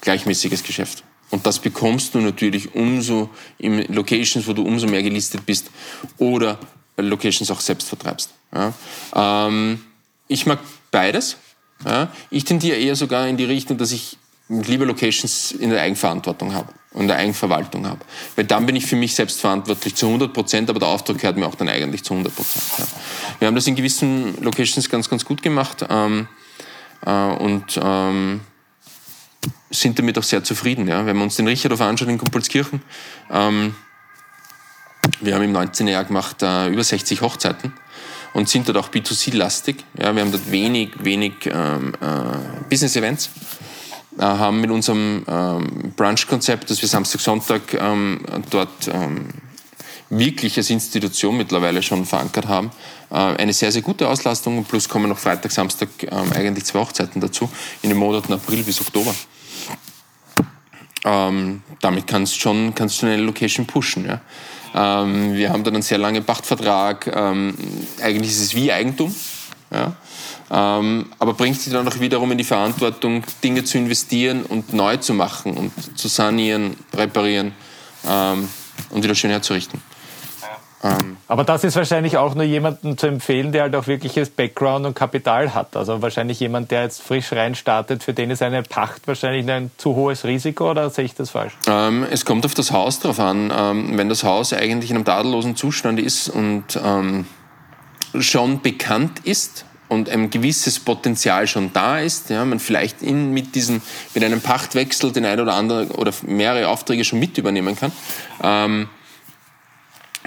gleichmäßiges 0.00 0.64
Geschäft. 0.64 1.04
Und 1.30 1.46
das 1.46 1.60
bekommst 1.60 2.16
du 2.16 2.18
natürlich 2.18 2.74
umso 2.74 3.30
in 3.58 3.84
Locations, 3.94 4.44
wo 4.48 4.52
du 4.52 4.64
umso 4.64 4.88
mehr 4.88 5.04
gelistet 5.04 5.46
bist 5.46 5.70
oder 6.18 6.58
Locations 6.96 7.48
auch 7.52 7.60
selbst 7.60 7.88
vertreibst. 7.88 8.30
Ja. 8.52 8.74
Ähm, 9.14 9.84
ich 10.26 10.46
mag 10.46 10.58
beides. 10.90 11.36
Ja. 11.84 12.10
Ich 12.28 12.42
tendiere 12.42 12.76
eher 12.76 12.96
sogar 12.96 13.28
in 13.28 13.36
die 13.36 13.44
Richtung, 13.44 13.78
dass 13.78 13.92
ich 13.92 14.18
lieber 14.50 14.84
Locations 14.84 15.52
in 15.52 15.70
der 15.70 15.80
Eigenverantwortung 15.80 16.52
habe 16.52 16.72
und 16.92 17.06
der 17.06 17.16
Eigenverwaltung 17.16 17.86
habe. 17.86 18.00
Weil 18.34 18.44
dann 18.44 18.66
bin 18.66 18.76
ich 18.76 18.84
für 18.84 18.96
mich 18.96 19.14
selbst 19.14 19.40
verantwortlich 19.40 19.94
zu 19.94 20.06
100 20.06 20.32
Prozent, 20.32 20.68
aber 20.68 20.80
der 20.80 20.88
Auftrag 20.88 21.18
gehört 21.18 21.36
mir 21.36 21.46
auch 21.46 21.54
dann 21.54 21.68
eigentlich 21.68 22.02
zu 22.02 22.14
100 22.14 22.34
Prozent. 22.34 22.64
Ja. 22.78 22.86
Wir 23.38 23.48
haben 23.48 23.54
das 23.54 23.66
in 23.66 23.76
gewissen 23.76 24.42
Locations 24.42 24.88
ganz, 24.88 25.08
ganz 25.08 25.24
gut 25.24 25.42
gemacht 25.42 25.86
ähm, 25.88 26.26
äh, 27.06 27.10
und 27.10 27.78
ähm, 27.82 28.40
sind 29.70 29.98
damit 29.98 30.18
auch 30.18 30.24
sehr 30.24 30.42
zufrieden. 30.42 30.88
Ja. 30.88 31.06
Wenn 31.06 31.16
wir 31.16 31.22
uns 31.22 31.36
den 31.36 31.46
Richardhof 31.46 31.80
anschauen 31.80 32.10
in 32.10 32.18
Kumpelskirchen, 32.18 32.82
ähm, 33.30 33.76
wir 35.20 35.34
haben 35.34 35.42
im 35.42 35.52
19. 35.52 35.86
Jahr 35.86 36.04
gemacht 36.04 36.42
äh, 36.42 36.68
über 36.68 36.82
60 36.82 37.20
Hochzeiten 37.20 37.72
und 38.32 38.48
sind 38.48 38.68
dort 38.68 38.78
auch 38.78 38.90
B2C-lastig. 38.90 39.84
Ja, 39.98 40.14
wir 40.14 40.22
haben 40.22 40.32
dort 40.32 40.50
wenig, 40.50 40.90
wenig 41.02 41.34
ähm, 41.46 41.94
äh, 42.00 42.68
Business-Events, 42.68 43.30
haben 44.26 44.60
mit 44.60 44.70
unserem 44.70 45.24
ähm, 45.28 45.92
Brunch-Konzept, 45.96 46.70
das 46.70 46.80
wir 46.82 46.88
Samstag, 46.88 47.20
Sonntag 47.20 47.74
ähm, 47.74 48.20
dort 48.50 48.88
ähm, 48.92 49.28
wirklich 50.10 50.56
als 50.56 50.70
Institution 50.70 51.36
mittlerweile 51.36 51.82
schon 51.82 52.04
verankert 52.04 52.48
haben, 52.48 52.70
äh, 53.10 53.14
eine 53.14 53.52
sehr, 53.52 53.72
sehr 53.72 53.82
gute 53.82 54.08
Auslastung. 54.08 54.64
Plus 54.64 54.88
kommen 54.88 55.08
noch 55.08 55.18
Freitag, 55.18 55.52
Samstag 55.52 55.88
ähm, 56.02 56.32
eigentlich 56.34 56.64
zwei 56.64 56.80
Hochzeiten 56.80 57.20
dazu 57.20 57.48
in 57.82 57.90
den 57.90 57.98
Monaten 57.98 58.32
April 58.32 58.62
bis 58.64 58.80
Oktober. 58.80 59.14
Ähm, 61.04 61.62
damit 61.80 62.06
kannst 62.06 62.36
du 62.36 62.40
schon, 62.40 62.74
kannst 62.74 63.00
du 63.00 63.06
eine 63.06 63.16
Location 63.16 63.66
pushen. 63.66 64.06
Ja. 64.06 64.20
Ähm, 64.74 65.34
wir 65.34 65.50
haben 65.50 65.64
dann 65.64 65.74
einen 65.74 65.82
sehr 65.82 65.98
langen 65.98 66.24
Pachtvertrag. 66.24 67.06
Ähm, 67.14 67.54
eigentlich 68.02 68.32
ist 68.32 68.42
es 68.42 68.54
wie 68.54 68.70
Eigentum. 68.70 69.14
Ja. 69.70 69.96
Ähm, 70.50 71.06
aber 71.18 71.34
bringt 71.34 71.60
sie 71.60 71.70
dann 71.70 71.86
auch 71.86 72.00
wiederum 72.00 72.32
in 72.32 72.38
die 72.38 72.44
Verantwortung, 72.44 73.22
Dinge 73.42 73.62
zu 73.64 73.78
investieren 73.78 74.42
und 74.42 74.72
neu 74.72 74.96
zu 74.96 75.14
machen 75.14 75.56
und 75.56 75.98
zu 75.98 76.08
sanieren, 76.08 76.76
reparieren 76.92 77.52
ähm, 78.08 78.48
und 78.90 79.04
wieder 79.04 79.14
schön 79.14 79.30
herzurichten. 79.30 79.80
Ähm, 80.82 81.18
Aber 81.28 81.44
das 81.44 81.62
ist 81.62 81.76
wahrscheinlich 81.76 82.16
auch 82.16 82.34
nur 82.34 82.44
jemanden 82.44 82.96
zu 82.96 83.06
empfehlen, 83.06 83.52
der 83.52 83.62
halt 83.62 83.76
auch 83.76 83.86
wirkliches 83.86 84.30
Background 84.30 84.86
und 84.86 84.94
Kapital 84.94 85.54
hat. 85.54 85.76
Also 85.76 86.00
wahrscheinlich 86.00 86.40
jemand, 86.40 86.70
der 86.70 86.84
jetzt 86.84 87.02
frisch 87.02 87.32
reinstartet, 87.32 88.02
für 88.02 88.14
den 88.14 88.30
ist 88.30 88.42
eine 88.42 88.62
Pacht 88.62 89.06
wahrscheinlich 89.06 89.48
ein 89.50 89.70
zu 89.76 89.94
hohes 89.94 90.24
Risiko 90.24 90.70
oder 90.70 90.88
sehe 90.88 91.04
ich 91.04 91.14
das 91.14 91.30
falsch? 91.30 91.52
Ähm, 91.66 92.06
es 92.10 92.24
kommt 92.24 92.46
auf 92.46 92.54
das 92.54 92.72
Haus 92.72 92.98
drauf 92.98 93.20
an. 93.20 93.52
Ähm, 93.54 93.98
wenn 93.98 94.08
das 94.08 94.24
Haus 94.24 94.52
eigentlich 94.54 94.90
in 94.90 94.96
einem 94.96 95.04
tadellosen 95.04 95.54
Zustand 95.54 96.00
ist 96.00 96.30
und 96.30 96.64
ähm, 96.82 97.26
schon 98.18 98.62
bekannt 98.62 99.20
ist, 99.24 99.66
und 99.90 100.08
ein 100.08 100.30
gewisses 100.30 100.78
Potenzial 100.78 101.48
schon 101.48 101.72
da 101.72 101.98
ist, 101.98 102.30
ja, 102.30 102.44
man 102.44 102.60
vielleicht 102.60 103.02
in, 103.02 103.32
mit, 103.32 103.56
diesen, 103.56 103.82
mit 104.14 104.22
einem 104.22 104.40
Pachtwechsel 104.40 105.10
den 105.10 105.24
einen 105.24 105.40
oder 105.40 105.54
anderen 105.54 105.90
oder 105.90 106.14
mehrere 106.22 106.68
Aufträge 106.68 107.04
schon 107.04 107.18
mit 107.18 107.36
übernehmen 107.36 107.76
kann, 107.76 107.90
ähm, 108.40 108.88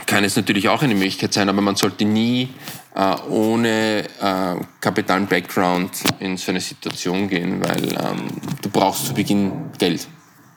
kann 0.05 0.25
es 0.25 0.35
natürlich 0.35 0.67
auch 0.67 0.83
eine 0.83 0.95
Möglichkeit 0.95 1.33
sein, 1.33 1.47
aber 1.47 1.61
man 1.61 1.77
sollte 1.77 2.03
nie 2.03 2.49
äh, 2.93 3.15
ohne 3.29 4.03
äh, 4.03 4.55
kapitalen 4.81 5.27
Background 5.27 5.91
in 6.19 6.35
so 6.35 6.51
eine 6.51 6.59
Situation 6.59 7.29
gehen, 7.29 7.63
weil 7.63 7.83
ähm, 7.93 8.27
du 8.61 8.69
brauchst 8.69 9.07
zu 9.07 9.13
Beginn 9.13 9.53
Geld. 9.79 10.07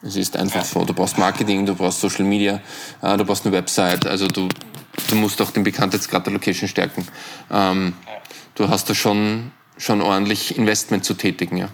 Es 0.03 0.17
ist 0.17 0.35
einfach 0.35 0.65
so. 0.65 0.83
Du 0.83 0.93
brauchst 0.93 1.17
Marketing, 1.17 1.65
du 1.65 1.75
brauchst 1.75 2.01
Social 2.01 2.25
Media, 2.25 2.59
äh, 3.01 3.15
du 3.15 3.23
brauchst 3.23 3.45
eine 3.45 3.55
Website, 3.55 4.05
also 4.05 4.27
du, 4.27 4.49
du 5.09 5.15
musst 5.15 5.41
auch 5.41 5.51
den 5.51 5.63
Bekanntheitsgrad 5.63 6.25
der 6.25 6.33
Location 6.33 6.67
stärken. 6.67 7.07
Ähm, 7.49 7.93
du 8.57 8.69
hast 8.69 8.89
da 8.89 8.93
schon, 8.93 9.51
schon 9.77 10.01
ordentlich 10.01 10.57
Investment 10.57 11.05
zu 11.05 11.13
tätigen, 11.13 11.57
ja. 11.57 11.69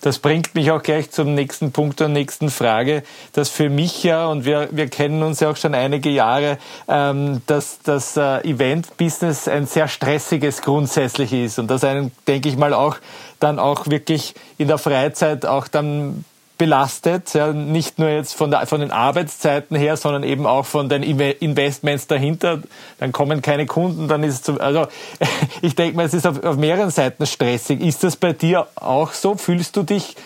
Das 0.00 0.18
bringt 0.18 0.56
mich 0.56 0.72
auch 0.72 0.82
gleich 0.82 1.12
zum 1.12 1.34
nächsten 1.34 1.70
Punkt 1.70 2.00
und 2.00 2.12
nächsten 2.12 2.50
Frage, 2.50 3.04
dass 3.32 3.48
für 3.48 3.70
mich 3.70 4.02
ja, 4.02 4.26
und 4.26 4.44
wir, 4.44 4.68
wir 4.72 4.88
kennen 4.88 5.22
uns 5.22 5.38
ja 5.38 5.50
auch 5.50 5.56
schon 5.56 5.76
einige 5.76 6.10
Jahre, 6.10 6.58
ähm, 6.88 7.40
dass 7.46 7.78
das 7.80 8.16
äh, 8.16 8.40
Event-Business 8.40 9.46
ein 9.46 9.66
sehr 9.66 9.86
stressiges 9.86 10.62
grundsätzlich 10.62 11.32
ist 11.32 11.60
und 11.60 11.68
dass 11.68 11.84
einen, 11.84 12.10
denke 12.26 12.48
ich 12.48 12.56
mal, 12.56 12.74
auch 12.74 12.96
dann 13.38 13.60
auch 13.60 13.86
wirklich 13.86 14.34
in 14.56 14.66
der 14.66 14.78
Freizeit 14.78 15.46
auch 15.46 15.68
dann 15.68 16.24
belastet, 16.58 17.34
ja, 17.34 17.52
nicht 17.52 17.98
nur 17.98 18.08
jetzt 18.08 18.34
von, 18.34 18.50
der, 18.50 18.66
von 18.66 18.80
den 18.80 18.90
Arbeitszeiten 18.90 19.76
her, 19.76 19.96
sondern 19.96 20.24
eben 20.24 20.46
auch 20.46 20.66
von 20.66 20.88
den 20.88 21.02
Investments 21.02 22.08
dahinter. 22.08 22.62
Dann 22.98 23.12
kommen 23.12 23.40
keine 23.40 23.66
Kunden, 23.66 24.08
dann 24.08 24.24
ist 24.24 24.34
es 24.34 24.42
zu, 24.42 24.60
also 24.60 24.88
ich 25.62 25.76
denke 25.76 25.96
mal, 25.96 26.04
es 26.04 26.14
ist 26.14 26.26
auf, 26.26 26.42
auf 26.42 26.56
mehreren 26.56 26.90
Seiten 26.90 27.26
stressig. 27.26 27.80
Ist 27.80 28.04
das 28.04 28.16
bei 28.16 28.32
dir 28.32 28.66
auch 28.74 29.12
so? 29.12 29.36
Fühlst 29.36 29.76
du 29.76 29.84
dich 29.84 30.16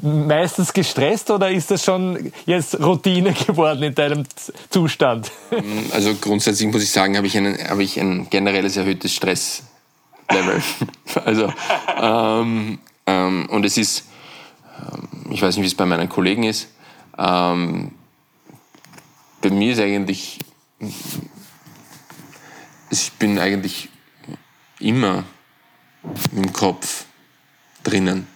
meistens 0.00 0.72
gestresst 0.72 1.30
oder 1.30 1.50
ist 1.50 1.70
das 1.70 1.84
schon 1.84 2.32
jetzt 2.46 2.80
Routine 2.80 3.32
geworden 3.46 3.82
in 3.82 3.94
deinem 3.94 4.24
Zustand? 4.70 5.30
Also 5.92 6.14
grundsätzlich 6.14 6.70
muss 6.70 6.82
ich 6.82 6.90
sagen, 6.90 7.16
habe 7.16 7.26
ich, 7.26 7.36
einen, 7.36 7.56
habe 7.68 7.82
ich 7.82 7.98
ein 7.98 8.28
generelles 8.30 8.76
erhöhtes 8.76 9.12
Stresslevel. 9.12 10.62
also 11.24 11.52
ähm, 12.00 12.78
ähm, 13.06 13.46
und 13.50 13.64
es 13.64 13.76
ist 13.76 14.04
ich 15.30 15.42
weiß 15.42 15.56
nicht, 15.56 15.64
wie 15.64 15.68
es 15.68 15.74
bei 15.74 15.86
meinen 15.86 16.08
Kollegen 16.08 16.44
ist. 16.44 16.68
Ähm, 17.18 17.92
bei 19.40 19.50
mir 19.50 19.72
ist 19.72 19.80
eigentlich, 19.80 20.38
ich 22.90 23.12
bin 23.18 23.38
eigentlich 23.38 23.88
immer 24.78 25.24
im 26.32 26.52
Kopf 26.52 27.04
drinnen. 27.82 28.26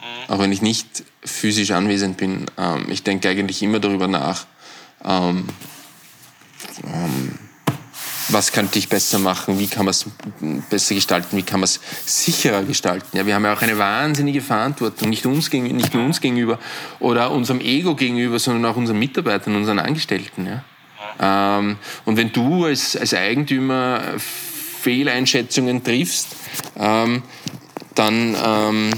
Mhm. 0.00 0.32
Auch 0.32 0.38
wenn 0.38 0.52
ich 0.52 0.62
nicht 0.62 1.04
physisch 1.24 1.70
anwesend 1.70 2.16
bin. 2.16 2.46
Ähm, 2.56 2.86
ich 2.88 3.02
denke 3.02 3.28
eigentlich 3.28 3.62
immer 3.62 3.80
darüber 3.80 4.08
nach, 4.08 4.46
ähm, 5.04 5.46
ähm, 6.84 7.38
was 8.30 8.52
könnte 8.52 8.78
ich 8.78 8.88
besser 8.88 9.18
machen, 9.18 9.58
wie 9.58 9.66
kann 9.66 9.84
man 9.84 9.90
es 9.90 10.06
besser 10.70 10.94
gestalten, 10.94 11.36
wie 11.36 11.42
kann 11.42 11.60
man 11.60 11.64
es 11.64 11.80
sicherer 12.04 12.62
gestalten. 12.62 13.16
Ja, 13.16 13.26
wir 13.26 13.34
haben 13.34 13.44
ja 13.44 13.54
auch 13.54 13.62
eine 13.62 13.78
wahnsinnige 13.78 14.40
Verantwortung, 14.40 15.08
nicht, 15.08 15.26
uns, 15.26 15.50
nicht 15.52 15.94
nur 15.94 16.04
uns 16.04 16.20
gegenüber 16.20 16.58
oder 17.00 17.30
unserem 17.30 17.60
Ego 17.60 17.94
gegenüber, 17.94 18.38
sondern 18.38 18.70
auch 18.70 18.76
unseren 18.76 18.98
Mitarbeitern, 18.98 19.56
unseren 19.56 19.78
Angestellten. 19.78 20.46
Ja. 20.46 21.58
Ähm, 21.58 21.76
und 22.04 22.16
wenn 22.16 22.32
du 22.32 22.66
als, 22.66 22.96
als 22.96 23.14
Eigentümer 23.14 24.02
Fehleinschätzungen 24.82 25.82
triffst, 25.82 26.28
ähm, 26.76 27.22
dann, 27.94 28.36
ähm, 28.44 28.90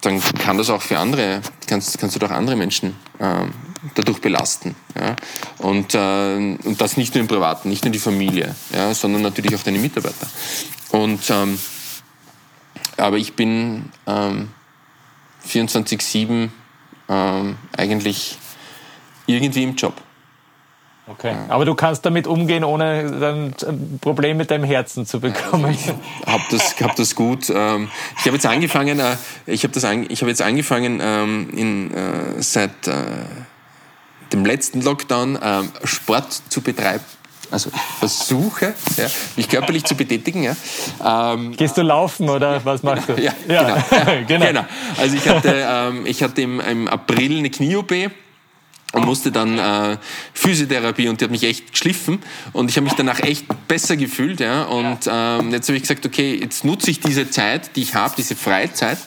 dann 0.00 0.20
kann 0.38 0.58
das 0.58 0.70
auch 0.70 0.82
für 0.82 0.98
andere, 0.98 1.40
kannst, 1.66 1.98
kannst 1.98 2.14
du 2.14 2.20
doch 2.20 2.30
andere 2.30 2.56
Menschen 2.56 2.94
ähm, 3.18 3.52
dadurch 3.94 4.20
belasten. 4.20 4.74
Ja? 4.98 5.16
Und, 5.58 5.94
äh, 5.94 6.36
und 6.36 6.80
das 6.80 6.96
nicht 6.96 7.14
nur 7.14 7.22
im 7.22 7.28
Privaten, 7.28 7.68
nicht 7.68 7.84
nur 7.84 7.92
die 7.92 7.98
Familie, 7.98 8.54
ja? 8.72 8.92
sondern 8.94 9.22
natürlich 9.22 9.54
auch 9.54 9.62
deine 9.62 9.78
Mitarbeiter. 9.78 10.28
Und, 10.90 11.28
ähm, 11.30 11.58
aber 12.96 13.16
ich 13.16 13.34
bin 13.34 13.90
ähm, 14.06 14.50
24-7 15.48 16.48
ähm, 17.08 17.56
eigentlich 17.76 18.38
irgendwie 19.26 19.62
im 19.62 19.74
Job. 19.74 19.94
Okay. 21.08 21.36
Aber 21.48 21.64
du 21.64 21.76
kannst 21.76 22.04
damit 22.04 22.26
umgehen, 22.26 22.64
ohne 22.64 23.54
ein 23.62 23.98
Problem 24.00 24.38
mit 24.38 24.50
deinem 24.50 24.64
Herzen 24.64 25.06
zu 25.06 25.20
bekommen. 25.20 25.66
Also 25.76 25.94
ich 25.94 26.26
habe 26.26 26.42
das, 26.50 26.80
hab 26.80 26.96
das 26.96 27.14
gut. 27.14 27.48
Ähm, 27.54 27.88
ich 28.18 28.24
habe 28.24 28.34
jetzt 28.34 28.46
angefangen, 28.46 28.98
äh, 28.98 29.16
ich 29.46 29.62
habe 29.62 29.80
hab 29.80 30.28
jetzt 30.28 30.42
angefangen, 30.42 31.00
ähm, 31.00 31.48
in, 31.56 31.94
äh, 31.94 32.42
seit 32.42 32.88
äh, 32.88 32.92
dem 34.32 34.44
letzten 34.44 34.82
Lockdown 34.82 35.38
ähm, 35.42 35.70
Sport 35.84 36.42
zu 36.48 36.60
betreiben. 36.60 37.04
Also 37.50 37.70
versuche, 38.00 38.74
ja, 38.96 39.06
mich 39.36 39.48
körperlich 39.48 39.84
zu 39.84 39.94
betätigen. 39.94 40.42
Ja. 40.42 40.56
Ähm, 41.04 41.52
Gehst 41.56 41.76
du 41.76 41.82
laufen 41.82 42.28
oder 42.28 42.64
was 42.64 42.82
machst 42.82 43.08
du? 43.08 43.12
ja, 43.20 43.32
ja. 43.48 43.84
Genau. 43.90 44.24
genau. 44.26 44.46
genau. 44.46 44.64
Also 44.98 45.16
ich 45.16 45.28
hatte, 45.28 45.54
ähm, 45.54 46.06
ich 46.06 46.22
hatte 46.22 46.42
im, 46.42 46.58
im 46.60 46.88
April 46.88 47.38
eine 47.38 47.50
Knie-OP 47.50 47.92
und 48.92 49.04
musste 49.04 49.30
dann 49.30 49.58
äh, 49.58 49.96
Physiotherapie 50.32 51.08
und 51.08 51.20
die 51.20 51.24
hat 51.24 51.30
mich 51.30 51.44
echt 51.44 51.72
geschliffen 51.72 52.18
und 52.52 52.70
ich 52.70 52.76
habe 52.76 52.84
mich 52.84 52.94
danach 52.94 53.20
echt 53.20 53.44
besser 53.68 53.96
gefühlt 53.96 54.40
ja 54.40 54.64
und 54.64 55.08
ähm, 55.08 55.50
jetzt 55.50 55.68
habe 55.68 55.76
ich 55.76 55.82
gesagt 55.82 56.06
okay 56.06 56.38
jetzt 56.40 56.64
nutze 56.64 56.90
ich 56.90 57.00
diese 57.00 57.28
Zeit 57.28 57.76
die 57.76 57.82
ich 57.82 57.94
habe 57.94 58.14
diese 58.16 58.36
Freizeit 58.36 58.98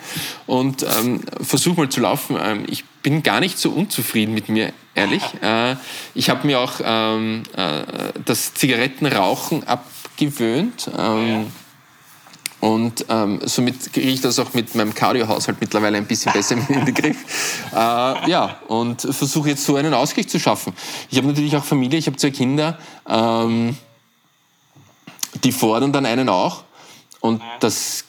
und 0.48 0.84
ähm, 0.84 1.22
versuche 1.42 1.82
mal 1.82 1.90
zu 1.90 2.02
laufen 2.02 2.38
ähm, 2.42 2.66
ich 2.68 2.86
bin 3.04 3.24
gar 3.24 3.40
nicht 3.40 3.58
so 3.58 3.72
unzufrieden 3.72 4.34
mit 4.34 4.50
mir 4.50 4.74
ehrlich 4.96 5.24
äh, 5.42 5.76
ich 6.14 6.30
habe 6.30 6.46
mir 6.46 6.60
auch 6.60 6.74
ähm, 6.84 7.44
äh, 7.56 7.84
das 8.26 8.54
Zigarettenrauchen 8.54 9.68
abgewöhnt 9.68 10.90
ähm, 10.98 11.48
und 12.62 13.06
ähm, 13.08 13.40
somit 13.46 13.94
kriege 13.94 14.10
ich 14.10 14.20
das 14.20 14.38
auch 14.38 14.54
mit 14.54 14.76
meinem 14.76 14.94
Cardio-Haushalt 14.94 15.62
mittlerweile 15.62 15.98
ein 15.98 16.06
bisschen 16.06 16.34
besser 16.34 16.56
in 16.56 16.86
den 16.86 16.94
Griff. 16.94 17.18
Äh, 17.72 18.30
ja, 18.30 18.58
und 18.68 19.02
versuche 19.02 19.50
jetzt 19.50 19.64
so 19.64 19.76
einen 19.76 19.94
Ausgleich 19.94 20.28
zu 20.28 20.40
schaffen. 20.40 20.74
Ich 21.12 21.20
habe 21.20 21.28
natürlich 21.28 21.56
auch 21.56 21.64
Familie, 21.64 22.00
ich 22.00 22.08
habe 22.08 22.18
zwei 22.18 22.32
Kinder, 22.32 22.80
ähm, 23.08 23.78
die 25.44 25.52
fordern 25.52 25.94
dann 25.94 26.08
einen 26.08 26.30
auch. 26.30 26.64
Und 27.20 27.44
das 27.60 28.06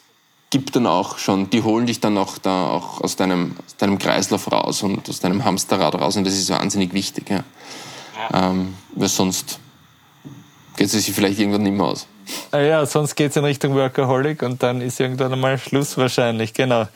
gibt 0.51 0.75
dann 0.75 0.87
auch 0.87 1.19
schon, 1.19 1.49
die 1.51 1.63
holen 1.63 1.87
dich 1.87 2.01
dann 2.01 2.19
auch, 2.19 2.39
da 2.39 2.67
auch 2.67 3.01
aus, 3.01 3.17
deinem, 3.17 3.57
aus 3.65 3.77
deinem 3.77 3.99
Kreislauf 3.99 4.51
raus 4.51 4.83
und 4.83 5.09
aus 5.09 5.21
deinem 5.21 5.45
Hamsterrad 5.45 5.95
raus. 5.95 6.17
Und 6.17 6.25
das 6.25 6.35
ist 6.35 6.51
wahnsinnig 6.51 6.93
wichtig. 6.93 7.31
Ja. 7.31 7.45
Ähm, 8.35 8.75
weil 8.95 9.09
sonst 9.09 9.61
geht 10.77 10.87
es 10.87 10.93
sich 10.93 11.15
vielleicht 11.15 11.39
irgendwann 11.39 11.63
nicht 11.63 11.77
mehr 11.77 11.87
aus. 11.87 12.07
Ah 12.53 12.61
ja, 12.61 12.87
sonst 12.87 13.17
geht 13.17 13.31
es 13.31 13.37
in 13.37 13.45
Richtung 13.45 13.75
Workaholic 13.75 14.43
und 14.43 14.63
dann 14.63 14.81
ist 14.81 15.01
irgendwann 15.01 15.33
einmal 15.33 15.59
Schluss 15.59 15.97
wahrscheinlich, 15.97 16.55
genau. 16.55 16.87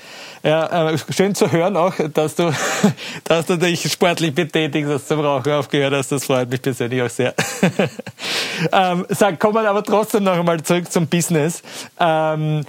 Ja, 0.42 0.90
äh, 0.90 0.98
schön 1.11 1.34
zu 1.34 1.50
hören 1.50 1.76
auch, 1.76 1.94
dass 2.12 2.36
du, 2.36 2.52
dass 3.24 3.46
du 3.46 3.57
dich 3.57 3.90
sportlich 3.90 4.34
betätigst, 4.34 4.90
dass 4.90 5.02
du 5.02 5.16
zum 5.16 5.24
Rauchen 5.24 5.52
aufgehört 5.52 5.94
hast, 5.94 6.12
das 6.12 6.24
freut 6.24 6.50
mich 6.50 6.62
persönlich 6.62 7.02
auch 7.02 7.11
sehr. 7.11 7.34
ähm, 8.72 9.07
sag, 9.09 9.40
kommen 9.40 9.55
wir 9.55 9.68
aber 9.68 9.82
trotzdem 9.82 10.24
noch 10.24 10.38
einmal 10.38 10.62
zurück 10.62 10.90
zum 10.90 11.07
Business. 11.07 11.62
Ähm, 11.98 12.64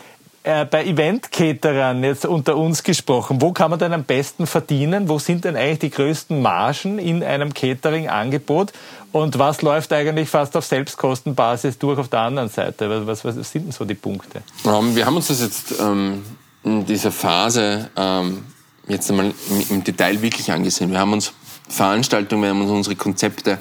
äh, 0.45 0.63
bei 0.65 0.85
Event-Caterern 0.85 2.03
jetzt 2.03 2.23
unter 2.25 2.55
uns 2.55 2.83
gesprochen, 2.83 3.41
wo 3.41 3.51
kann 3.51 3.71
man 3.71 3.79
denn 3.79 3.93
am 3.93 4.03
besten 4.03 4.45
verdienen? 4.45 5.09
Wo 5.09 5.17
sind 5.17 5.43
denn 5.43 5.55
eigentlich 5.55 5.79
die 5.79 5.89
größten 5.89 6.39
Margen 6.39 6.99
in 6.99 7.23
einem 7.23 7.51
Catering-Angebot? 7.51 8.71
Und 9.11 9.39
was 9.39 9.63
läuft 9.63 9.91
eigentlich 9.91 10.29
fast 10.29 10.55
auf 10.55 10.65
Selbstkostenbasis 10.65 11.79
durch 11.79 11.97
auf 11.97 12.09
der 12.09 12.19
anderen 12.19 12.49
Seite? 12.49 13.07
Was, 13.07 13.25
was, 13.25 13.37
was 13.37 13.51
sind 13.51 13.65
denn 13.65 13.71
so 13.71 13.85
die 13.85 13.95
Punkte? 13.95 14.43
Ähm, 14.65 14.95
wir 14.95 15.07
haben 15.07 15.15
uns 15.15 15.27
das 15.27 15.41
jetzt 15.41 15.79
ähm, 15.79 16.23
in 16.63 16.85
dieser 16.85 17.11
Phase 17.11 17.89
ähm, 17.95 18.45
jetzt 18.87 19.09
einmal 19.09 19.33
im 19.69 19.83
Detail 19.83 20.21
wirklich 20.21 20.51
angesehen. 20.51 20.91
Wir 20.91 20.99
haben 20.99 21.13
uns 21.13 21.33
Veranstaltungen, 21.67 22.43
wir 22.43 22.49
haben 22.51 22.61
uns 22.61 22.69
unsere 22.69 22.95
Konzepte 22.95 23.57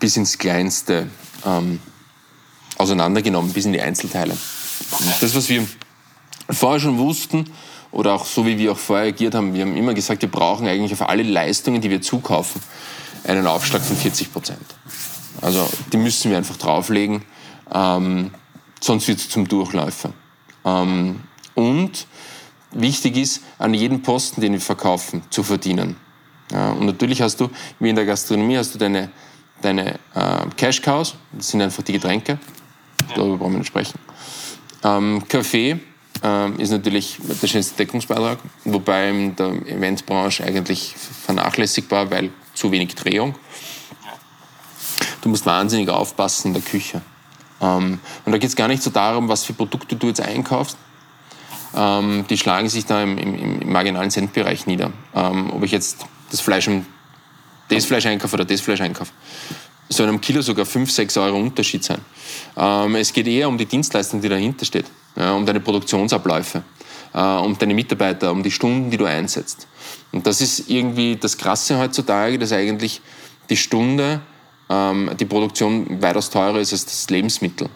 bis 0.00 0.16
ins 0.16 0.36
Kleinste 0.36 1.06
ähm, 1.46 1.78
auseinandergenommen, 2.76 3.52
bis 3.52 3.66
in 3.66 3.72
die 3.72 3.80
Einzelteile. 3.80 4.36
Das, 5.20 5.36
was 5.36 5.48
wir 5.48 5.64
vorher 6.50 6.80
schon 6.80 6.98
wussten 6.98 7.50
oder 7.92 8.14
auch 8.14 8.26
so 8.26 8.44
wie 8.44 8.58
wir 8.58 8.72
auch 8.72 8.78
vorher 8.78 9.06
agiert 9.06 9.34
haben, 9.34 9.54
wir 9.54 9.62
haben 9.62 9.76
immer 9.76 9.94
gesagt, 9.94 10.22
wir 10.22 10.30
brauchen 10.30 10.66
eigentlich 10.66 10.92
auf 10.92 11.08
alle 11.08 11.22
Leistungen, 11.22 11.80
die 11.80 11.90
wir 11.90 12.02
zukaufen, 12.02 12.60
einen 13.24 13.46
Aufschlag 13.46 13.82
von 13.82 13.96
40 13.96 14.32
Prozent. 14.32 14.66
Also 15.40 15.68
die 15.92 15.96
müssen 15.96 16.30
wir 16.30 16.38
einfach 16.38 16.56
drauflegen, 16.56 17.22
ähm, 17.72 18.30
sonst 18.80 19.08
wird 19.08 19.18
es 19.18 19.28
zum 19.28 19.46
Durchläufer. 19.46 20.12
Ähm, 20.64 21.20
und 21.54 22.06
wichtig 22.72 23.16
ist, 23.16 23.42
an 23.58 23.74
jedem 23.74 24.02
Posten, 24.02 24.40
den 24.40 24.52
wir 24.52 24.60
verkaufen, 24.60 25.22
zu 25.30 25.42
verdienen. 25.42 25.96
Ja, 26.50 26.72
und 26.72 26.86
natürlich 26.86 27.22
hast 27.22 27.40
du, 27.40 27.50
wie 27.78 27.90
in 27.90 27.96
der 27.96 28.06
Gastronomie, 28.06 28.56
hast 28.58 28.74
du 28.74 28.78
deine, 28.78 29.10
deine 29.62 29.94
äh, 30.14 30.46
Cash 30.56 30.82
Cows, 30.82 31.14
das 31.32 31.48
sind 31.48 31.62
einfach 31.62 31.82
die 31.82 31.92
Getränke, 31.92 32.38
darüber 33.14 33.38
brauchen 33.38 33.52
wir 33.52 33.58
nicht 33.58 33.68
sprechen. 33.68 33.98
Ähm, 34.82 35.22
Kaffee 35.28 35.80
ähm, 36.22 36.58
ist 36.58 36.70
natürlich 36.70 37.18
der 37.42 37.46
schönste 37.46 37.76
Deckungsbeitrag, 37.76 38.38
wobei 38.64 39.10
in 39.10 39.36
der 39.36 39.48
Eventbranche 39.66 40.44
eigentlich 40.44 40.94
vernachlässigbar, 41.26 42.10
weil 42.10 42.30
zu 42.54 42.70
wenig 42.70 42.94
Drehung. 42.94 43.34
Du 45.20 45.28
musst 45.28 45.46
wahnsinnig 45.46 45.88
aufpassen 45.88 46.48
in 46.48 46.54
der 46.54 46.62
Küche. 46.62 47.02
Ähm, 47.60 47.98
und 48.24 48.32
da 48.32 48.38
geht 48.38 48.50
es 48.50 48.56
gar 48.56 48.68
nicht 48.68 48.82
so 48.82 48.90
darum, 48.90 49.28
was 49.28 49.44
für 49.44 49.52
Produkte 49.52 49.96
du 49.96 50.08
jetzt 50.08 50.20
einkaufst. 50.20 50.76
Ähm, 51.76 52.24
die 52.28 52.38
schlagen 52.38 52.68
sich 52.68 52.86
da 52.86 53.02
im, 53.02 53.18
im, 53.18 53.62
im 53.62 53.72
marginalen 53.72 54.10
Centbereich 54.10 54.66
nieder. 54.66 54.92
Ähm, 55.14 55.50
ob 55.50 55.62
ich 55.64 55.72
jetzt 55.72 56.06
das 56.30 56.40
Fleisch, 56.40 56.70
das 57.68 57.84
Fleisch 57.84 58.06
einkaufe 58.06 58.34
oder 58.34 58.44
das 58.44 58.60
Fleisch 58.60 58.80
einkaufe 58.80 59.12
soll 59.88 60.08
einem 60.08 60.20
Kilo 60.20 60.42
sogar 60.42 60.66
5, 60.66 60.90
6 60.90 61.16
Euro 61.18 61.36
Unterschied 61.36 61.84
sein. 61.84 62.00
Ähm, 62.56 62.96
es 62.96 63.12
geht 63.12 63.26
eher 63.26 63.48
um 63.48 63.58
die 63.58 63.66
Dienstleistung, 63.66 64.20
die 64.20 64.28
dahinter 64.28 64.64
steht, 64.64 64.86
ja, 65.16 65.32
um 65.34 65.46
deine 65.46 65.60
Produktionsabläufe, 65.60 66.62
äh, 67.12 67.20
um 67.20 67.56
deine 67.56 67.74
Mitarbeiter, 67.74 68.30
um 68.30 68.42
die 68.42 68.50
Stunden, 68.50 68.90
die 68.90 68.96
du 68.96 69.04
einsetzt. 69.04 69.66
Und 70.12 70.26
das 70.26 70.40
ist 70.40 70.68
irgendwie 70.68 71.16
das 71.16 71.36
Krasse 71.36 71.78
heutzutage, 71.78 72.38
dass 72.38 72.52
eigentlich 72.52 73.00
die 73.50 73.56
Stunde, 73.56 74.20
ähm, 74.68 75.10
die 75.18 75.24
Produktion 75.24 76.02
weitaus 76.02 76.30
teurer 76.30 76.60
ist 76.60 76.72
als 76.72 76.84
das 76.84 77.10
Lebensmittel. 77.10 77.68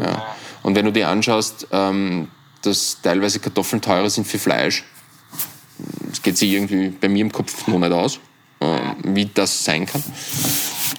Ja. 0.00 0.26
Und 0.62 0.74
wenn 0.74 0.84
du 0.84 0.92
dir 0.92 1.08
anschaust, 1.08 1.66
ähm, 1.72 2.28
dass 2.62 2.98
teilweise 3.02 3.38
Kartoffeln 3.38 3.80
teurer 3.80 4.10
sind 4.10 4.26
für 4.26 4.38
Fleisch, 4.38 4.84
das 6.08 6.22
geht 6.22 6.36
sich 6.36 6.52
irgendwie 6.52 6.88
bei 6.88 7.08
mir 7.08 7.20
im 7.20 7.32
Kopf 7.32 7.66
noch 7.66 7.78
nicht 7.78 7.92
aus, 7.92 8.18
äh, 8.60 8.78
wie 9.04 9.26
das 9.26 9.64
sein 9.64 9.86
kann. 9.86 10.02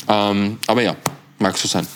Ähm, 0.07 0.59
aber 0.67 0.81
ja, 0.81 0.95
mag 1.39 1.57
so 1.57 1.67
sein. 1.67 1.87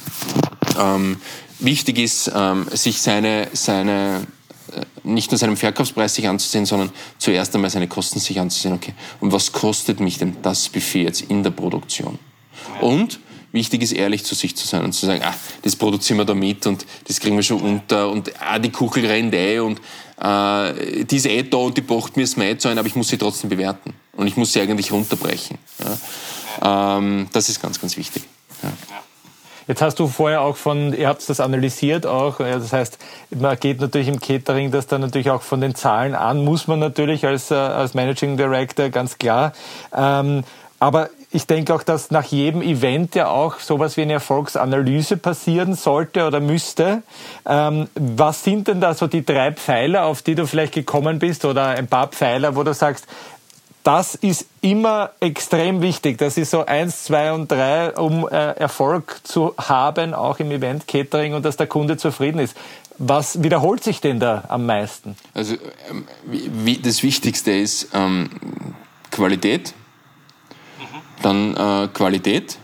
Wichtig 1.61 1.99
ist, 1.99 2.31
ähm, 2.33 2.65
sich 2.71 3.01
seine, 3.01 3.47
seine 3.53 4.25
äh, 4.73 4.81
nicht 5.03 5.31
nur 5.31 5.37
seinen 5.37 5.57
Verkaufspreis 5.57 6.15
sich 6.15 6.27
anzusehen, 6.27 6.65
sondern 6.65 6.91
zuerst 7.17 7.53
einmal 7.53 7.69
seine 7.69 7.87
Kosten 7.87 8.19
sich 8.19 8.39
anzusehen. 8.39 8.73
Okay, 8.73 8.93
und 9.19 9.31
was 9.31 9.51
kostet 9.51 9.99
mich 9.99 10.17
denn 10.17 10.37
das 10.41 10.69
Buffet 10.69 11.03
jetzt 11.03 11.21
in 11.21 11.43
der 11.43 11.51
Produktion? 11.51 12.17
Und 12.79 13.19
wichtig 13.51 13.83
ist, 13.83 13.91
ehrlich 13.91 14.23
zu 14.23 14.33
sich 14.33 14.55
zu 14.55 14.67
sein 14.67 14.83
und 14.83 14.93
zu 14.93 15.05
sagen, 15.05 15.21
ah, 15.23 15.35
das 15.61 15.75
produzieren 15.75 16.17
wir 16.17 16.25
da 16.25 16.33
mit 16.33 16.65
und 16.65 16.85
das 17.07 17.19
kriegen 17.19 17.35
wir 17.35 17.43
schon 17.43 17.61
unter 17.61 18.09
und 18.09 18.31
ah, 18.41 18.57
die 18.57 18.71
Kuchel 18.71 19.05
rennt 19.05 19.33
eh 19.35 19.59
und 19.59 19.79
äh, 20.19 21.03
die 21.05 21.17
ist 21.17 21.25
eh 21.27 21.43
da 21.43 21.57
und 21.57 21.77
die 21.77 21.81
Bocht 21.81 22.17
müssen 22.17 22.41
wir 22.41 22.49
eh 22.49 22.57
zahlen, 22.57 22.77
aber 22.79 22.87
ich 22.87 22.95
muss 22.95 23.09
sie 23.09 23.17
trotzdem 23.17 23.49
bewerten 23.49 23.93
und 24.13 24.25
ich 24.25 24.35
muss 24.35 24.53
sie 24.53 24.61
eigentlich 24.61 24.91
runterbrechen. 24.91 25.57
Ja. 25.79 26.97
Ähm, 26.97 27.27
das 27.31 27.49
ist 27.49 27.61
ganz, 27.61 27.79
ganz 27.79 27.97
wichtig. 27.97 28.23
Ja. 28.63 28.71
Jetzt 29.67 29.81
hast 29.81 29.99
du 29.99 30.07
vorher 30.07 30.41
auch 30.41 30.57
von, 30.57 30.93
ihr 30.93 31.07
habt 31.07 31.27
das 31.29 31.39
analysiert 31.39 32.05
auch, 32.05 32.37
das 32.37 32.73
heißt, 32.73 32.97
man 33.29 33.57
geht 33.59 33.79
natürlich 33.79 34.07
im 34.07 34.19
Catering 34.19 34.71
das 34.71 34.87
dann 34.87 35.01
natürlich 35.01 35.29
auch 35.29 35.41
von 35.41 35.61
den 35.61 35.75
Zahlen 35.75 36.15
an, 36.15 36.43
muss 36.43 36.67
man 36.67 36.79
natürlich 36.79 37.25
als, 37.25 37.51
äh, 37.51 37.55
als 37.55 37.93
Managing 37.93 38.37
Director, 38.37 38.89
ganz 38.89 39.17
klar. 39.17 39.53
Ähm, 39.95 40.43
aber 40.79 41.09
ich 41.33 41.47
denke 41.47 41.73
auch, 41.73 41.83
dass 41.83 42.11
nach 42.11 42.25
jedem 42.25 42.61
Event 42.61 43.15
ja 43.15 43.27
auch 43.27 43.59
sowas 43.59 43.95
wie 43.95 44.01
eine 44.01 44.13
Erfolgsanalyse 44.13 45.15
passieren 45.15 45.75
sollte 45.75 46.25
oder 46.25 46.39
müsste. 46.39 47.03
Ähm, 47.47 47.87
was 47.93 48.43
sind 48.43 48.67
denn 48.67 48.81
da 48.81 48.93
so 48.93 49.07
die 49.07 49.23
drei 49.23 49.53
Pfeiler, 49.53 50.05
auf 50.05 50.23
die 50.23 50.35
du 50.35 50.45
vielleicht 50.45 50.73
gekommen 50.73 51.19
bist 51.19 51.45
oder 51.45 51.67
ein 51.67 51.87
paar 51.87 52.07
Pfeiler, 52.07 52.55
wo 52.55 52.63
du 52.63 52.73
sagst, 52.73 53.07
das 53.83 54.15
ist 54.15 54.45
immer 54.61 55.11
extrem 55.19 55.81
wichtig. 55.81 56.17
Das 56.17 56.37
ist 56.37 56.51
so 56.51 56.65
eins, 56.65 57.03
zwei 57.03 57.33
und 57.33 57.51
drei, 57.51 57.91
um 57.93 58.27
äh, 58.27 58.51
Erfolg 58.51 59.21
zu 59.23 59.55
haben, 59.57 60.13
auch 60.13 60.39
im 60.39 60.51
Event 60.51 60.87
Catering 60.87 61.33
und 61.33 61.43
dass 61.43 61.57
der 61.57 61.67
Kunde 61.67 61.97
zufrieden 61.97 62.39
ist. 62.39 62.55
Was 62.97 63.41
wiederholt 63.41 63.83
sich 63.83 63.99
denn 63.99 64.19
da 64.19 64.43
am 64.47 64.65
meisten? 64.65 65.15
Also 65.33 65.55
ähm, 65.89 66.07
wie, 66.25 66.77
das 66.77 67.01
Wichtigste 67.01 67.51
ist 67.51 67.89
ähm, 67.93 68.29
Qualität, 69.09 69.73
dann 71.23 71.55
äh, 71.55 71.87
Qualität 71.87 72.59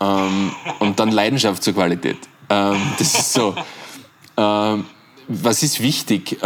ähm, 0.00 0.52
und 0.80 1.00
dann 1.00 1.10
Leidenschaft 1.10 1.62
zur 1.62 1.72
Qualität. 1.72 2.18
Ähm, 2.50 2.76
das 2.98 3.14
ist 3.14 3.32
so. 3.32 3.54
Ähm, 4.36 4.84
was 5.28 5.62
ist 5.62 5.82
wichtig? 5.82 6.38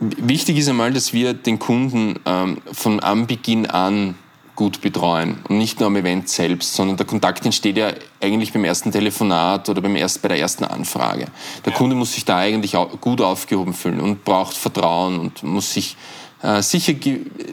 Wichtig 0.00 0.56
ist 0.56 0.68
einmal, 0.68 0.92
dass 0.92 1.12
wir 1.12 1.34
den 1.34 1.58
Kunden 1.58 2.18
ähm, 2.24 2.58
von 2.72 3.00
Anbeginn 3.00 3.66
an 3.66 4.14
gut 4.56 4.80
betreuen 4.80 5.38
und 5.48 5.58
nicht 5.58 5.80
nur 5.80 5.86
am 5.88 5.96
Event 5.96 6.28
selbst, 6.28 6.74
sondern 6.74 6.96
der 6.96 7.06
Kontakt 7.06 7.44
entsteht 7.44 7.76
ja 7.76 7.92
eigentlich 8.20 8.52
beim 8.52 8.64
ersten 8.64 8.92
Telefonat 8.92 9.68
oder 9.68 9.80
beim 9.80 9.96
erst, 9.96 10.22
bei 10.22 10.28
der 10.28 10.38
ersten 10.38 10.64
Anfrage. 10.64 11.26
Der 11.64 11.72
Kunde 11.72 11.96
muss 11.96 12.14
sich 12.14 12.24
da 12.24 12.38
eigentlich 12.38 12.76
gut 13.00 13.20
aufgehoben 13.20 13.74
fühlen 13.74 14.00
und 14.00 14.24
braucht 14.24 14.56
Vertrauen 14.56 15.18
und 15.18 15.42
muss 15.42 15.72
sich 15.72 15.96
äh, 16.42 16.62
sicher, 16.62 16.94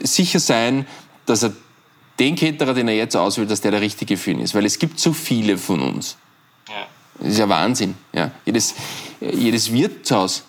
sicher 0.02 0.40
sein, 0.40 0.86
dass 1.26 1.42
er 1.42 1.52
den 2.18 2.34
Caterer, 2.34 2.74
den 2.74 2.88
er 2.88 2.96
jetzt 2.96 3.16
auswählt, 3.16 3.50
dass 3.50 3.60
der 3.60 3.70
der 3.70 3.80
richtige 3.80 4.16
für 4.16 4.30
ihn 4.30 4.40
ist. 4.40 4.54
Weil 4.54 4.64
es 4.64 4.78
gibt 4.78 4.98
so 4.98 5.12
viele 5.12 5.56
von 5.58 5.80
uns. 5.80 6.16
Ja. 6.68 6.86
Das 7.20 7.28
ist 7.28 7.38
ja 7.38 7.48
Wahnsinn. 7.48 7.94
Ja. 8.12 8.30
Jedes, 8.44 8.74
jedes 9.20 9.72
Wirtshaus 9.72 10.44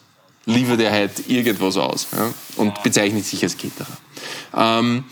liefert 0.45 0.79
er 0.81 0.91
halt 0.91 1.29
irgendwas 1.29 1.77
aus 1.77 2.07
ja, 2.11 2.31
und 2.55 2.81
bezeichnet 2.83 3.25
sich 3.25 3.43
als 3.43 3.57
Caterer. 3.57 3.97
Ähm, 4.55 5.03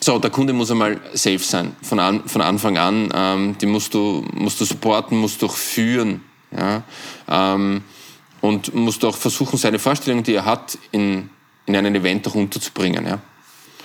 so, 0.00 0.18
der 0.18 0.30
Kunde 0.30 0.52
muss 0.52 0.70
einmal 0.70 1.00
safe 1.12 1.38
sein, 1.40 1.76
von, 1.82 1.98
an, 1.98 2.28
von 2.28 2.40
Anfang 2.40 2.78
an. 2.78 3.10
Ähm, 3.12 3.58
die 3.58 3.66
musst 3.66 3.92
du, 3.94 4.24
musst 4.32 4.60
du 4.60 4.64
supporten, 4.64 5.18
musst 5.18 5.42
du 5.42 5.46
auch 5.46 5.56
führen. 5.56 6.22
Ja? 6.50 6.82
Ähm, 7.28 7.82
und 8.40 8.74
musst 8.74 9.04
auch 9.04 9.16
versuchen, 9.16 9.58
seine 9.58 9.78
Vorstellungen, 9.78 10.22
die 10.22 10.34
er 10.34 10.44
hat, 10.44 10.78
in, 10.92 11.28
in 11.66 11.76
einen 11.76 11.94
Event 11.96 12.26
auch 12.28 12.36
unterzubringen, 12.36 13.06
ja? 13.06 13.18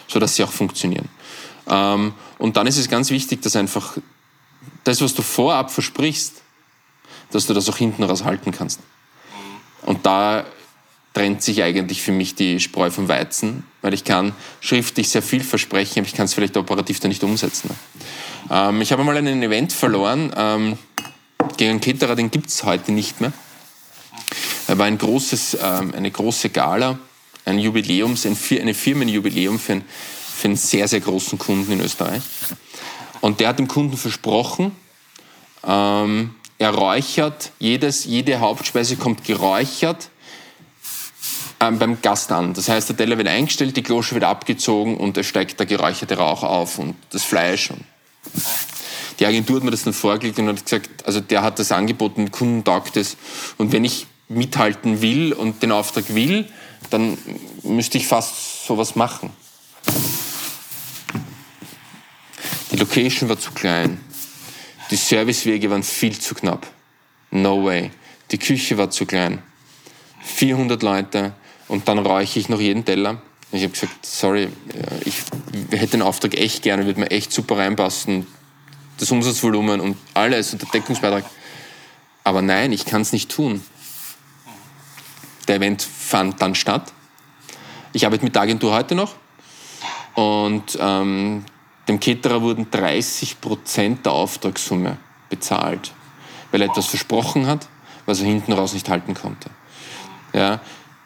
sodass 0.08 0.36
sie 0.36 0.44
auch 0.44 0.52
funktionieren. 0.52 1.10
Ähm, 1.68 2.14
und 2.38 2.58
dann 2.58 2.68
ist 2.68 2.78
es 2.78 2.88
ganz 2.90 3.10
wichtig, 3.10 3.42
dass 3.42 3.56
einfach 3.56 3.98
das, 4.84 5.02
was 5.02 5.16
du 5.16 5.24
vorab 5.24 5.72
versprichst, 5.72 6.42
dass 7.32 7.48
du 7.48 7.54
das 7.54 7.68
auch 7.70 7.78
hinten 7.78 8.04
raus 8.04 8.24
halten 8.24 8.52
kannst. 8.52 8.80
Und 9.86 10.06
da 10.06 10.46
trennt 11.14 11.44
sich 11.44 11.62
eigentlich 11.62 12.02
für 12.02 12.12
mich 12.12 12.36
die 12.36 12.60
Spreu 12.60 12.90
vom 12.90 13.08
Weizen, 13.08 13.64
weil 13.82 13.94
ich 13.94 14.04
kann 14.04 14.34
schriftlich 14.62 15.10
sehr 15.10 15.22
viel 15.22 15.44
versprechen, 15.44 16.00
aber 16.00 16.08
ich 16.08 16.16
kann 16.16 16.26
es 16.26 16.34
vielleicht 16.34 16.58
operativ 16.58 17.00
dann 17.00 17.10
nicht 17.10 17.24
umsetzen. 17.24 17.70
Ähm, 18.50 18.82
ich 18.82 18.92
habe 18.92 19.04
mal 19.04 19.16
einen 19.16 19.44
Event 19.44 19.74
verloren 19.74 20.34
ähm, 20.36 20.78
gegen 21.58 21.72
einen 21.72 21.82
Caterer, 21.82 22.16
den 22.16 22.32
gibt 22.32 22.48
es 22.48 22.64
heute 22.64 22.92
nicht 22.92 23.22
mehr. 23.22 23.32
Er 24.68 24.78
war 24.78 24.86
ein 24.86 24.98
großes, 24.98 25.58
ähm, 25.62 25.94
eine 25.96 26.10
große 26.10 26.50
Gala, 26.50 26.98
ein 27.46 27.60
Jubiläums, 27.60 28.26
ein, 28.26 28.38
eine 28.60 28.74
Firmenjubiläum 28.74 29.60
für, 29.60 29.74
ein, 29.74 29.84
für 30.36 30.48
einen 30.48 30.58
sehr, 30.58 30.88
sehr 30.88 31.02
großen 31.02 31.38
Kunden 31.38 31.72
in 31.74 31.82
Österreich. 31.82 32.24
Und 33.22 33.40
der 33.40 33.50
hat 33.50 33.60
dem 33.60 33.68
Kunden 33.68 33.98
versprochen, 33.98 34.72
ähm, 35.66 36.36
er 36.58 36.74
räuchert, 36.74 37.52
jedes, 37.60 38.06
jede 38.06 38.40
Hauptspeise 38.40 38.96
kommt 38.96 39.24
geräuchert 39.24 40.10
ähm, 41.60 41.80
beim 41.80 42.02
Gast 42.02 42.32
an. 42.32 42.54
Das 42.54 42.70
heißt, 42.70 42.90
der 42.90 42.98
Teller 42.98 43.18
wird 43.18 43.28
eingestellt, 43.28 43.76
die 43.76 43.84
Klosche 43.84 44.16
wird 44.16 44.24
abgezogen 44.24 44.98
und 44.98 45.18
es 45.18 45.26
steigt 45.26 45.60
der 45.60 45.66
geräucherte 45.66 46.18
Rauch 46.18 46.44
auf 46.44 46.80
und 46.80 46.96
das 47.12 47.24
Fleisch. 47.24 47.72
Und 47.72 47.84
die 49.20 49.26
Agentur 49.26 49.58
hat 49.58 49.64
mir 49.64 49.72
das 49.72 49.84
dann 49.84 49.94
vorgelegt 49.94 50.40
und 50.40 50.48
hat 50.48 50.64
gesagt, 50.64 51.06
also 51.06 51.20
der 51.20 51.42
hat 51.42 51.60
das 51.60 51.72
angeboten, 51.72 52.32
Kunden 52.32 52.64
taugt 52.64 52.98
es. 52.98 53.18
Und 53.58 53.72
wenn 53.72 53.86
ich 53.86 54.08
mithalten 54.28 55.02
will 55.02 55.34
und 55.34 55.62
den 55.64 55.72
Auftrag 55.72 56.14
will, 56.14 56.48
dann 56.90 57.18
müsste 57.64 57.98
ich 57.98 58.08
fast 58.08 58.66
sowas 58.66 58.96
machen. 58.96 59.32
Die 62.72 62.78
Location 62.78 63.30
war 63.30 63.40
zu 63.40 63.52
klein. 63.52 64.00
Die 64.94 64.98
Servicewege 64.98 65.72
waren 65.72 65.82
viel 65.82 66.20
zu 66.20 66.36
knapp. 66.36 66.68
No 67.32 67.66
way. 67.66 67.90
Die 68.30 68.38
Küche 68.38 68.78
war 68.78 68.92
zu 68.92 69.08
klein. 69.08 69.42
400 70.22 70.84
Leute 70.84 71.34
und 71.68 71.88
dann 71.88 71.98
räuche 71.98 72.38
ich 72.38 72.48
noch 72.48 72.60
jeden 72.60 72.86
Teller. 72.86 73.20
Ich 73.52 73.64
habe 73.64 73.74
gesagt, 73.74 74.06
sorry, 74.06 74.50
ich 75.04 75.16
hätte 75.72 75.94
den 75.94 76.04
Auftrag 76.04 76.36
echt 76.36 76.62
gerne, 76.62 76.86
würde 76.86 77.00
mir 77.00 77.10
echt 77.10 77.34
super 77.34 77.58
reinpassen. 77.58 78.28
Das 79.00 79.10
Umsatzvolumen 79.10 79.82
und 79.82 79.98
alles 80.14 80.54
und 80.54 80.62
der 80.62 80.70
Deckungsbeitrag. 80.70 81.26
Aber 82.24 82.44
nein, 82.44 82.72
ich 82.72 82.86
kann 82.86 83.02
es 83.02 83.14
nicht 83.14 83.32
tun. 83.32 83.66
Der 85.48 85.56
Event 85.56 85.82
fand 85.82 86.40
dann 86.40 86.54
statt. 86.54 86.94
Ich 87.94 88.06
arbeite 88.06 88.24
mit 88.24 88.36
der 88.36 88.44
Agentur 88.44 88.72
heute 88.72 88.94
noch 88.94 89.16
und 90.14 90.78
ähm, 90.80 91.46
dem 91.88 92.00
Caterer 92.00 92.42
wurden 92.42 92.70
30 92.72 93.42
Prozent 93.42 94.06
der 94.06 94.14
Auftragssumme 94.14 94.98
bezahlt, 95.30 95.92
weil 96.52 96.62
er 96.62 96.70
etwas 96.70 96.88
versprochen 96.88 97.48
hat, 97.48 97.68
was 98.06 98.20
er 98.20 98.28
hinten 98.28 98.54
raus 98.54 98.74
nicht 98.74 98.90
halten 98.90 99.14
konnte. 99.14 99.50
Ja, 100.34 100.62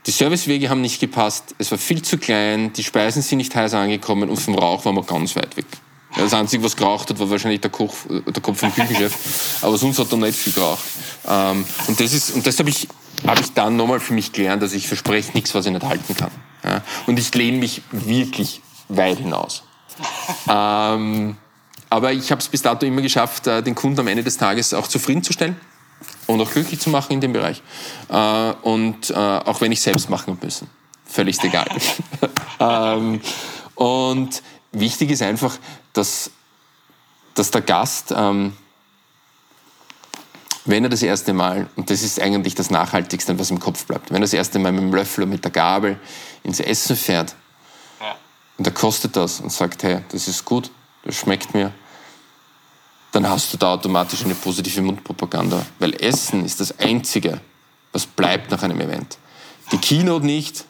die 0.06 0.12
Servicewege 0.12 0.70
haben 0.70 0.82
nicht 0.82 1.00
gepasst, 1.00 1.56
es 1.58 1.70
war 1.72 1.78
viel 1.78 2.02
zu 2.02 2.18
klein, 2.18 2.72
die 2.74 2.84
Speisen 2.84 3.22
sind 3.22 3.40
nicht 3.40 3.56
heiß 3.56 3.74
angekommen 3.74 4.30
und 4.30 4.38
vom 4.38 4.56
Rauch 4.56 4.86
waren 4.86 4.96
wir 4.96 5.04
ganz 5.04 5.36
weit 5.36 5.58
weg. 5.58 5.66
Das 6.16 6.34
Einzige, 6.34 6.64
was 6.64 6.76
geraucht 6.76 7.10
hat, 7.10 7.20
war 7.20 7.30
wahrscheinlich 7.30 7.62
der, 7.62 7.70
Koch, 7.70 7.94
der 8.10 8.42
Kopf 8.42 8.60
vom 8.60 8.74
Küchenchef, 8.74 9.60
aber 9.62 9.78
sonst 9.78 10.00
hat 10.00 10.12
er 10.12 10.18
nicht 10.18 10.38
viel 10.38 10.54
geraucht. 10.54 10.84
Ähm, 11.28 11.66
und 11.88 12.00
das, 12.00 12.14
ist, 12.14 12.32
und 12.32 12.48
das 12.48 12.58
habe 12.58 12.70
ich, 12.70 12.88
hab 13.26 13.40
ich 13.40 13.54
dann 13.54 13.76
nochmal 13.76 14.00
für 14.00 14.14
mich 14.14 14.32
gelernt, 14.32 14.64
dass 14.64 14.74
ich 14.74 14.88
verspreche 14.88 15.32
nichts, 15.34 15.54
was 15.54 15.66
ich 15.66 15.74
nicht 15.74 15.84
halten 15.84 16.16
kann. 16.16 16.32
Und 17.06 17.20
ich 17.20 17.34
lehne 17.34 17.58
mich 17.58 17.82
wirklich 17.92 18.62
weit 18.90 19.20
hinaus. 19.20 19.64
Ähm, 20.50 21.38
aber 21.90 22.12
ich 22.12 22.32
habe 22.32 22.42
es 22.42 22.48
bis 22.48 22.62
dato 22.62 22.86
immer 22.86 23.02
geschafft, 23.02 23.48
äh, 23.48 23.64
den 23.64 23.76
Kunden 23.76 24.00
am 24.00 24.08
Ende 24.08 24.24
des 24.24 24.38
Tages 24.38 24.74
auch 24.74 24.88
zufriedenzustellen 24.88 25.56
und 26.28 26.42
auch 26.42 26.52
glücklich 26.52 26.80
zu 26.80 26.90
machen 26.90 27.14
in 27.14 27.22
dem 27.22 27.34
Bereich. 27.34 27.62
Äh, 28.10 28.52
und 28.62 29.10
äh, 29.10 29.14
auch 29.14 29.62
wenn 29.62 29.72
ich 29.72 29.82
selbst 29.82 30.10
machen 30.10 30.34
habe 30.34 30.46
müssen. 30.46 30.70
Völlig 31.06 31.42
egal. 31.44 31.68
ähm, 32.60 33.22
und 33.76 34.42
wichtig 34.72 35.12
ist 35.12 35.22
einfach, 35.22 35.58
dass, 35.94 36.32
dass 37.34 37.52
der 37.52 37.62
Gast, 37.62 38.14
ähm, 38.16 38.54
wenn 40.66 40.84
er 40.84 40.90
das 40.90 41.02
erste 41.02 41.32
Mal, 41.32 41.70
und 41.78 41.90
das 41.90 42.02
ist 42.02 42.20
eigentlich 42.20 42.56
das 42.56 42.70
Nachhaltigste, 42.70 43.40
was 43.40 43.52
im 43.52 43.60
Kopf 43.60 43.86
bleibt, 43.86 44.10
wenn 44.10 44.18
er 44.18 44.22
das 44.22 44.34
erste 44.34 44.60
Mal 44.60 44.74
mit 44.74 44.82
dem 44.82 44.94
Löffel 44.94 45.24
und 45.24 45.30
mit 45.30 45.46
der 45.46 45.52
Gabel 45.52 45.98
ins 46.44 46.60
Essen 46.60 46.98
fährt, 46.98 47.36
und 48.58 48.66
er 48.66 48.74
kostet 48.74 49.16
das 49.16 49.40
und 49.40 49.52
sagt, 49.52 49.84
hey, 49.84 50.00
das 50.10 50.28
ist 50.28 50.44
gut, 50.44 50.72
das 51.04 51.16
schmeckt 51.16 51.54
mir, 51.54 51.72
dann 53.12 53.30
hast 53.30 53.54
du 53.54 53.58
da 53.58 53.74
automatisch 53.74 54.24
eine 54.24 54.36
positive 54.36 54.82
Mundpropaganda. 54.82 55.66
Weil 55.80 55.94
Essen 56.02 56.46
ist 56.46 56.60
das 56.60 56.78
Einzige, 56.80 57.40
was 57.92 58.06
bleibt 58.06 58.52
nach 58.52 58.62
einem 58.64 58.80
Event. 58.82 59.18
Die 59.72 59.78
Keynote 59.78 60.26
nicht, 60.26 60.66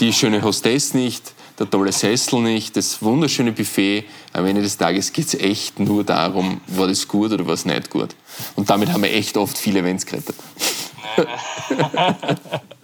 die 0.00 0.12
schöne 0.12 0.42
Hostess 0.42 0.94
nicht, 0.94 1.32
der 1.58 1.68
tolle 1.68 1.92
Sessel 1.92 2.40
nicht, 2.40 2.76
das 2.76 3.02
wunderschöne 3.02 3.52
Buffet. 3.52 4.04
Am 4.32 4.46
Ende 4.46 4.62
des 4.62 4.76
Tages 4.76 5.12
geht 5.12 5.26
es 5.26 5.34
echt 5.34 5.78
nur 5.78 6.04
darum, 6.04 6.60
war 6.66 6.88
das 6.88 7.06
gut 7.06 7.32
oder 7.32 7.46
war 7.46 7.54
es 7.54 7.64
nicht 7.64 7.90
gut. 7.90 8.16
Und 8.56 8.68
damit 8.68 8.92
haben 8.92 9.02
wir 9.02 9.12
echt 9.12 9.36
oft 9.36 9.58
viele 9.58 9.80
Events 9.80 10.06
gerettet. 10.06 10.36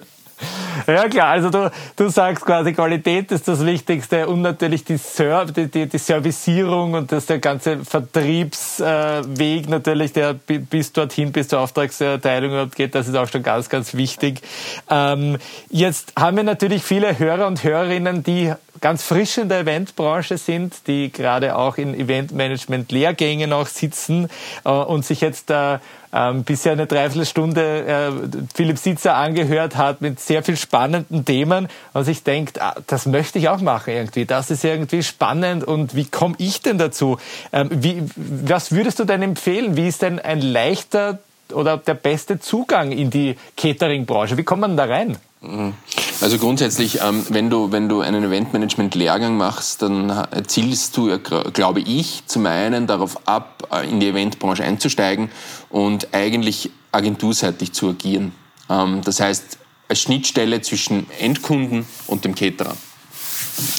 Ja 0.86 1.08
klar, 1.08 1.28
also 1.28 1.50
du, 1.50 1.70
du 1.96 2.08
sagst 2.10 2.44
quasi, 2.44 2.74
Qualität 2.74 3.32
ist 3.32 3.48
das 3.48 3.64
Wichtigste 3.64 4.26
und 4.28 4.42
natürlich 4.42 4.84
die, 4.84 4.98
Ser 4.98 5.46
die, 5.46 5.68
die, 5.70 5.86
die 5.86 5.98
Servicierung 5.98 6.92
und 6.92 7.10
das, 7.10 7.26
der 7.26 7.38
ganze 7.38 7.84
Vertriebsweg 7.84 9.68
natürlich, 9.68 10.12
der 10.12 10.34
bis 10.34 10.92
dorthin, 10.92 11.32
bis 11.32 11.48
zur 11.48 11.60
Auftragserteilung 11.60 12.70
geht, 12.70 12.94
das 12.94 13.08
ist 13.08 13.14
auch 13.14 13.28
schon 13.28 13.42
ganz, 13.42 13.70
ganz 13.70 13.94
wichtig. 13.94 14.42
Ähm, 14.90 15.38
jetzt 15.70 16.12
haben 16.18 16.36
wir 16.36 16.44
natürlich 16.44 16.82
viele 16.82 17.18
Hörer 17.18 17.46
und 17.46 17.64
Hörerinnen, 17.64 18.22
die 18.22 18.52
ganz 18.80 19.02
frisch 19.02 19.38
in 19.38 19.48
der 19.48 19.60
Eventbranche 19.60 20.38
sind, 20.38 20.86
die 20.86 21.12
gerade 21.12 21.56
auch 21.56 21.76
in 21.76 21.94
Eventmanagement-Lehrgängen 21.94 23.52
auch 23.52 23.66
sitzen 23.66 24.28
äh, 24.64 24.70
und 24.70 25.04
sich 25.04 25.20
jetzt 25.20 25.50
äh, 25.50 25.78
ähm, 26.12 26.44
bisher 26.44 26.72
eine 26.72 26.86
Dreiviertelstunde 26.86 27.86
äh, 27.86 28.12
Philipp 28.54 28.78
Sitzer 28.78 29.16
angehört 29.16 29.76
hat 29.76 30.00
mit 30.00 30.20
sehr 30.20 30.42
viel 30.42 30.56
spannenden 30.56 31.24
Themen 31.24 31.68
und 31.92 32.04
sich 32.04 32.22
denkt, 32.22 32.60
ah, 32.60 32.74
das 32.86 33.06
möchte 33.06 33.38
ich 33.38 33.48
auch 33.48 33.60
machen 33.60 33.92
irgendwie. 33.92 34.24
Das 34.24 34.50
ist 34.50 34.64
irgendwie 34.64 35.02
spannend 35.02 35.64
und 35.64 35.94
wie 35.94 36.06
komme 36.06 36.34
ich 36.38 36.62
denn 36.62 36.78
dazu? 36.78 37.18
Ähm, 37.52 37.68
wie, 37.70 38.02
was 38.16 38.72
würdest 38.72 38.98
du 38.98 39.04
denn 39.04 39.22
empfehlen? 39.22 39.76
Wie 39.76 39.88
ist 39.88 40.02
denn 40.02 40.18
ein 40.18 40.40
leichter 40.40 41.18
oder 41.52 41.76
der 41.76 41.94
beste 41.94 42.40
Zugang 42.40 42.92
in 42.92 43.10
die 43.10 43.36
Catering-Branche? 43.56 44.36
Wie 44.36 44.44
kommt 44.44 44.62
man 44.62 44.76
da 44.76 44.84
rein? 44.84 45.16
Mhm. 45.46 45.74
Also 46.20 46.38
grundsätzlich, 46.38 47.00
ähm, 47.02 47.24
wenn 47.28 47.50
du, 47.50 47.72
wenn 47.72 47.88
du 47.88 48.00
einen 48.00 48.24
Eventmanagement-Lehrgang 48.24 49.36
machst, 49.36 49.82
dann 49.82 50.26
zielst 50.46 50.96
du, 50.96 51.18
glaube 51.18 51.80
ich, 51.80 52.22
zum 52.26 52.46
einen 52.46 52.86
darauf 52.86 53.28
ab, 53.28 53.68
äh, 53.70 53.88
in 53.88 54.00
die 54.00 54.08
Eventbranche 54.08 54.64
einzusteigen 54.64 55.30
und 55.68 56.08
eigentlich 56.12 56.70
agenturseitig 56.92 57.72
zu 57.72 57.90
agieren. 57.90 58.32
Ähm, 58.70 59.02
das 59.04 59.20
heißt, 59.20 59.58
als 59.88 60.00
Schnittstelle 60.00 60.62
zwischen 60.62 61.06
Endkunden 61.20 61.86
und 62.06 62.24
dem 62.24 62.34
Caterer. 62.34 62.76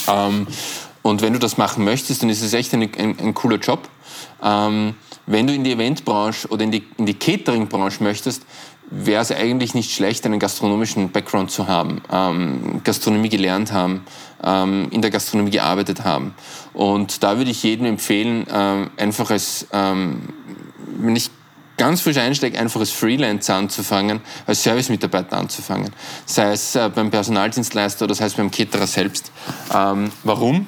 Ähm, 0.08 0.48
und 1.02 1.22
wenn 1.22 1.34
du 1.34 1.40
das 1.40 1.58
machen 1.58 1.84
möchtest, 1.84 2.22
dann 2.22 2.30
ist 2.30 2.42
es 2.42 2.54
echt 2.54 2.74
ein, 2.74 2.84
ein, 2.84 3.20
ein 3.20 3.34
cooler 3.34 3.58
Job. 3.58 3.88
wenn 4.40 5.48
du 5.48 5.54
in 5.54 5.64
die 5.64 5.72
Eventbranche 5.72 6.48
oder 6.50 6.64
in 6.64 6.72
die, 6.72 6.84
in 6.98 7.06
die 7.06 7.14
Catering-Branche 7.14 8.04
möchtest, 8.04 8.44
wäre 8.90 9.22
es 9.22 9.32
eigentlich 9.32 9.74
nicht 9.74 9.92
schlecht, 9.94 10.26
einen 10.26 10.40
gastronomischen 10.40 11.12
Background 11.12 11.52
zu 11.52 11.68
haben, 11.68 12.02
ähm, 12.12 12.82
Gastronomie 12.84 13.30
gelernt 13.30 13.72
haben, 13.72 14.06
ähm, 14.44 14.88
in 14.92 15.02
der 15.02 15.12
Gastronomie 15.12 15.52
gearbeitet 15.52 16.04
haben. 16.04 16.34
Und 16.74 17.24
da 17.24 17.38
würde 17.38 17.52
ich 17.52 17.64
jedem 17.64 17.86
empfehlen, 17.86 18.46
ähm, 18.52 18.90
einfach 18.98 19.30
als, 19.30 19.68
ähm, 19.74 20.30
wenn 21.00 21.16
ich 21.16 21.30
ganz 21.76 22.02
frisch 22.02 22.18
einsteige, 22.18 22.58
einfach 22.58 22.80
als 22.80 22.92
Freelancer 22.92 23.56
anzufangen, 23.56 24.22
als 24.48 24.64
Servicemitarbeiter 24.64 25.38
anzufangen. 25.38 25.92
Sei 26.26 26.52
es 26.52 26.76
äh, 26.76 26.90
beim 26.94 27.12
Personaldienstleister 27.12 28.06
oder 28.06 28.16
sei 28.16 28.26
es 28.26 28.34
beim 28.34 28.50
Caterer 28.50 28.88
selbst. 28.88 29.32
Ähm, 29.74 30.12
warum? 30.24 30.66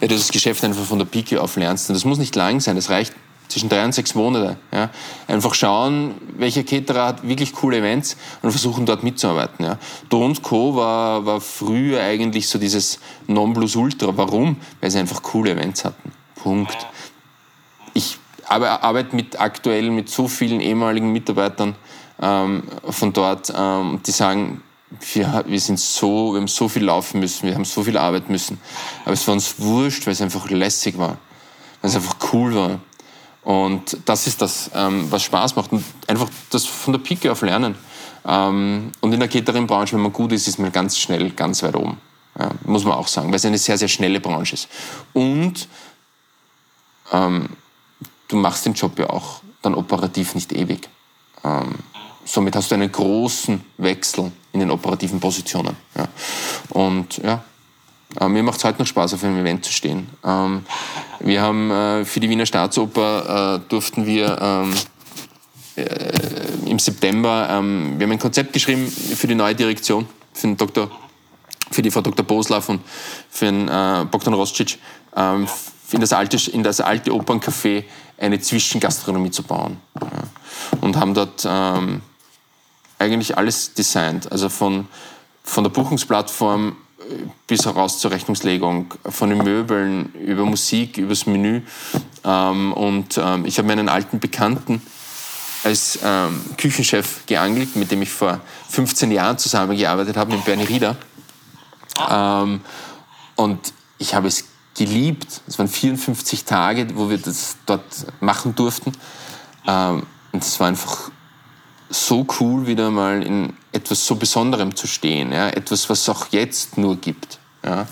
Weil 0.00 0.08
du 0.08 0.14
das 0.14 0.30
Geschäft 0.30 0.64
einfach 0.64 0.84
von 0.84 0.98
der 0.98 1.06
Pike 1.06 1.40
auf 1.40 1.56
lernst. 1.56 1.88
Und 1.90 1.94
das 1.94 2.04
muss 2.04 2.18
nicht 2.18 2.34
lang 2.34 2.60
sein, 2.60 2.74
das 2.74 2.90
reicht 2.90 3.12
zwischen 3.48 3.68
drei 3.68 3.84
und 3.84 3.92
sechs 3.92 4.14
Monate. 4.14 4.56
Ja. 4.72 4.90
Einfach 5.28 5.54
schauen, 5.54 6.14
welcher 6.36 6.64
Caterer 6.64 7.06
hat 7.06 7.28
wirklich 7.28 7.52
coole 7.52 7.78
Events 7.78 8.16
und 8.42 8.50
versuchen 8.50 8.86
dort 8.86 9.02
mitzuarbeiten. 9.02 9.64
Ja. 9.64 9.78
Do 10.08 10.32
Co. 10.42 10.76
War, 10.76 11.24
war 11.24 11.40
früher 11.40 12.02
eigentlich 12.02 12.48
so 12.48 12.58
dieses 12.58 12.98
Nonplusultra. 13.26 14.16
Warum? 14.16 14.56
Weil 14.80 14.90
sie 14.90 14.98
einfach 14.98 15.22
coole 15.22 15.52
Events 15.52 15.84
hatten. 15.84 16.12
Punkt. 16.36 16.86
Ich 17.94 18.18
arbeite 18.48 19.16
mit 19.16 19.40
aktuell 19.40 19.90
mit 19.90 20.08
so 20.08 20.28
vielen 20.28 20.60
ehemaligen 20.60 21.12
Mitarbeitern 21.12 21.74
ähm, 22.20 22.62
von 22.88 23.12
dort, 23.12 23.52
ähm, 23.56 24.00
die 24.06 24.10
sagen, 24.10 24.62
wir, 25.14 25.44
wir 25.46 25.60
sind 25.60 25.80
so, 25.80 26.32
wir 26.32 26.40
haben 26.40 26.48
so 26.48 26.68
viel 26.68 26.84
laufen 26.84 27.20
müssen, 27.20 27.46
wir 27.46 27.54
haben 27.54 27.64
so 27.64 27.82
viel 27.82 27.98
arbeiten 27.98 28.30
müssen. 28.30 28.58
Aber 29.04 29.14
es 29.14 29.26
war 29.26 29.34
uns 29.34 29.58
wurscht, 29.58 30.06
weil 30.06 30.12
es 30.12 30.22
einfach 30.22 30.48
lässig 30.50 30.96
war, 30.98 31.18
weil 31.80 31.90
es 31.90 31.96
einfach 31.96 32.16
cool 32.32 32.54
war. 32.54 32.80
Und 33.46 33.98
das 34.06 34.26
ist 34.26 34.42
das, 34.42 34.72
ähm, 34.74 35.06
was 35.08 35.22
Spaß 35.22 35.54
macht. 35.54 35.70
Und 35.70 35.84
einfach 36.08 36.28
das 36.50 36.64
von 36.64 36.92
der 36.92 36.98
Pike 36.98 37.30
auf 37.30 37.42
lernen. 37.42 37.76
Ähm, 38.26 38.90
und 39.00 39.12
in 39.12 39.20
der 39.20 39.28
Catering-Branche, 39.28 39.94
wenn 39.94 40.02
man 40.02 40.12
gut 40.12 40.32
ist, 40.32 40.48
ist 40.48 40.58
man 40.58 40.72
ganz 40.72 40.98
schnell 40.98 41.30
ganz 41.30 41.62
weit 41.62 41.76
oben. 41.76 41.96
Ja, 42.36 42.50
muss 42.64 42.82
man 42.82 42.94
auch 42.94 43.06
sagen, 43.06 43.28
weil 43.28 43.36
es 43.36 43.44
eine 43.44 43.56
sehr, 43.56 43.78
sehr 43.78 43.86
schnelle 43.86 44.18
Branche 44.18 44.54
ist. 44.54 44.68
Und 45.12 45.68
ähm, 47.12 47.50
du 48.26 48.34
machst 48.34 48.66
den 48.66 48.74
Job 48.74 48.98
ja 48.98 49.10
auch 49.10 49.42
dann 49.62 49.76
operativ 49.76 50.34
nicht 50.34 50.52
ewig. 50.52 50.88
Ähm, 51.44 51.76
somit 52.24 52.56
hast 52.56 52.72
du 52.72 52.74
einen 52.74 52.90
großen 52.90 53.64
Wechsel 53.78 54.32
in 54.54 54.58
den 54.58 54.72
operativen 54.72 55.20
Positionen. 55.20 55.76
Ja. 55.96 56.08
Und 56.70 57.18
ja, 57.18 57.44
äh, 58.20 58.28
mir 58.28 58.42
macht 58.42 58.58
es 58.58 58.64
heute 58.64 58.78
noch 58.78 58.86
Spaß, 58.86 59.14
auf 59.14 59.24
einem 59.24 59.38
Event 59.38 59.64
zu 59.64 59.72
stehen. 59.72 60.08
Ähm, 60.24 60.64
wir 61.20 61.42
haben 61.42 61.70
äh, 61.70 62.04
für 62.04 62.20
die 62.20 62.28
Wiener 62.28 62.46
Staatsoper 62.46 63.56
äh, 63.56 63.68
durften 63.68 64.06
wir 64.06 64.38
ähm, 64.40 64.74
äh, 65.76 66.70
im 66.70 66.78
September, 66.78 67.48
ähm, 67.50 67.94
wir 67.98 68.06
haben 68.06 68.12
ein 68.12 68.18
Konzept 68.18 68.52
geschrieben 68.52 68.86
für 68.88 69.26
die 69.26 69.34
neue 69.34 69.54
Direktion, 69.54 70.06
für 70.32 70.46
den 70.46 70.56
Dr., 70.56 70.90
für 71.70 71.82
die 71.82 71.90
Frau 71.90 72.00
Dr. 72.00 72.24
Boslav 72.24 72.68
und 72.68 72.80
für 73.28 73.46
den 73.46 73.68
äh, 73.68 74.06
Bogdan 74.10 74.34
Roscic, 74.34 74.78
ähm, 75.16 75.48
in 75.90 76.00
das 76.00 76.12
alte, 76.12 76.50
in 76.50 76.62
das 76.62 76.80
alte 76.80 77.10
Operncafé 77.10 77.84
eine 78.18 78.40
Zwischengastronomie 78.40 79.30
zu 79.30 79.42
bauen. 79.42 79.78
Ja. 80.00 80.08
Und 80.80 80.96
haben 80.96 81.12
dort 81.12 81.46
ähm, 81.46 82.02
eigentlich 82.98 83.36
alles 83.36 83.74
designt, 83.74 84.30
also 84.32 84.48
von, 84.48 84.86
von 85.42 85.64
der 85.64 85.70
Buchungsplattform 85.70 86.76
bis 87.46 87.64
heraus 87.64 87.98
zur 88.00 88.10
Rechnungslegung, 88.10 88.94
von 89.08 89.30
den 89.30 89.38
Möbeln 89.38 90.12
über 90.14 90.44
Musik, 90.44 90.98
übers 90.98 91.26
Menü. 91.26 91.62
Ähm, 92.24 92.72
und 92.72 93.18
ähm, 93.18 93.44
ich 93.46 93.58
habe 93.58 93.68
meinen 93.68 93.88
alten 93.88 94.20
Bekannten 94.20 94.82
als 95.64 95.98
ähm, 96.04 96.40
Küchenchef 96.56 97.26
geangelt, 97.26 97.76
mit 97.76 97.90
dem 97.90 98.02
ich 98.02 98.10
vor 98.10 98.40
15 98.68 99.10
Jahren 99.10 99.38
zusammengearbeitet 99.38 100.16
habe, 100.16 100.32
mit 100.32 100.44
Bernie 100.44 100.64
Rieder. 100.64 100.96
Ähm, 102.08 102.60
und 103.36 103.72
ich 103.98 104.14
habe 104.14 104.28
es 104.28 104.44
geliebt. 104.76 105.40
Es 105.46 105.58
waren 105.58 105.68
54 105.68 106.44
Tage, 106.44 106.86
wo 106.94 107.10
wir 107.10 107.18
das 107.18 107.56
dort 107.66 107.82
machen 108.20 108.54
durften. 108.54 108.92
Ähm, 109.66 110.04
und 110.32 110.42
es 110.42 110.60
war 110.60 110.68
einfach 110.68 111.10
so 111.88 112.26
cool, 112.40 112.66
wieder 112.66 112.90
mal 112.90 113.22
in 113.22 113.52
etwas 113.72 114.06
so 114.06 114.16
Besonderem 114.16 114.74
zu 114.74 114.86
stehen. 114.86 115.32
Ja? 115.32 115.48
Etwas, 115.48 115.88
was 115.88 116.02
es 116.02 116.08
auch 116.08 116.26
jetzt 116.30 116.78
nur 116.78 116.96
gibt. 116.96 117.38
Ja? 117.64 117.86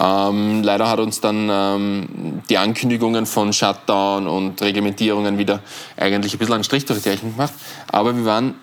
Ähm, 0.00 0.62
leider 0.62 0.88
hat 0.88 1.00
uns 1.00 1.20
dann 1.20 1.48
ähm, 1.50 2.42
die 2.48 2.58
Ankündigungen 2.58 3.26
von 3.26 3.52
Shutdown 3.52 4.26
und 4.26 4.60
Reglementierungen 4.62 5.38
wieder 5.38 5.60
eigentlich 5.96 6.34
ein 6.34 6.38
bisschen 6.38 6.54
einen 6.54 6.64
Strich 6.64 6.84
durch 6.84 7.02
die 7.02 7.10
Rechnung 7.10 7.32
gemacht. 7.32 7.52
Aber 7.88 8.16
wir 8.16 8.24
waren 8.24 8.54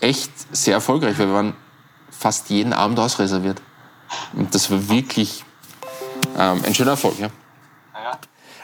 echt 0.00 0.30
sehr 0.52 0.74
erfolgreich, 0.74 1.18
weil 1.18 1.28
wir 1.28 1.34
waren 1.34 1.54
fast 2.10 2.50
jeden 2.50 2.72
Abend 2.72 2.98
ausreserviert. 2.98 3.60
Und 4.34 4.54
das 4.54 4.70
war 4.70 4.88
wirklich 4.88 5.44
ähm, 6.38 6.62
ein 6.64 6.74
schöner 6.74 6.92
Erfolg. 6.92 7.18
Ja. 7.18 7.28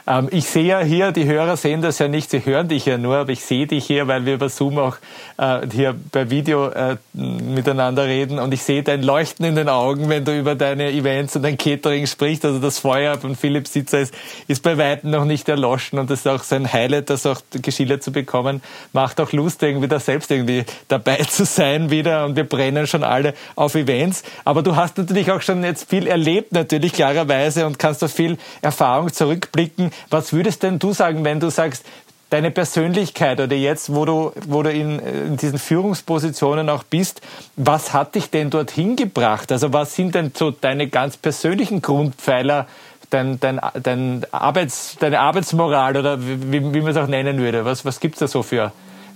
Ähm, 0.05 0.27
ich 0.31 0.45
sehe 0.45 0.65
ja 0.65 0.79
hier, 0.79 1.11
die 1.11 1.25
Hörer 1.25 1.55
sehen 1.55 1.81
das 1.81 1.99
ja 1.99 2.07
nicht, 2.07 2.29
sie 2.29 2.45
hören 2.45 2.67
dich 2.67 2.85
ja 2.85 2.97
nur, 2.97 3.17
aber 3.17 3.31
ich 3.31 3.43
sehe 3.43 3.67
dich 3.67 3.85
hier, 3.85 4.07
weil 4.07 4.25
wir 4.25 4.33
über 4.33 4.49
Zoom 4.49 4.77
auch 4.77 4.97
äh, 5.37 5.61
hier 5.71 5.95
bei 6.11 6.29
Video 6.29 6.67
äh, 6.67 6.97
miteinander 7.13 8.05
reden 8.05 8.39
und 8.39 8.53
ich 8.53 8.63
sehe 8.63 8.83
dein 8.83 9.01
Leuchten 9.01 9.45
in 9.45 9.55
den 9.55 9.69
Augen, 9.69 10.09
wenn 10.09 10.25
du 10.25 10.37
über 10.37 10.55
deine 10.55 10.91
Events 10.91 11.35
und 11.35 11.43
dein 11.43 11.57
Catering 11.57 12.05
sprichst. 12.05 12.43
Also 12.43 12.59
das 12.59 12.79
Feuer 12.79 13.17
von 13.17 13.35
Philipp 13.35 13.67
Sitzer 13.67 14.01
ist, 14.01 14.13
ist 14.47 14.61
bei 14.61 14.77
Weitem 14.77 15.11
noch 15.11 15.25
nicht 15.25 15.47
erloschen 15.47 15.99
und 15.99 16.09
das 16.09 16.19
ist 16.19 16.27
auch 16.27 16.43
sein 16.43 16.71
Highlight, 16.71 17.09
das 17.09 17.25
auch 17.25 17.39
geschildert 17.61 18.03
zu 18.03 18.11
bekommen. 18.11 18.61
Macht 18.91 19.21
auch 19.21 19.31
Lust, 19.31 19.63
irgendwie 19.63 19.87
da 19.87 19.99
selbst 19.99 20.31
irgendwie 20.31 20.65
dabei 20.89 21.15
zu 21.29 21.45
sein 21.45 21.91
wieder 21.91 22.25
und 22.25 22.35
wir 22.35 22.43
brennen 22.43 22.87
schon 22.87 23.03
alle 23.03 23.33
auf 23.55 23.75
Events. 23.75 24.23
Aber 24.43 24.63
du 24.63 24.75
hast 24.75 24.97
natürlich 24.97 25.31
auch 25.31 25.41
schon 25.41 25.63
jetzt 25.63 25.89
viel 25.89 26.07
erlebt, 26.07 26.51
natürlich 26.51 26.91
klarerweise 26.91 27.65
und 27.65 27.79
kannst 27.79 28.03
auf 28.03 28.11
viel 28.11 28.37
Erfahrung 28.61 29.13
zurückblicken. 29.13 29.92
Was 30.09 30.33
würdest 30.33 30.63
denn 30.63 30.79
du 30.79 30.93
sagen, 30.93 31.23
wenn 31.23 31.39
du 31.39 31.49
sagst, 31.49 31.85
deine 32.33 32.49
Persönlichkeit 32.49 33.39
oder 33.39 33.55
jetzt, 33.55 33.93
wo 33.93 34.05
du, 34.05 34.31
wo 34.47 34.63
du 34.63 34.71
in, 34.71 34.97
in, 34.97 35.37
diesen 35.37 35.59
Führungspositionen 35.59 36.67
auch 36.67 36.83
bist, 36.83 37.21
was 37.55 37.93
hat 37.93 38.15
dich 38.15 38.31
denn 38.31 38.49
dorthin 38.49 38.95
gebracht? 38.95 39.51
Also 39.51 39.71
was 39.71 39.95
sind 39.95 40.15
denn 40.15 40.31
so 40.35 40.49
deine 40.49 40.87
ganz 40.87 41.15
persönlichen 41.15 41.83
Grundpfeiler, 41.83 42.67
dein, 43.11 43.39
dein, 43.39 43.61
dein 43.81 44.25
Arbeits, 44.31 44.97
deine 44.99 45.19
Arbeitsmoral 45.19 45.95
oder 45.95 46.19
wie, 46.19 46.73
wie 46.73 46.81
man 46.81 46.87
es 46.87 46.97
auch 46.97 47.07
nennen 47.07 47.37
würde? 47.37 47.65
Was, 47.65 47.85
was 47.85 47.99
gibt 47.99 48.15
es 48.15 48.19
da 48.21 48.27
so 48.27 48.41
für? 48.41 48.71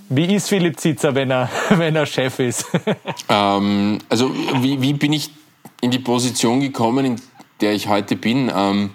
Wie 0.10 0.36
ist 0.36 0.48
Philipp 0.48 0.80
Zitzer, 0.80 1.16
wenn 1.16 1.32
er, 1.32 1.50
wenn 1.70 1.96
er 1.96 2.06
Chef 2.06 2.40
ist? 2.40 2.66
Ähm, 3.30 4.00
also 4.08 4.32
wie, 4.62 4.82
wie 4.82 4.94
bin 4.94 5.12
ich 5.12 5.32
in 5.82 5.92
die 5.92 6.00
Position 6.00 6.62
gekommen, 6.62 7.06
in 7.06 7.22
der 7.60 7.74
ich 7.74 7.90
heute 7.90 8.16
bin? 8.16 8.50
Ähm, 8.56 8.92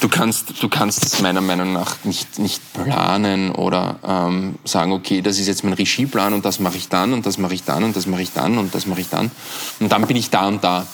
du 0.00 0.08
kannst, 0.08 0.62
du 0.62 0.68
kannst 0.68 1.04
es 1.04 1.20
meiner 1.20 1.40
Meinung 1.40 1.72
nach 1.72 1.96
nicht, 2.04 2.38
nicht 2.38 2.60
planen 2.72 3.52
oder 3.52 3.98
ähm, 4.06 4.56
sagen, 4.64 4.92
okay, 4.92 5.22
das 5.22 5.38
ist 5.38 5.46
jetzt 5.46 5.64
mein 5.64 5.74
Regieplan 5.74 6.32
und 6.32 6.44
das 6.44 6.60
mache 6.60 6.76
ich 6.76 6.88
dann 6.88 7.12
und 7.12 7.26
das 7.26 7.38
mache 7.38 7.54
ich 7.54 7.64
dann 7.64 7.84
und 7.84 7.96
das 7.96 8.06
mache 8.06 8.22
ich 8.22 8.32
dann 8.32 8.58
und 8.58 8.74
das 8.74 8.86
mache 8.86 9.00
ich 9.00 9.08
dann. 9.08 9.30
Und 9.78 9.92
dann 9.92 10.06
bin 10.06 10.16
ich 10.16 10.30
da 10.30 10.48
und 10.48 10.64
da. 10.64 10.86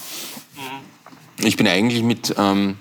Ich 1.39 1.57
bin 1.57 1.69
eigentlich 1.69 2.03
mit, 2.03 2.35
ähm, 2.39 2.77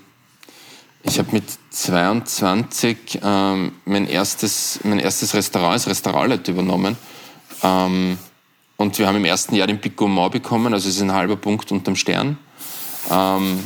ich 1.02 1.18
habe 1.18 1.28
mit 1.32 1.44
22 1.70 3.20
ähm, 3.22 3.72
mein, 3.84 4.08
erstes, 4.08 4.80
mein 4.82 4.98
erstes 4.98 5.34
Restaurant 5.34 5.74
als 5.74 5.86
Restaurantleiter 5.86 6.52
übernommen. 6.52 6.96
Ähm, 7.62 8.18
und 8.78 8.98
wir 8.98 9.06
haben 9.06 9.16
im 9.16 9.24
ersten 9.24 9.54
Jahr 9.54 9.66
den 9.66 9.80
Picot 9.80 10.08
Mort 10.08 10.32
bekommen, 10.32 10.74
also 10.74 10.88
es 10.88 10.96
ist 10.96 11.02
ein 11.02 11.12
halber 11.12 11.36
Punkt 11.36 11.70
unterm 11.72 11.96
Stern. 11.96 12.38
ähm, 13.10 13.62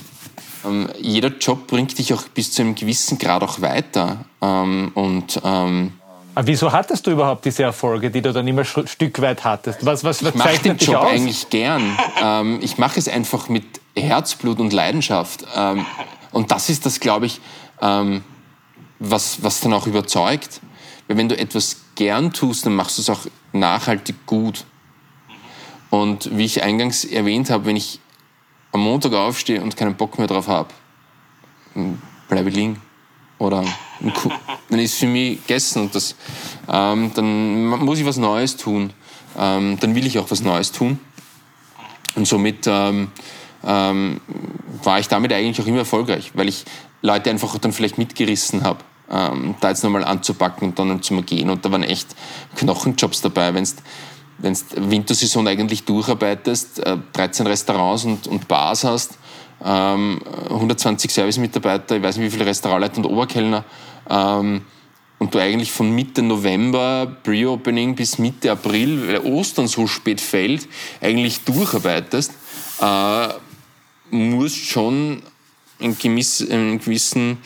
ähm, 0.64 0.88
jeder 0.98 1.28
Job 1.28 1.66
bringt 1.66 1.98
dich 1.98 2.12
auch 2.14 2.22
bis 2.28 2.52
zu 2.52 2.62
einem 2.62 2.74
gewissen 2.74 3.18
Grad 3.18 3.42
auch 3.42 3.60
weiter. 3.60 4.24
Ähm, 4.42 4.90
und 4.94 5.40
ähm, 5.44 5.92
aber 6.34 6.46
wieso 6.46 6.70
hattest 6.70 7.06
du 7.06 7.10
überhaupt 7.10 7.44
diese 7.44 7.64
Erfolge, 7.64 8.10
die 8.10 8.22
du 8.22 8.32
dann 8.32 8.46
immer 8.46 8.62
ein 8.62 8.86
Stück 8.86 9.20
weit 9.20 9.44
hattest? 9.44 9.84
Was, 9.84 10.04
was, 10.04 10.22
was 10.22 10.30
ich 10.30 10.36
mache 10.36 10.58
den 10.58 10.76
Job 10.76 10.96
aus? 10.96 11.10
eigentlich 11.10 11.50
gern. 11.50 11.98
Ähm, 12.22 12.60
ich 12.62 12.78
mache 12.78 12.98
es 12.98 13.08
einfach 13.08 13.48
mit 13.48 13.64
Herzblut 13.96 14.60
und 14.60 14.72
Leidenschaft. 14.72 15.44
Ähm, 15.54 15.84
und 16.30 16.50
das 16.50 16.68
ist 16.68 16.86
das, 16.86 17.00
glaube 17.00 17.26
ich, 17.26 17.40
ähm, 17.82 18.22
was, 19.00 19.42
was 19.42 19.60
dann 19.60 19.72
auch 19.72 19.86
überzeugt. 19.86 20.60
Weil 21.08 21.16
wenn 21.16 21.28
du 21.28 21.36
etwas 21.36 21.78
gern 21.96 22.32
tust, 22.32 22.64
dann 22.64 22.76
machst 22.76 22.98
du 22.98 23.02
es 23.02 23.10
auch 23.10 23.26
nachhaltig 23.52 24.26
gut. 24.26 24.64
Und 25.90 26.36
wie 26.36 26.44
ich 26.44 26.62
eingangs 26.62 27.04
erwähnt 27.04 27.50
habe, 27.50 27.66
wenn 27.66 27.76
ich 27.76 27.98
am 28.72 28.80
Montag 28.80 29.12
aufstehe 29.12 29.62
und 29.62 29.76
keinen 29.76 29.94
Bock 29.94 30.18
mehr 30.18 30.26
drauf 30.26 30.48
habe, 30.48 30.68
bleibe 32.28 32.50
liegen. 32.50 32.80
Oder 33.38 33.64
dann 34.68 34.78
ist 34.78 34.96
für 34.96 35.06
mich 35.06 35.40
gegessen 35.40 35.82
und 35.82 35.94
das, 35.94 36.14
ähm, 36.70 37.10
dann 37.14 37.66
muss 37.66 37.98
ich 37.98 38.04
was 38.04 38.18
Neues 38.18 38.56
tun. 38.56 38.92
Ähm, 39.38 39.78
dann 39.80 39.94
will 39.94 40.06
ich 40.06 40.18
auch 40.18 40.30
was 40.30 40.42
Neues 40.42 40.72
tun. 40.72 40.98
Und 42.14 42.26
somit 42.26 42.66
ähm, 42.66 43.10
ähm 43.64 44.20
war 44.82 44.98
ich 44.98 45.08
damit 45.08 45.32
eigentlich 45.32 45.60
auch 45.60 45.68
immer 45.68 45.80
erfolgreich, 45.80 46.32
weil 46.34 46.48
ich 46.48 46.64
Leute 47.02 47.30
einfach 47.30 47.58
dann 47.58 47.72
vielleicht 47.72 47.98
mitgerissen 47.98 48.62
habe, 48.62 48.80
ähm, 49.10 49.54
da 49.60 49.70
jetzt 49.70 49.84
nochmal 49.84 50.04
anzupacken 50.04 50.68
und 50.68 50.78
dann 50.78 51.02
zu 51.02 51.20
gehen. 51.22 51.50
Und 51.50 51.64
da 51.64 51.72
waren 51.72 51.82
echt 51.82 52.14
Knochenjobs 52.56 53.20
dabei, 53.20 53.54
wenn 53.54 53.64
wenn 54.42 54.54
du 54.54 54.90
Wintersaison 54.90 55.46
eigentlich 55.46 55.84
durcharbeitest, 55.84 56.82
13 57.12 57.46
äh, 57.46 57.48
Restaurants 57.48 58.04
und, 58.04 58.26
und 58.26 58.48
Bars 58.48 58.84
hast, 58.84 59.18
120 59.60 61.10
ähm, 61.10 61.14
Service-Mitarbeiter, 61.14 61.96
ich 61.96 62.02
weiß 62.02 62.16
nicht 62.16 62.26
wie 62.26 62.30
viele 62.30 62.46
Restaurantleiter 62.46 62.98
und 62.98 63.06
Oberkellner, 63.06 63.64
ähm, 64.08 64.62
und 65.18 65.34
du 65.34 65.38
eigentlich 65.38 65.70
von 65.70 65.94
Mitte 65.94 66.22
November, 66.22 67.14
Pre-Opening 67.22 67.94
bis 67.94 68.18
Mitte 68.18 68.52
April, 68.52 69.06
weil 69.06 69.18
Ostern 69.18 69.68
so 69.68 69.86
spät 69.86 70.18
fällt, 70.18 70.66
eigentlich 71.02 71.44
durcharbeitest, 71.44 72.32
äh, 72.80 73.28
musst 74.10 74.56
schon 74.56 75.22
einen 75.78 75.98
gewissen, 75.98 76.50
einen 76.50 76.78
gewissen 76.78 77.38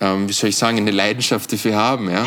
ähm, 0.00 0.28
wie 0.28 0.32
soll 0.32 0.50
ich 0.50 0.56
sagen, 0.56 0.78
eine 0.78 0.90
Leidenschaft 0.90 1.52
dafür 1.52 1.76
haben, 1.76 2.10
ja, 2.10 2.24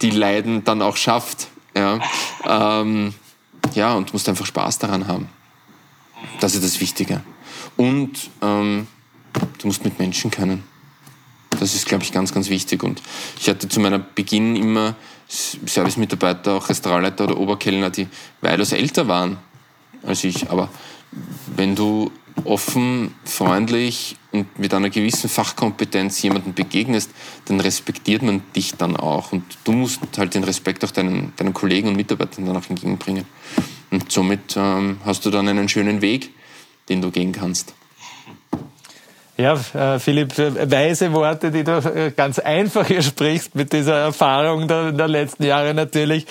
die 0.00 0.10
Leiden 0.10 0.64
dann 0.64 0.80
auch 0.80 0.96
schafft. 0.96 1.48
Ja, 1.74 2.00
ähm, 2.46 3.14
ja 3.74 3.94
und 3.94 4.12
musst 4.12 4.28
einfach 4.28 4.46
Spaß 4.46 4.78
daran 4.78 5.06
haben. 5.06 5.28
Das 6.40 6.54
ist 6.54 6.64
das 6.64 6.80
Wichtige. 6.80 7.22
Und 7.76 8.30
ähm, 8.42 8.86
du 9.58 9.66
musst 9.66 9.84
mit 9.84 9.98
Menschen 9.98 10.30
können. 10.30 10.64
Das 11.58 11.74
ist, 11.74 11.86
glaube 11.86 12.04
ich, 12.04 12.12
ganz, 12.12 12.32
ganz 12.32 12.48
wichtig. 12.48 12.82
Und 12.82 13.02
ich 13.38 13.48
hatte 13.48 13.68
zu 13.68 13.80
meiner 13.80 13.98
Beginn 13.98 14.56
immer 14.56 14.94
Servicemitarbeiter, 15.28 16.54
auch 16.54 16.68
Restaurantleiter 16.68 17.24
oder 17.24 17.38
Oberkellner, 17.38 17.90
die 17.90 18.08
weitaus 18.40 18.72
älter 18.72 19.08
waren 19.08 19.38
als 20.02 20.24
ich. 20.24 20.50
Aber 20.50 20.68
wenn 21.56 21.74
du 21.74 22.10
offen, 22.44 23.14
freundlich 23.24 24.16
und 24.32 24.58
mit 24.58 24.72
einer 24.72 24.90
gewissen 24.90 25.28
Fachkompetenz 25.28 26.22
jemanden 26.22 26.54
begegnest, 26.54 27.10
dann 27.46 27.60
respektiert 27.60 28.22
man 28.22 28.42
dich 28.54 28.74
dann 28.74 28.96
auch. 28.96 29.32
Und 29.32 29.44
du 29.64 29.72
musst 29.72 30.00
halt 30.16 30.34
den 30.34 30.44
Respekt 30.44 30.84
auch 30.84 30.90
deinen, 30.90 31.32
deinen 31.36 31.52
Kollegen 31.52 31.88
und 31.88 31.96
Mitarbeitern 31.96 32.46
dann 32.46 32.56
auch 32.56 32.68
entgegenbringen. 32.68 33.24
Und 33.90 34.10
somit 34.10 34.56
ähm, 34.56 34.98
hast 35.04 35.26
du 35.26 35.30
dann 35.30 35.48
einen 35.48 35.68
schönen 35.68 36.00
Weg, 36.00 36.30
den 36.88 37.02
du 37.02 37.10
gehen 37.10 37.32
kannst. 37.32 37.74
Ja, 39.36 39.54
äh, 39.54 39.98
Philipp, 39.98 40.38
äh, 40.38 40.70
weise 40.70 41.12
Worte, 41.12 41.50
die 41.50 41.64
du 41.64 41.78
äh, 41.78 42.12
ganz 42.14 42.38
einfach 42.38 42.86
hier 42.86 43.02
sprichst 43.02 43.54
mit 43.54 43.72
dieser 43.72 43.96
Erfahrung 43.96 44.68
der, 44.68 44.92
der 44.92 45.08
letzten 45.08 45.44
Jahre 45.44 45.72
natürlich. 45.72 46.26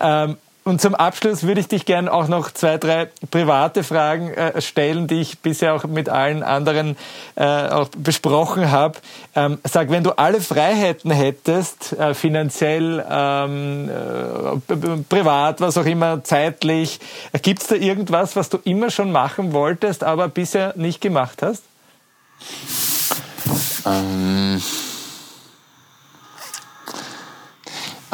Ähm, 0.00 0.36
und 0.64 0.80
zum 0.80 0.94
Abschluss 0.94 1.42
würde 1.42 1.60
ich 1.60 1.68
dich 1.68 1.84
gerne 1.84 2.10
auch 2.10 2.26
noch 2.26 2.50
zwei, 2.50 2.78
drei 2.78 3.10
private 3.30 3.84
Fragen 3.84 4.30
äh, 4.32 4.62
stellen, 4.62 5.06
die 5.06 5.20
ich 5.20 5.40
bisher 5.40 5.74
auch 5.74 5.84
mit 5.84 6.08
allen 6.08 6.42
anderen 6.42 6.96
äh, 7.36 7.44
auch 7.44 7.90
besprochen 7.96 8.70
habe. 8.70 8.98
Ähm, 9.34 9.58
sag, 9.64 9.90
wenn 9.90 10.04
du 10.04 10.12
alle 10.12 10.40
Freiheiten 10.40 11.10
hättest, 11.10 11.92
äh, 11.92 12.14
finanziell, 12.14 13.04
ähm, 13.08 13.90
äh, 13.90 15.02
privat, 15.08 15.60
was 15.60 15.76
auch 15.76 15.84
immer, 15.84 16.24
zeitlich, 16.24 16.98
gibt 17.42 17.60
es 17.60 17.68
da 17.68 17.74
irgendwas, 17.74 18.34
was 18.34 18.48
du 18.48 18.58
immer 18.64 18.90
schon 18.90 19.12
machen 19.12 19.52
wolltest, 19.52 20.02
aber 20.02 20.28
bisher 20.28 20.72
nicht 20.76 21.02
gemacht 21.02 21.42
hast? 21.42 21.62
Ähm 23.86 24.62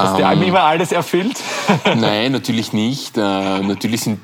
Hast 0.03 0.18
du 0.18 0.22
ähm, 0.22 0.42
immer 0.42 0.62
alles 0.62 0.92
erfüllt? 0.92 1.40
Nein, 1.84 2.32
natürlich 2.32 2.72
nicht. 2.72 3.16
Äh, 3.16 3.20
natürlich 3.20 4.03
sind 4.03 4.20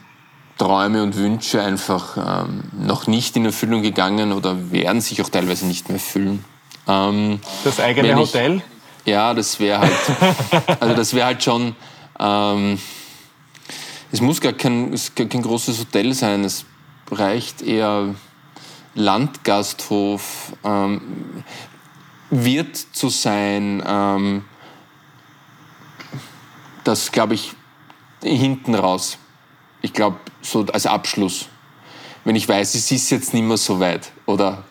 Träume 0.59 1.03
und 1.03 1.17
Wünsche 1.17 1.63
einfach 1.63 2.45
ähm, 2.47 2.65
noch 2.73 3.07
nicht 3.07 3.37
in 3.37 3.45
Erfüllung 3.45 3.83
gegangen 3.83 4.33
oder 4.33 4.73
werden 4.73 5.01
sich 5.01 5.21
auch 5.23 5.29
teilweise 5.29 5.67
nicht 5.67 5.89
mehr 5.89 5.97
erfüllen. 5.97 6.45
Ähm, 6.89 7.41
das 7.65 7.79
eigene 7.81 8.09
ich, 8.09 8.15
Hotel? 8.17 8.63
Ja, 9.05 9.35
das 9.35 9.61
wäre 9.61 9.81
halt, 9.81 9.93
also 10.81 10.95
das 10.95 11.15
wäre 11.15 11.27
halt 11.27 11.43
schon, 11.43 11.77
ähm, 12.19 12.79
es 14.11 14.21
muss 14.21 14.41
gar 14.41 14.53
kein, 14.53 14.93
es 14.93 15.15
gar 15.15 15.27
kein 15.27 15.43
großes 15.43 15.79
Hotel 15.79 16.15
sein, 16.15 16.43
es 16.45 16.65
reicht 17.11 17.63
eher 17.63 18.15
Landgasthof, 18.95 20.55
ähm, 20.65 21.45
Wirt 22.31 22.77
zu 22.77 23.09
sein, 23.11 23.83
ähm, 23.87 24.45
das 26.87 27.13
glaube 27.13 27.35
ich 27.35 27.53
hinten 28.23 28.75
raus. 28.75 29.19
Ich 29.83 29.93
glaube, 29.93 30.19
so 30.43 30.65
als 30.73 30.87
Abschluss. 30.87 31.49
Wenn 32.25 32.35
ich 32.35 32.49
weiß, 32.49 32.75
es 32.75 32.91
ist 32.91 33.11
jetzt 33.11 33.35
nicht 33.35 33.45
mehr 33.45 33.57
so 33.57 33.79
weit. 33.79 34.11
Oder 34.27 34.65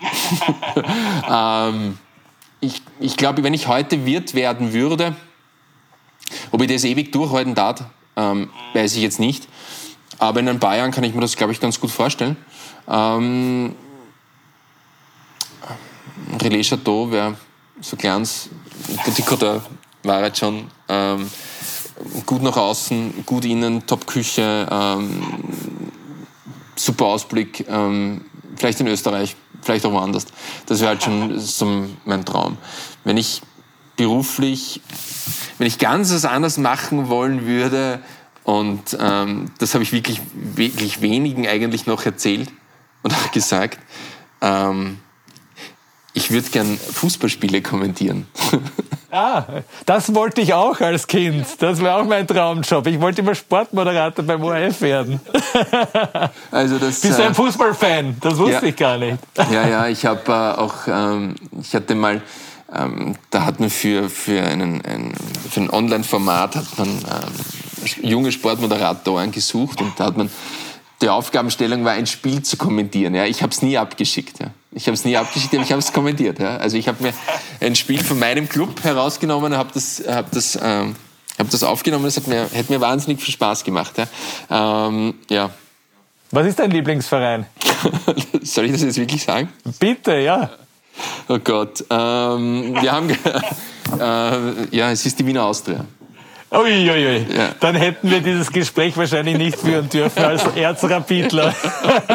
ähm, 1.30 1.98
ich, 2.60 2.82
ich 3.00 3.16
glaube, 3.16 3.44
wenn 3.44 3.54
ich 3.54 3.68
heute 3.68 4.06
Wirt 4.06 4.34
werden 4.34 4.74
würde, 4.74 5.16
ob 6.52 6.62
ich 6.62 6.68
das 6.68 6.84
ewig 6.84 7.12
durchhalten 7.12 7.56
darf, 7.56 7.84
ähm, 8.18 8.50
weiß 8.74 8.96
ich 8.96 9.02
jetzt 9.02 9.20
nicht. 9.20 9.48
Aber 10.18 10.40
in 10.40 10.50
ein 10.50 10.60
paar 10.60 10.76
Jahren 10.76 10.92
kann 10.92 11.04
ich 11.04 11.14
mir 11.14 11.22
das, 11.22 11.36
glaube 11.36 11.54
ich, 11.54 11.60
ganz 11.60 11.80
gut 11.80 11.92
vorstellen. 11.92 12.36
Ähm, 12.88 13.76
Relais 16.42 16.68
Chateau 16.68 17.12
wäre 17.12 17.36
so 17.82 17.98
der 17.98 19.62
war 20.04 20.24
jetzt 20.24 20.40
schon 20.40 20.70
ähm, 20.88 21.30
gut 22.26 22.42
nach 22.42 22.58
außen, 22.58 23.26
gut 23.26 23.46
innen, 23.46 23.86
Top-Küche, 23.86 24.68
ähm, 24.70 25.24
super 26.76 27.06
Ausblick, 27.06 27.66
ähm, 27.70 28.26
vielleicht 28.56 28.80
in 28.80 28.88
Österreich, 28.88 29.36
vielleicht 29.62 29.86
auch 29.86 29.92
woanders. 29.92 30.26
Das 30.66 30.80
wäre 30.80 30.90
halt 30.90 31.04
schon 31.04 31.40
so 31.40 31.86
mein 32.06 32.26
Traum. 32.26 32.58
Wenn 33.04 33.18
ich 33.18 33.42
beruflich, 33.96 34.82
wenn 35.58 35.68
ich 35.68 35.78
ganz 35.78 36.14
was 36.14 36.26
anderes 36.26 36.58
machen 36.58 37.10
wollen 37.10 37.46
würde, 37.46 38.02
und 38.44 38.96
ähm, 39.00 39.52
das 39.58 39.74
habe 39.74 39.84
ich 39.84 39.92
wirklich, 39.92 40.22
wirklich 40.34 41.02
wenigen 41.02 41.48
eigentlich 41.48 41.88
noch 41.88 42.06
erzählt 42.06 42.52
und 43.02 43.12
auch 43.12 43.32
gesagt, 43.32 43.80
ähm, 44.42 45.00
ich 46.14 46.30
würde 46.30 46.50
gern 46.50 46.78
Fußballspiele 46.78 47.64
kommentieren. 47.64 48.28
Ah, 49.16 49.46
das 49.86 50.14
wollte 50.14 50.42
ich 50.42 50.54
auch 50.54 50.82
als 50.82 51.08
Kind. 51.08 51.46
Das 51.60 51.82
war 51.82 52.02
auch 52.02 52.04
mein 52.04 52.28
Traumjob. 52.28 52.86
Ich 52.88 53.00
wollte 53.00 53.22
immer 53.22 53.34
Sportmoderator 53.34 54.26
beim 54.26 54.44
ORF 54.44 54.82
werden. 54.82 55.22
Also 56.52 56.78
das, 56.78 57.02
Bist 57.02 57.20
du 57.20 57.24
ein 57.24 57.32
äh, 57.32 57.34
Fußballfan? 57.34 58.18
Das 58.20 58.38
wusste 58.38 58.54
ja, 58.54 58.64
ich 58.64 58.76
gar 58.76 58.98
nicht. 58.98 59.18
Ja, 59.52 59.68
ja, 59.68 59.88
ich 59.88 60.06
habe 60.06 60.22
äh, 60.32 60.60
auch, 60.60 60.74
ähm, 60.88 61.36
ich 61.62 61.74
hatte 61.74 61.96
mal, 61.96 62.22
ähm, 62.74 63.16
da 63.30 63.46
hat 63.46 63.60
man 63.60 63.70
für, 63.70 64.10
für, 64.10 64.42
einen, 64.42 64.84
ein, 64.86 65.14
für 65.50 65.62
ein 65.62 65.70
Online-Format 65.70 66.56
hat 66.56 66.78
man 66.78 66.88
ähm, 66.88 68.02
junge 68.02 68.32
Sportmoderatoren 68.32 69.32
gesucht 69.32 69.82
und 69.82 70.00
da 70.00 70.06
hat 70.06 70.18
man 70.18 70.30
die 71.02 71.10
Aufgabenstellung 71.10 71.86
war, 71.86 71.94
ein 71.94 72.08
Spiel 72.08 72.42
zu 72.44 72.58
kommentieren. 72.58 73.16
Ja. 73.16 73.26
Ich 73.26 73.42
habe 73.42 73.52
es 73.52 73.62
nie 73.62 73.78
abgeschickt. 73.78 74.40
Ja. 74.40 74.48
Ich 74.78 74.88
habe 74.88 74.94
es 74.94 75.06
nie 75.06 75.16
abgeschickt, 75.16 75.54
aber 75.54 75.64
ich 75.64 75.72
habe 75.72 75.80
es 75.80 75.94
kommentiert. 75.94 76.38
Ja. 76.38 76.58
Also 76.58 76.76
ich 76.76 76.90
habe 76.90 77.02
mir 77.02 77.14
ein 77.62 77.76
Spiel 77.76 78.04
von 78.04 78.20
meinem 78.20 78.50
Club 78.50 78.84
herausgenommen 78.84 79.54
und 79.54 79.58
habe 79.58 79.70
das, 79.74 80.04
hab 80.06 80.30
das, 80.32 80.60
ähm, 80.62 80.98
hab 81.40 81.50
das 81.50 81.64
aufgenommen. 81.64 82.04
Das 82.04 82.18
hat 82.18 82.28
mir, 82.28 82.50
hat 82.54 82.70
mir 82.70 82.82
wahnsinnig 82.82 83.22
viel 83.22 83.34
Spaß 83.34 83.64
gemacht. 83.64 83.94
Ja. 83.98 84.88
Ähm, 84.88 85.16
ja. 85.30 85.50
Was 86.32 86.46
ist 86.46 86.60
dein 86.60 86.72
Lieblingsverein? 86.72 87.46
Soll 88.44 88.66
ich 88.66 88.74
das 88.74 88.82
jetzt 88.82 88.98
wirklich 88.98 89.24
sagen? 89.24 89.48
Bitte, 89.80 90.18
ja. 90.18 90.50
Oh 91.30 91.40
Gott. 91.40 91.86
Ähm, 91.90 92.76
wir 92.82 92.92
haben... 92.92 93.10
äh, 94.00 94.76
ja, 94.76 94.92
es 94.92 95.06
ist 95.06 95.18
die 95.18 95.26
Wiener 95.26 95.46
Austria. 95.46 95.86
Uiuiui. 96.60 96.90
Ui, 96.90 97.08
ui. 97.08 97.38
ja. 97.38 97.50
Dann 97.60 97.76
hätten 97.76 98.10
wir 98.10 98.22
dieses 98.22 98.52
Gespräch 98.52 98.96
wahrscheinlich 98.98 99.38
nicht 99.38 99.60
führen 99.60 99.90
dürfen 99.90 100.24
als 100.24 100.44
Erzrapidler. 100.56 101.54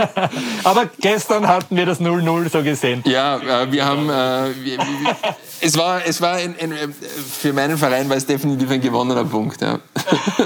Aber 0.65 0.89
gestern 1.01 1.47
hatten 1.47 1.77
wir 1.77 1.87
das 1.87 2.01
0-0 2.01 2.51
so 2.51 2.63
gesehen. 2.63 3.03
Ja, 3.07 3.37
äh, 3.37 3.73
wir 3.73 3.85
haben. 3.85 4.09
Äh, 4.09 4.55
wir, 4.65 4.79
wir, 4.79 5.17
es 5.63 5.77
war, 5.77 6.01
es 6.07 6.21
war 6.23 6.37
ein, 6.37 6.55
ein, 6.59 6.95
für 7.39 7.53
meinen 7.53 7.77
Verein 7.77 8.09
war 8.09 8.17
es 8.17 8.27
definitiv 8.27 8.71
ein 8.71 8.81
gewonnener 8.81 9.25
Punkt. 9.25 9.61
Ja. 9.61 9.79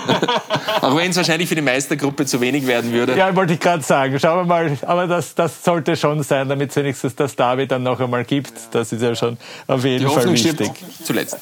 Auch 0.81 0.97
wenn 0.97 1.11
es 1.11 1.17
wahrscheinlich 1.17 1.49
für 1.49 1.55
die 1.55 1.63
Meistergruppe 1.63 2.27
zu 2.27 2.41
wenig 2.41 2.67
werden 2.67 2.93
würde. 2.93 3.17
Ja, 3.17 3.35
wollte 3.35 3.55
ich 3.55 3.61
gerade 3.61 3.83
sagen. 3.83 4.19
Schauen 4.19 4.39
wir 4.41 4.45
mal. 4.45 4.77
Aber 4.83 5.07
das, 5.07 5.35
das 5.35 5.63
sollte 5.63 5.97
schon 5.97 6.23
sein, 6.23 6.49
damit 6.49 6.71
es 6.71 6.77
wenigstens 6.77 7.15
das 7.15 7.37
David 7.37 7.71
dann 7.71 7.85
noch 7.85 8.01
einmal 8.01 8.25
gibt. 8.25 8.53
Das 8.73 8.93
ist 8.93 9.03
ja 9.03 9.15
schon 9.15 9.39
auf 9.67 9.85
jeden 9.85 10.09
die 10.09 10.15
Fall 10.15 10.33
wichtig. 10.33 10.71
Zuletzt. 11.05 11.39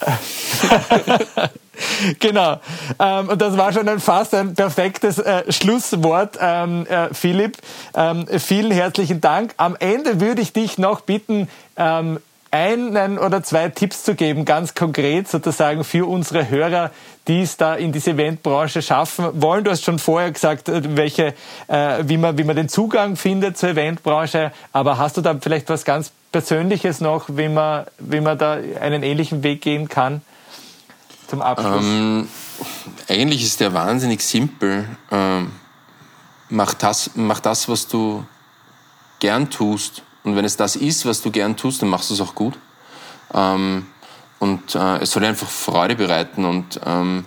genau. 2.20 2.60
Ähm, 2.98 3.28
und 3.28 3.40
das 3.40 3.56
war 3.56 3.72
schon 3.72 3.88
ein, 3.88 4.00
fast 4.00 4.34
ein 4.34 4.54
perfektes 4.54 5.18
äh, 5.18 5.50
Schlusswort, 5.50 6.38
ähm, 6.40 6.86
äh, 6.86 7.12
Philipp. 7.12 7.58
Ähm, 7.94 8.26
vielen 8.38 8.72
herzlichen 8.72 9.20
Dank. 9.20 9.54
Am 9.56 9.76
Ende 9.78 10.20
würde 10.20 10.42
ich 10.42 10.52
dich 10.52 10.78
noch 10.78 11.00
bitten, 11.00 11.48
ähm, 11.76 12.18
einen 12.52 13.18
oder 13.18 13.42
zwei 13.42 13.70
Tipps 13.70 14.04
zu 14.04 14.14
geben, 14.14 14.44
ganz 14.44 14.74
konkret 14.74 15.26
sozusagen 15.26 15.84
für 15.84 16.06
unsere 16.06 16.50
Hörer, 16.50 16.90
die 17.26 17.40
es 17.40 17.56
da 17.56 17.74
in 17.74 17.92
diese 17.92 18.10
Eventbranche 18.10 18.82
schaffen 18.82 19.40
wollen. 19.40 19.64
Du 19.64 19.70
hast 19.70 19.84
schon 19.84 19.98
vorher 19.98 20.30
gesagt, 20.30 20.68
äh, 20.68 20.82
welche, 20.96 21.34
äh, 21.68 22.04
wie, 22.04 22.18
man, 22.18 22.36
wie 22.36 22.44
man 22.44 22.54
den 22.54 22.68
Zugang 22.68 23.16
findet 23.16 23.56
zur 23.56 23.70
Eventbranche. 23.70 24.52
Aber 24.72 24.98
hast 24.98 25.16
du 25.16 25.22
da 25.22 25.36
vielleicht 25.40 25.70
was 25.70 25.84
ganz 25.84 26.12
Persönliches 26.30 27.00
noch, 27.00 27.26
wie 27.28 27.48
man, 27.48 27.86
wie 27.98 28.20
man 28.20 28.36
da 28.36 28.58
einen 28.80 29.02
ähnlichen 29.02 29.42
Weg 29.42 29.62
gehen 29.62 29.88
kann? 29.88 30.20
Zum 31.32 31.40
Abschluss. 31.40 31.82
Ähm, 31.82 32.28
eigentlich 33.08 33.42
ist 33.42 33.58
der 33.58 33.72
wahnsinnig 33.72 34.22
simpel. 34.22 34.86
Ähm, 35.10 35.50
mach, 36.50 36.74
das, 36.74 37.12
mach 37.14 37.40
das, 37.40 37.70
was 37.70 37.88
du 37.88 38.22
gern 39.18 39.48
tust 39.48 40.02
und 40.24 40.36
wenn 40.36 40.44
es 40.44 40.58
das 40.58 40.76
ist, 40.76 41.06
was 41.06 41.22
du 41.22 41.30
gern 41.30 41.56
tust, 41.56 41.80
dann 41.80 41.88
machst 41.88 42.10
du 42.10 42.14
es 42.14 42.20
auch 42.20 42.34
gut. 42.34 42.58
Ähm, 43.32 43.86
und 44.40 44.74
äh, 44.74 44.98
es 44.98 45.12
soll 45.12 45.24
einfach 45.24 45.48
Freude 45.48 45.96
bereiten. 45.96 46.44
Und 46.44 46.78
ähm, 46.84 47.24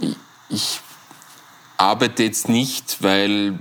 ich, 0.00 0.16
ich, 0.48 0.80
arbeite 1.76 2.22
jetzt 2.22 2.48
nicht, 2.48 3.02
weil, 3.02 3.58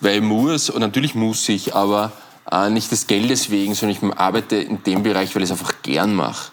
weil 0.00 0.20
muss, 0.20 0.68
und 0.68 0.80
natürlich 0.80 1.14
muss 1.14 1.48
ich, 1.48 1.76
aber 1.76 2.10
äh, 2.50 2.70
nicht 2.70 2.90
des 2.90 3.06
Geldes 3.06 3.50
wegen, 3.50 3.76
sondern 3.76 4.10
ich 4.10 4.18
arbeite 4.18 4.56
in 4.56 4.82
dem 4.82 5.04
Bereich, 5.04 5.32
weil 5.36 5.44
ich 5.44 5.48
es 5.48 5.52
einfach 5.52 5.74
gern 5.82 6.12
mache. 6.12 6.50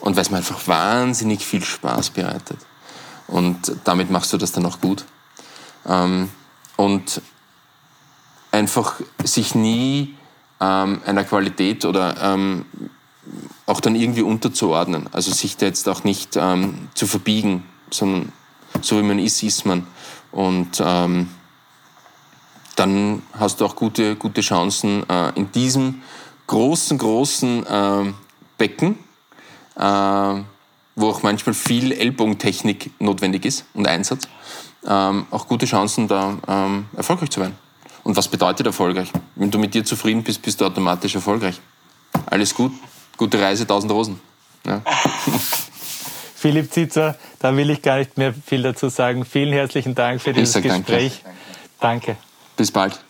Und 0.00 0.16
weil 0.16 0.22
es 0.22 0.30
mir 0.30 0.38
einfach 0.38 0.66
wahnsinnig 0.68 1.44
viel 1.44 1.64
Spaß 1.64 2.10
bereitet. 2.10 2.58
Und 3.26 3.72
damit 3.84 4.10
machst 4.10 4.32
du 4.32 4.36
das 4.36 4.52
dann 4.52 4.66
auch 4.66 4.80
gut. 4.80 5.04
Ähm, 5.86 6.30
und 6.76 7.20
einfach 8.52 9.00
sich 9.24 9.54
nie 9.54 10.14
ähm, 10.60 11.00
einer 11.04 11.24
Qualität 11.24 11.84
oder 11.84 12.16
ähm, 12.20 12.64
auch 13.66 13.80
dann 13.80 13.96
irgendwie 13.96 14.22
unterzuordnen. 14.22 15.08
Also 15.12 15.32
sich 15.32 15.56
da 15.56 15.66
jetzt 15.66 15.88
auch 15.88 16.04
nicht 16.04 16.36
ähm, 16.36 16.88
zu 16.94 17.06
verbiegen, 17.06 17.64
sondern 17.90 18.32
so 18.82 18.98
wie 18.98 19.02
man 19.02 19.18
ist, 19.18 19.42
ist 19.42 19.66
man. 19.66 19.86
Und 20.32 20.82
ähm, 20.84 21.28
dann 22.76 23.22
hast 23.32 23.60
du 23.60 23.64
auch 23.64 23.74
gute, 23.74 24.16
gute 24.16 24.42
Chancen 24.42 25.08
äh, 25.08 25.30
in 25.34 25.50
diesem 25.52 26.02
großen, 26.46 26.98
großen 26.98 27.66
äh, 27.66 28.12
Becken, 28.58 28.98
wo 29.76 31.10
auch 31.10 31.22
manchmal 31.22 31.54
viel 31.54 31.92
Ellbogentechnik 31.92 32.90
notwendig 32.98 33.44
ist 33.44 33.66
und 33.74 33.86
Einsatz, 33.86 34.26
ähm, 34.86 35.26
auch 35.30 35.46
gute 35.46 35.66
Chancen, 35.66 36.08
da 36.08 36.38
ähm, 36.48 36.86
erfolgreich 36.96 37.30
zu 37.30 37.40
werden. 37.40 37.56
Und 38.02 38.16
was 38.16 38.28
bedeutet 38.28 38.66
erfolgreich? 38.66 39.10
Wenn 39.34 39.50
du 39.50 39.58
mit 39.58 39.74
dir 39.74 39.84
zufrieden 39.84 40.22
bist, 40.22 40.40
bist 40.40 40.60
du 40.60 40.64
automatisch 40.64 41.14
erfolgreich. 41.14 41.60
Alles 42.26 42.54
gut, 42.54 42.72
gute 43.16 43.40
Reise, 43.40 43.66
tausend 43.66 43.92
Rosen. 43.92 44.20
Ja. 44.64 44.80
Philipp 46.36 46.72
Zitzer, 46.72 47.16
da 47.40 47.56
will 47.56 47.70
ich 47.70 47.82
gar 47.82 47.98
nicht 47.98 48.16
mehr 48.16 48.32
viel 48.32 48.62
dazu 48.62 48.88
sagen. 48.88 49.24
Vielen 49.24 49.52
herzlichen 49.52 49.94
Dank 49.94 50.20
für 50.20 50.32
dieses 50.32 50.62
Gespräch. 50.62 51.22
Danke. 51.80 52.14
danke. 52.14 52.16
Bis 52.56 52.70
bald. 52.70 53.05